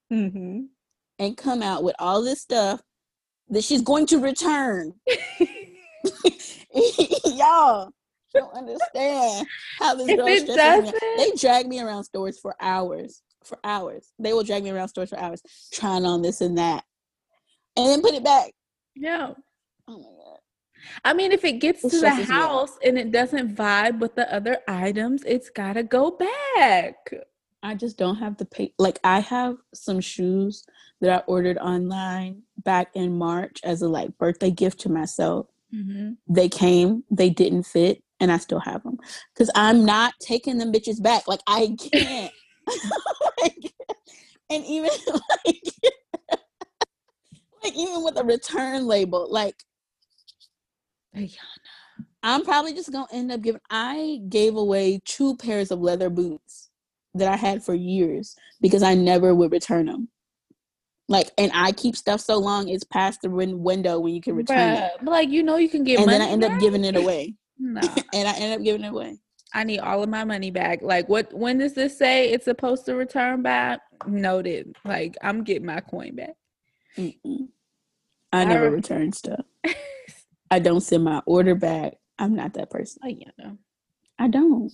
hmm 0.10 0.62
and 1.20 1.38
come 1.38 1.62
out 1.62 1.84
with 1.84 1.96
all 2.00 2.24
this 2.24 2.42
stuff 2.42 2.82
that 3.52 3.64
she's 3.64 3.82
going 3.82 4.06
to 4.08 4.18
return. 4.18 4.94
Y'all 7.26 7.92
don't 8.34 8.54
understand 8.56 9.48
how 9.80 9.96
this 9.96 10.08
girl 10.08 10.28
stresses 10.38 10.94
me 10.94 11.00
They 11.18 11.32
drag 11.38 11.68
me 11.68 11.82
around 11.82 12.06
stores 12.06 12.40
for 12.40 12.56
hours. 12.60 13.22
For 13.44 13.58
hours. 13.64 14.12
They 14.20 14.34
will 14.34 14.44
drag 14.44 14.64
me 14.64 14.70
around 14.70 14.88
stores 14.88 15.10
for 15.10 15.20
hours, 15.20 15.42
trying 15.74 16.06
on 16.06 16.22
this 16.22 16.42
and 16.42 16.58
that. 16.58 16.84
And 17.76 17.88
then 17.88 18.02
put 18.02 18.14
it 18.14 18.24
back. 18.24 18.52
Yeah. 18.96 19.34
Oh 19.88 19.98
my 19.98 20.04
god. 20.04 20.40
I 21.04 21.14
mean, 21.14 21.32
if 21.32 21.44
it 21.44 21.60
gets 21.60 21.82
to 21.82 22.00
the 22.00 22.10
house 22.10 22.78
and 22.84 22.98
it 22.98 23.12
doesn't 23.12 23.56
vibe 23.56 24.00
with 24.00 24.16
the 24.16 24.34
other 24.34 24.58
items, 24.68 25.24
it's 25.26 25.50
got 25.50 25.74
to 25.74 25.84
go 25.84 26.12
back. 26.56 26.96
I 27.64 27.76
just 27.76 27.98
don't 27.98 28.18
have 28.18 28.38
the 28.38 28.46
pay. 28.46 28.74
Like 28.78 29.00
I 29.04 29.20
have 29.20 29.58
some 29.74 30.00
shoes 30.00 30.66
that 31.00 31.12
I 31.12 31.24
ordered 31.28 31.58
online 31.58 32.44
back 32.64 32.92
in 32.96 33.18
March 33.18 33.60
as 33.64 33.82
a 33.82 33.88
like 33.88 34.18
birthday 34.18 34.52
gift 34.52 34.80
to 34.82 34.90
myself. 34.90 35.48
Mm-hmm. 35.74 36.14
They 36.28 36.50
came, 36.50 37.04
they 37.10 37.30
didn't 37.30 37.64
fit, 37.64 38.04
and 38.20 38.32
I 38.32 38.38
still 38.38 38.60
have 38.60 38.84
them 38.84 38.98
because 39.34 39.50
I'm 39.56 39.86
not 39.86 40.14
taking 40.20 40.58
them 40.58 40.72
bitches 40.72 41.02
back. 41.02 41.28
Like 41.28 41.42
I 41.48 41.76
can't. 41.92 42.32
Like, 43.42 43.74
and 44.52 44.64
even 44.66 44.92
like, 45.08 45.64
like 47.64 47.74
even 47.76 48.04
with 48.04 48.20
a 48.20 48.24
return 48.24 48.86
label, 48.86 49.28
like 49.32 49.56
Ayana. 51.16 51.38
I'm 52.22 52.44
probably 52.44 52.74
just 52.74 52.92
gonna 52.92 53.08
end 53.12 53.32
up 53.32 53.42
giving. 53.42 53.62
I 53.72 54.20
gave 54.30 54.56
away 54.56 55.02
two 55.06 55.36
pairs 55.38 55.72
of 55.72 55.82
leather 55.82 56.12
boots 56.12 56.71
that 57.16 57.28
I 57.28 57.36
had 57.36 57.64
for 57.64 57.74
years 57.74 58.36
because 58.62 58.84
I 58.84 58.94
never 58.94 59.34
would 59.36 59.52
return 59.52 59.88
them. 59.88 60.10
Like, 61.08 61.30
and 61.38 61.52
I 61.54 61.74
keep 61.74 61.98
stuff 61.98 62.22
so 62.22 62.38
long 62.38 62.70
it's 62.70 62.86
past 62.86 63.22
the 63.22 63.30
win- 63.30 63.62
window 63.64 64.00
when 64.00 64.14
you 64.14 64.22
can 64.22 64.36
return 64.36 64.76
it, 64.76 64.92
but 65.02 65.12
like 65.12 65.30
you 65.30 65.44
know 65.44 65.58
you 65.58 65.68
can 65.68 65.84
get 65.84 66.00
and 66.00 66.10
then 66.10 66.22
I 66.22 66.28
end 66.28 66.44
up 66.44 66.60
giving 66.60 66.86
it 66.86 66.96
away, 66.96 67.36
No. 67.60 67.82
and 68.14 68.28
I 68.28 68.34
end 68.38 68.54
up 68.54 68.64
giving 68.64 68.84
it 68.84 68.90
away. 68.90 69.18
I 69.54 69.66
need 69.66 69.80
all 69.80 70.02
of 70.02 70.10
my 70.10 70.24
money 70.24 70.52
back. 70.52 70.82
Like 70.82 71.10
what 71.10 71.34
when 71.34 71.58
does 71.58 71.74
this 71.74 71.98
say 71.98 72.30
it's 72.30 72.46
supposed 72.46 72.86
to 72.86 72.96
return 72.96 73.42
back? 73.42 73.82
Noted. 74.08 74.76
Like 74.86 75.18
I'm 75.22 75.44
getting 75.44 75.66
my 75.66 75.82
coin 75.82 76.16
back. 76.16 76.36
Mm-mm. 76.98 77.50
I 78.32 78.46
never 78.46 78.70
re- 78.70 78.76
return 78.76 79.12
stuff. 79.12 79.46
I 80.52 80.60
don't 80.60 80.82
send 80.82 81.04
my 81.04 81.22
order 81.26 81.56
back. 81.56 81.96
I'm 82.18 82.36
not 82.36 82.54
that 82.54 82.70
person. 82.70 83.02
Oh 83.04 83.10
yeah. 83.10 83.32
no. 83.38 83.58
I 84.18 84.28
don't. 84.30 84.72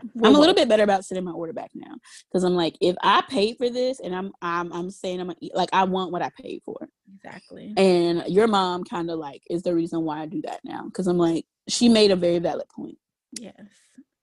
I'm 0.00 0.34
a 0.34 0.38
little 0.38 0.54
bit 0.54 0.68
better 0.68 0.82
about 0.82 1.04
sending 1.04 1.24
my 1.24 1.32
order 1.32 1.52
back 1.52 1.70
now 1.74 1.94
because 2.28 2.44
I'm 2.44 2.54
like, 2.54 2.76
if 2.80 2.96
I 3.02 3.22
paid 3.28 3.56
for 3.58 3.70
this 3.70 4.00
and 4.00 4.14
I'm 4.14 4.32
I'm 4.42 4.72
I'm 4.72 4.90
saying 4.90 5.20
I'm 5.20 5.32
eat, 5.40 5.54
like 5.54 5.70
I 5.72 5.84
want 5.84 6.12
what 6.12 6.22
I 6.22 6.30
paid 6.40 6.62
for, 6.64 6.76
exactly. 7.14 7.72
and 7.76 8.24
your 8.26 8.46
mom 8.46 8.84
kind 8.84 9.10
of 9.10 9.18
like 9.18 9.42
is 9.48 9.62
the 9.62 9.74
reason 9.74 10.02
why 10.02 10.20
I 10.20 10.26
do 10.26 10.42
that 10.42 10.60
now 10.64 10.84
because 10.84 11.06
I'm 11.06 11.18
like 11.18 11.46
she 11.68 11.88
made 11.88 12.10
a 12.10 12.16
very 12.16 12.38
valid 12.38 12.68
point, 12.68 12.98
Yes. 13.32 13.54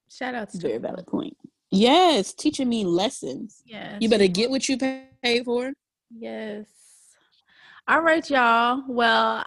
Shout 0.08 0.34
out 0.34 0.50
to 0.50 0.58
very 0.58 0.78
valid 0.78 1.06
point. 1.06 1.36
Yes, 1.70 2.34
teaching 2.34 2.68
me 2.68 2.84
lessons. 2.84 3.62
Yes. 3.64 3.96
You 4.00 4.08
better 4.08 4.26
get 4.26 4.50
what 4.50 4.68
you 4.68 4.76
pay 4.76 5.08
paid 5.22 5.44
for. 5.44 5.72
Yes. 6.10 6.66
All 7.88 8.02
right, 8.02 8.28
y'all. 8.28 8.82
Well, 8.86 9.44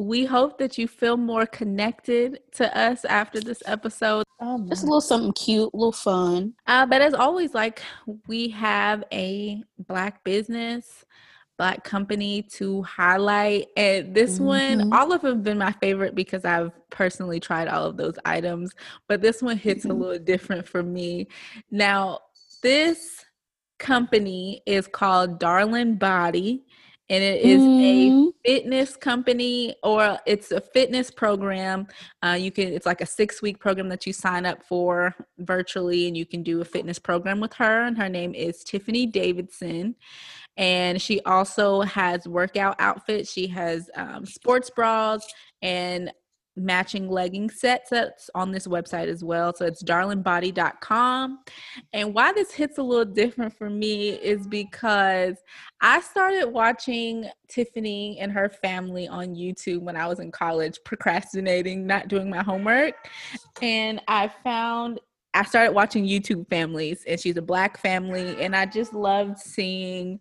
we 0.00 0.24
hope 0.24 0.56
that 0.58 0.78
you 0.78 0.88
feel 0.88 1.18
more 1.18 1.44
connected 1.44 2.40
to 2.52 2.78
us 2.78 3.04
after 3.04 3.38
this 3.38 3.62
episode. 3.66 4.24
Oh, 4.40 4.64
Just 4.66 4.82
a 4.82 4.86
little 4.86 5.02
something 5.02 5.32
cute, 5.34 5.68
a 5.74 5.76
little 5.76 5.92
fun. 5.92 6.54
Uh, 6.66 6.86
but 6.86 7.02
as 7.02 7.12
always, 7.12 7.52
like 7.52 7.82
we 8.26 8.48
have 8.48 9.04
a 9.12 9.62
black 9.78 10.24
business, 10.24 11.04
black 11.58 11.84
company 11.84 12.40
to 12.40 12.82
highlight. 12.84 13.66
And 13.76 14.14
this 14.14 14.40
one, 14.40 14.78
Mhm. 14.80 14.94
all 14.94 15.12
of 15.12 15.20
them 15.20 15.36
have 15.36 15.44
been 15.44 15.58
my 15.58 15.72
favorite 15.72 16.14
because 16.14 16.46
I've 16.46 16.72
personally 16.88 17.38
tried 17.38 17.68
all 17.68 17.84
of 17.84 17.98
those 17.98 18.18
items. 18.24 18.72
But 19.06 19.20
this 19.20 19.42
one 19.42 19.58
hits 19.58 19.84
a 19.84 19.88
Mhm. 19.88 19.98
little 20.00 20.24
different 20.24 20.66
for 20.66 20.82
me. 20.82 21.28
Now, 21.70 22.20
this 22.62 23.26
company 23.78 24.62
is 24.64 24.86
called 24.86 25.38
Darlin 25.38 25.98
Body, 25.98 26.64
and 27.10 27.22
it 27.22 27.42
is 27.42 27.60
a 27.80 28.10
Mm, 28.10 28.32
fitness 28.44 28.96
company 28.96 29.74
or 29.82 30.18
it's 30.26 30.52
a 30.52 30.60
fitness 30.60 31.10
program. 31.10 31.86
Uh, 32.22 32.36
you 32.40 32.50
can 32.50 32.68
it's 32.68 32.86
like 32.86 33.00
a 33.00 33.06
six 33.06 33.42
week 33.42 33.58
program 33.58 33.88
that 33.88 34.06
you 34.06 34.12
sign 34.12 34.46
up 34.46 34.62
for 34.62 35.14
virtually 35.38 36.06
and 36.08 36.16
you 36.16 36.24
can 36.24 36.42
do 36.42 36.60
a 36.60 36.64
fitness 36.64 36.98
program 36.98 37.40
with 37.40 37.52
her 37.54 37.82
and 37.84 37.98
her 37.98 38.08
name 38.08 38.34
is 38.34 38.64
tiffany 38.64 39.06
davidson. 39.06 39.94
And 40.56 41.00
she 41.00 41.20
also 41.22 41.82
has 41.82 42.26
workout 42.26 42.76
outfits. 42.80 43.32
She 43.32 43.46
has 43.48 43.88
um, 43.96 44.26
sports 44.26 44.70
bras 44.70 45.26
and 45.62 46.12
matching 46.64 47.08
legging 47.08 47.50
sets 47.50 47.90
that's 47.90 48.30
on 48.34 48.50
this 48.52 48.66
website 48.66 49.08
as 49.08 49.24
well 49.24 49.54
so 49.54 49.66
it's 49.66 49.82
darlinbody.com 49.82 51.38
and 51.92 52.14
why 52.14 52.32
this 52.32 52.52
hits 52.52 52.78
a 52.78 52.82
little 52.82 53.04
different 53.04 53.56
for 53.56 53.70
me 53.70 54.10
is 54.10 54.46
because 54.46 55.36
I 55.80 56.00
started 56.00 56.46
watching 56.48 57.26
Tiffany 57.48 58.18
and 58.20 58.30
her 58.32 58.48
family 58.48 59.08
on 59.08 59.34
YouTube 59.34 59.80
when 59.80 59.96
I 59.96 60.06
was 60.06 60.20
in 60.20 60.30
college, 60.30 60.78
procrastinating, 60.84 61.86
not 61.86 62.08
doing 62.08 62.28
my 62.28 62.42
homework. 62.42 62.94
And 63.62 64.00
I 64.06 64.28
found 64.28 65.00
I 65.32 65.44
started 65.44 65.72
watching 65.72 66.04
YouTube 66.04 66.48
families, 66.48 67.04
and 67.06 67.18
she's 67.18 67.36
a 67.36 67.42
black 67.42 67.78
family, 67.78 68.42
and 68.42 68.54
I 68.56 68.66
just 68.66 68.92
loved 68.92 69.38
seeing 69.38 70.18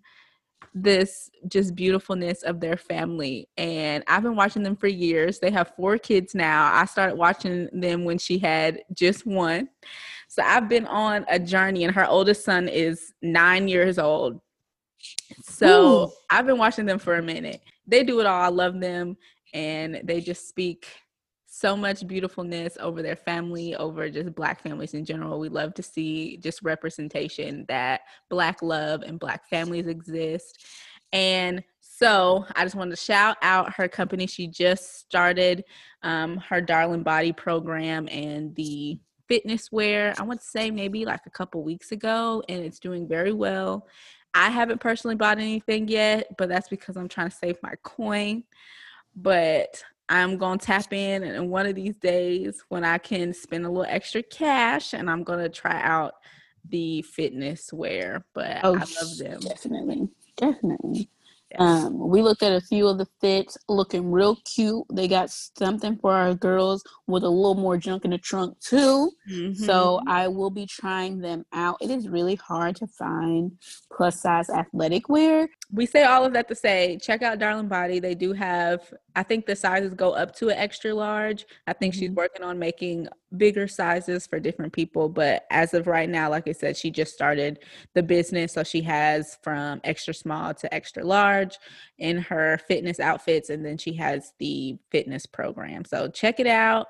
this 0.74 1.30
just 1.48 1.76
beautifulness 1.76 2.44
of 2.44 2.60
their 2.60 2.78
family. 2.78 3.48
And 3.58 4.04
I've 4.08 4.24
been 4.24 4.36
watching 4.36 4.64
them 4.64 4.76
for 4.76 4.88
years. 4.88 5.40
They 5.40 5.52
have 5.52 5.74
four 5.76 5.98
kids 5.98 6.36
now. 6.36 6.74
I 6.74 6.86
started 6.86 7.16
watching 7.16 7.70
them 7.74 8.06
when 8.06 8.18
she 8.18 8.38
had 8.38 8.82
just 8.94 9.26
one. 9.26 9.70
So 10.28 10.44
I've 10.44 10.70
been 10.70 10.86
on 10.86 11.26
a 11.28 11.40
journey, 11.40 11.84
and 11.86 11.94
her 11.96 12.06
oldest 12.06 12.46
son 12.46 12.68
is 12.68 13.14
nine 13.22 13.68
years 13.68 13.98
old. 13.98 14.40
So 15.42 16.04
Ooh. 16.04 16.12
I've 16.30 16.46
been 16.46 16.58
watching 16.58 16.86
them 16.86 17.00
for 17.00 17.16
a 17.16 17.24
minute. 17.24 17.62
They 17.88 18.04
do 18.04 18.20
it 18.20 18.26
all. 18.26 18.42
I 18.42 18.50
love 18.50 18.80
them. 18.80 19.18
And 19.54 20.02
they 20.04 20.22
just 20.22 20.48
speak 20.48 20.86
so 21.60 21.76
much 21.76 22.08
beautifulness 22.08 22.78
over 22.80 23.02
their 23.02 23.16
family, 23.16 23.76
over 23.76 24.10
just 24.10 24.34
Black 24.34 24.62
families 24.62 24.94
in 24.94 25.04
general. 25.04 25.40
We 25.40 25.50
love 25.50 25.74
to 25.76 25.84
see 25.84 26.38
just 26.38 26.62
representation 26.62 27.66
that 27.68 28.02
Black 28.30 28.62
love 28.62 29.02
and 29.02 29.20
Black 29.20 29.50
families 29.50 29.88
exist. 29.88 30.66
And 31.12 31.64
so 31.82 32.46
I 32.56 32.64
just 32.64 32.76
wanted 32.76 32.92
to 32.92 33.04
shout 33.04 33.38
out 33.42 33.74
her 33.74 33.88
company. 33.88 34.26
She 34.26 34.48
just 34.48 35.00
started 35.00 35.66
um, 36.02 36.38
her 36.38 36.62
Darling 36.62 37.04
Body 37.04 37.34
program 37.34 38.08
and 38.10 38.56
the 38.56 39.00
fitness 39.28 39.72
wear, 39.72 40.14
I 40.18 40.24
want 40.24 40.40
to 40.40 40.46
say 40.46 40.72
maybe 40.72 41.06
like 41.06 41.22
a 41.26 41.30
couple 41.30 41.64
weeks 41.64 41.92
ago, 41.92 42.44
and 42.50 42.64
it's 42.64 42.80
doing 42.80 43.08
very 43.08 43.32
well. 43.32 43.88
I 44.34 44.50
haven't 44.50 44.82
personally 44.82 45.16
bought 45.16 45.40
anything 45.40 45.88
yet, 45.88 46.28
but 46.38 46.50
that's 46.50 46.70
because 46.70 46.98
I'm 46.98 47.08
trying 47.08 47.30
to 47.30 47.36
save 47.36 47.58
my 47.62 47.74
coin. 47.84 48.44
But 49.16 49.84
I'm 50.10 50.38
going 50.38 50.58
to 50.60 50.66
tap 50.66 50.92
in 50.92 51.24
and 51.24 51.50
one 51.50 51.68
of 51.68 51.76
these 51.76 51.96
days 51.96 52.64
when 52.70 52.84
I 52.84 52.98
can 52.98 53.34
spend 53.34 53.66
a 53.66 53.70
little 53.70 53.86
extra 53.88 54.24
cash 54.24 54.94
and 54.94 55.10
I'm 55.10 55.24
going 55.24 55.40
to 55.40 55.50
try 55.50 55.80
out 55.82 56.16
the 56.68 57.04
fitness 57.04 57.72
wear. 57.72 58.26
But 58.34 58.58
Oh, 58.64 58.76
I 58.76 58.80
love 58.80 59.18
them. 59.20 59.40
Definitely, 59.42 60.10
definitely. 60.36 61.10
Yes. 61.52 61.60
Um, 61.62 61.98
we 62.10 62.22
looked 62.22 62.44
at 62.44 62.52
a 62.54 62.62
few 62.62 62.88
of 62.88 63.00
the 63.00 63.08
fits, 63.22 63.58
looking 63.68 64.12
real 64.12 64.38
cute. 64.46 64.84
They 64.94 65.08
got 65.08 65.32
something 65.32 65.98
for 65.98 66.14
our 66.14 66.36
girls 66.36 66.84
with 67.08 67.24
a 67.24 67.30
little 67.30 67.56
more 67.56 67.76
junk 67.78 68.06
in 68.06 68.12
the 68.12 68.20
trunk 68.20 68.60
too. 68.60 69.12
So 69.56 70.00
Mhm. 70.00 70.04
I 70.08 70.28
will 70.28 70.52
be 70.52 70.66
trying 70.68 71.20
them 71.20 71.46
out. 71.52 71.78
It 71.82 71.90
is 71.90 72.08
really 72.08 72.36
hard 72.36 72.76
to 72.78 72.88
find 72.88 73.52
plus 73.96 74.22
size 74.22 74.50
athletic 74.50 75.10
wear. 75.10 75.50
we 75.72 75.86
say 75.86 76.04
all 76.04 76.26
of 76.26 76.34
that 76.34 76.48
to 76.48 76.56
say 76.56 76.98
check 77.00 77.22
out 77.22 77.38
darling 77.38 77.68
body 77.68 78.00
they 78.00 78.16
do 78.16 78.34
have 78.34 78.92
i 79.16 79.22
think 79.22 79.46
the 79.46 79.56
sizes 79.56 79.94
go 79.94 80.14
up 80.14 80.34
to 80.36 80.50
an 80.50 80.58
extra 80.58 80.92
large 80.92 81.46
i 81.68 81.74
think 81.74 81.94
she's 81.94 82.10
Mhm. 82.10 82.16
working 82.16 82.44
on 82.44 82.58
making 82.58 83.08
bigger 83.38 83.68
sizes 83.68 84.26
for 84.26 84.40
different 84.40 84.74
people 84.74 85.08
but 85.08 85.46
as 85.52 85.74
of 85.74 85.88
right 85.88 86.10
now 86.10 86.30
like 86.30 86.48
i 86.48 86.52
said 86.52 86.76
she 86.76 86.90
just 86.90 87.14
started 87.14 87.60
the 87.94 88.02
business 88.02 88.54
so 88.54 88.64
she 88.64 88.82
has 88.82 89.38
from 89.44 89.80
extra 89.84 90.14
small 90.14 90.54
to 90.54 90.74
extra 90.74 91.04
large 91.04 91.58
in 92.00 92.18
her 92.18 92.60
fitness 92.68 93.00
outfits 93.00 93.50
and 93.50 93.64
then 93.64 93.78
she 93.78 93.94
has 93.94 94.34
the 94.40 94.78
fitness 94.90 95.26
program 95.26 95.86
so 95.86 96.08
check 96.08 96.40
it 96.40 96.48
out 96.48 96.88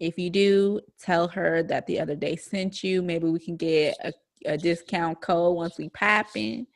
if 0.00 0.18
you 0.18 0.30
do 0.30 0.80
tell 1.00 1.28
her 1.28 1.62
that 1.62 1.86
the 1.86 2.00
other 2.00 2.16
day 2.16 2.34
sent 2.34 2.82
you 2.82 3.02
maybe 3.02 3.28
we 3.28 3.38
can 3.38 3.56
get 3.56 3.94
a, 4.02 4.12
a 4.46 4.56
discount 4.56 5.20
code 5.20 5.54
once 5.54 5.78
we 5.78 5.88
pop 5.90 6.26
in 6.34 6.66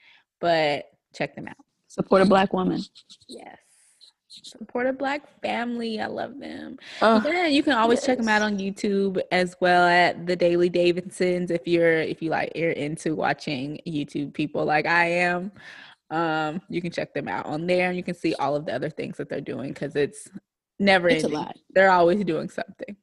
but 0.40 0.84
check 1.14 1.34
them 1.34 1.48
out 1.48 1.56
Support 1.88 2.22
a 2.22 2.26
black 2.26 2.52
woman. 2.52 2.82
Yes. 3.28 3.56
Support 4.28 4.86
a 4.86 4.92
black 4.92 5.40
family. 5.40 6.00
I 6.00 6.06
love 6.06 6.38
them. 6.38 6.76
Oh, 7.00 7.22
Yeah, 7.26 7.46
you 7.46 7.62
can 7.62 7.72
always 7.72 8.04
check 8.04 8.18
them 8.18 8.28
out 8.28 8.42
on 8.42 8.58
YouTube 8.58 9.20
as 9.32 9.56
well 9.60 9.86
at 9.86 10.26
the 10.26 10.36
Daily 10.36 10.68
Davidsons 10.68 11.50
if 11.50 11.66
you're 11.66 12.00
if 12.00 12.20
you 12.20 12.30
like 12.30 12.52
you're 12.54 12.72
into 12.72 13.14
watching 13.14 13.80
YouTube 13.86 14.34
people 14.34 14.64
like 14.64 14.86
I 14.86 15.06
am. 15.06 15.50
Um, 16.10 16.60
you 16.68 16.82
can 16.82 16.90
check 16.90 17.14
them 17.14 17.28
out 17.28 17.46
on 17.46 17.66
there 17.66 17.88
and 17.88 17.96
you 17.96 18.02
can 18.02 18.14
see 18.14 18.34
all 18.34 18.54
of 18.54 18.66
the 18.66 18.74
other 18.74 18.90
things 18.90 19.16
that 19.16 19.28
they're 19.28 19.40
doing 19.40 19.70
because 19.72 19.96
it's 19.96 20.28
never 20.78 21.08
it's 21.08 21.24
a 21.24 21.26
ending. 21.26 21.40
lot. 21.40 21.56
They're 21.70 21.90
always 21.90 22.22
doing 22.24 22.50
something. 22.50 22.96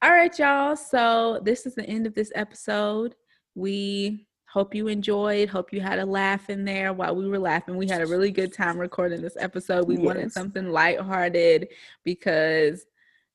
All 0.00 0.10
right, 0.10 0.36
y'all. 0.38 0.76
So 0.76 1.40
this 1.44 1.66
is 1.66 1.74
the 1.74 1.84
end 1.86 2.06
of 2.06 2.14
this 2.14 2.30
episode. 2.34 3.14
We 3.54 4.26
hope 4.54 4.72
you 4.72 4.86
enjoyed. 4.86 5.48
Hope 5.48 5.72
you 5.72 5.80
had 5.80 5.98
a 5.98 6.06
laugh 6.06 6.48
in 6.48 6.64
there 6.64 6.92
while 6.92 7.16
we 7.16 7.26
were 7.26 7.40
laughing. 7.40 7.76
We 7.76 7.88
had 7.88 8.00
a 8.02 8.06
really 8.06 8.30
good 8.30 8.52
time 8.52 8.78
recording 8.78 9.20
this 9.20 9.36
episode. 9.36 9.88
We 9.88 9.96
wanted 9.98 10.26
Yes. 10.26 10.34
something 10.34 10.68
lighthearted 10.70 11.66
because, 12.04 12.86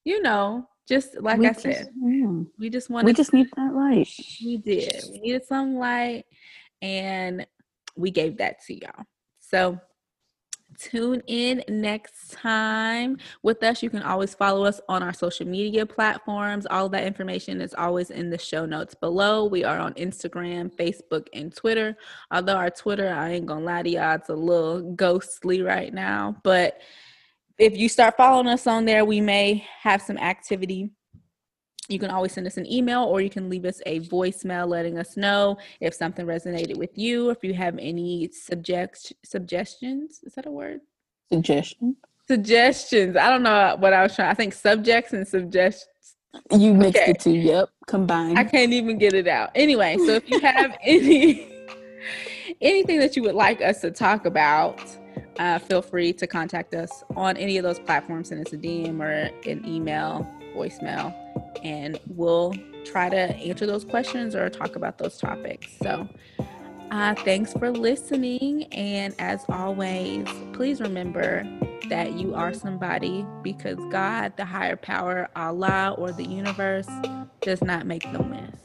you 0.05 0.21
know, 0.21 0.65
just 0.87 1.19
like 1.19 1.37
We 1.39 1.47
I 1.47 1.49
just- 1.51 1.61
said, 1.63 1.89
yeah. 2.01 2.43
we 2.57 2.69
just 2.69 2.89
wanted. 2.89 3.07
we 3.07 3.13
just 3.13 3.33
need 3.33 3.49
that 3.57 3.73
light. 3.75 4.07
we 4.41 4.57
did. 4.59 5.03
We 5.11 5.19
needed 5.19 5.43
some 5.45 5.75
light 5.75 6.23
and 6.81 7.45
we 7.97 8.11
gave 8.11 8.37
that 8.37 8.63
to 8.67 8.73
y'all. 8.79 9.03
So 9.41 9.77
Tune 10.79 11.21
in 11.27 11.61
next 11.67 12.31
time 12.31 13.17
with 13.43 13.61
us. 13.63 13.83
You 13.83 13.89
can 13.89 14.01
always 14.01 14.33
follow 14.33 14.63
us 14.63 14.79
on 14.87 15.03
our 15.03 15.11
social 15.11 15.45
media 15.45 15.85
platforms. 15.85 16.65
All 16.69 16.87
that 16.89 17.03
information 17.03 17.59
is 17.59 17.73
always 17.73 18.11
in 18.11 18.29
the 18.29 18.37
show 18.37 18.65
notes 18.65 18.95
below. 18.95 19.45
We 19.45 19.65
are 19.65 19.77
on 19.77 19.93
Instagram, 19.95 20.73
Facebook, 20.73 21.27
and 21.33 21.53
Twitter. 21.53 21.97
Although 22.31 22.55
our 22.55 22.69
Twitter, 22.69 23.09
I 23.09 23.31
ain't 23.31 23.45
gonna 23.45 23.65
lie 23.65 23.83
to 23.83 23.89
y'all, 23.89 24.15
it's 24.15 24.29
a 24.29 24.33
little 24.33 24.93
ghostly 24.93 25.61
right 25.61 25.93
now. 25.93 26.37
But 26.43 26.79
if 27.57 27.77
you 27.77 27.89
start 27.89 28.15
following 28.15 28.47
us 28.47 28.65
on 28.65 28.85
there, 28.85 29.03
we 29.03 29.19
may 29.19 29.65
have 29.81 30.01
some 30.01 30.17
activity 30.17 30.91
you 31.89 31.99
can 31.99 32.11
always 32.11 32.31
send 32.31 32.45
us 32.47 32.57
an 32.57 32.71
email 32.71 33.03
or 33.03 33.19
you 33.19 33.29
can 33.29 33.49
leave 33.49 33.65
us 33.65 33.81
a 33.85 33.99
voicemail 34.01 34.67
letting 34.67 34.97
us 34.97 35.17
know 35.17 35.57
if 35.81 35.93
something 35.93 36.25
resonated 36.25 36.77
with 36.77 36.97
you, 36.97 37.29
if 37.31 37.43
you 37.43 37.53
have 37.53 37.77
any 37.79 38.29
subject 38.31 39.11
suggestions. 39.23 40.21
Is 40.23 40.35
that 40.35 40.45
a 40.45 40.51
word? 40.51 40.81
Suggestion. 41.31 41.95
Suggestions. 42.27 43.17
I 43.17 43.29
don't 43.29 43.43
know 43.43 43.75
what 43.79 43.93
I 43.93 44.03
was 44.03 44.15
trying. 44.15 44.29
I 44.29 44.35
think 44.35 44.53
subjects 44.53 45.13
and 45.13 45.27
suggestions. 45.27 45.87
You 46.55 46.75
mixed 46.75 47.01
okay. 47.01 47.13
the 47.13 47.17
two. 47.17 47.31
Yep, 47.31 47.69
combined. 47.87 48.37
I 48.37 48.43
can't 48.43 48.71
even 48.71 48.99
get 48.99 49.13
it 49.13 49.27
out. 49.27 49.49
Anyway, 49.55 49.97
so 49.97 50.13
if 50.13 50.29
you 50.29 50.39
have 50.41 50.77
any 50.83 51.47
anything 52.61 52.99
that 52.99 53.15
you 53.15 53.23
would 53.23 53.35
like 53.35 53.61
us 53.61 53.81
to 53.81 53.89
talk 53.89 54.27
about, 54.27 54.79
uh, 55.39 55.57
feel 55.57 55.81
free 55.81 56.13
to 56.13 56.27
contact 56.27 56.75
us 56.75 57.03
on 57.15 57.35
any 57.37 57.57
of 57.57 57.63
those 57.63 57.79
platforms. 57.79 58.29
Send 58.29 58.45
us 58.45 58.53
a 58.53 58.57
DM 58.57 59.01
or 59.01 59.09
an 59.49 59.65
email, 59.65 60.29
voicemail 60.55 61.15
and 61.63 61.99
we'll 62.07 62.53
try 62.85 63.09
to 63.09 63.17
answer 63.17 63.65
those 63.65 63.85
questions 63.85 64.35
or 64.35 64.49
talk 64.49 64.75
about 64.75 64.97
those 64.97 65.17
topics. 65.17 65.67
So, 65.81 66.07
uh, 66.91 67.15
thanks 67.15 67.53
for 67.53 67.71
listening. 67.71 68.65
And 68.73 69.13
as 69.19 69.45
always, 69.49 70.27
please 70.53 70.81
remember 70.81 71.43
that 71.89 72.13
you 72.13 72.33
are 72.35 72.53
somebody 72.53 73.25
because 73.43 73.77
God, 73.91 74.35
the 74.37 74.45
higher 74.45 74.75
power, 74.75 75.29
Allah, 75.35 75.95
or 75.97 76.11
the 76.11 76.25
universe 76.25 76.87
does 77.41 77.61
not 77.61 77.85
make 77.85 78.05
no 78.11 78.23
mess. 78.23 78.55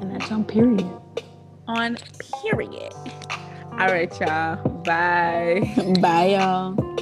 And 0.00 0.10
that's 0.10 0.30
on 0.30 0.44
period. 0.44 0.90
On 1.66 1.96
period. 2.42 2.92
All 3.72 3.88
right, 3.88 4.20
y'all. 4.20 4.56
Bye. 4.84 5.72
Bye, 6.00 6.36
y'all. 6.36 6.94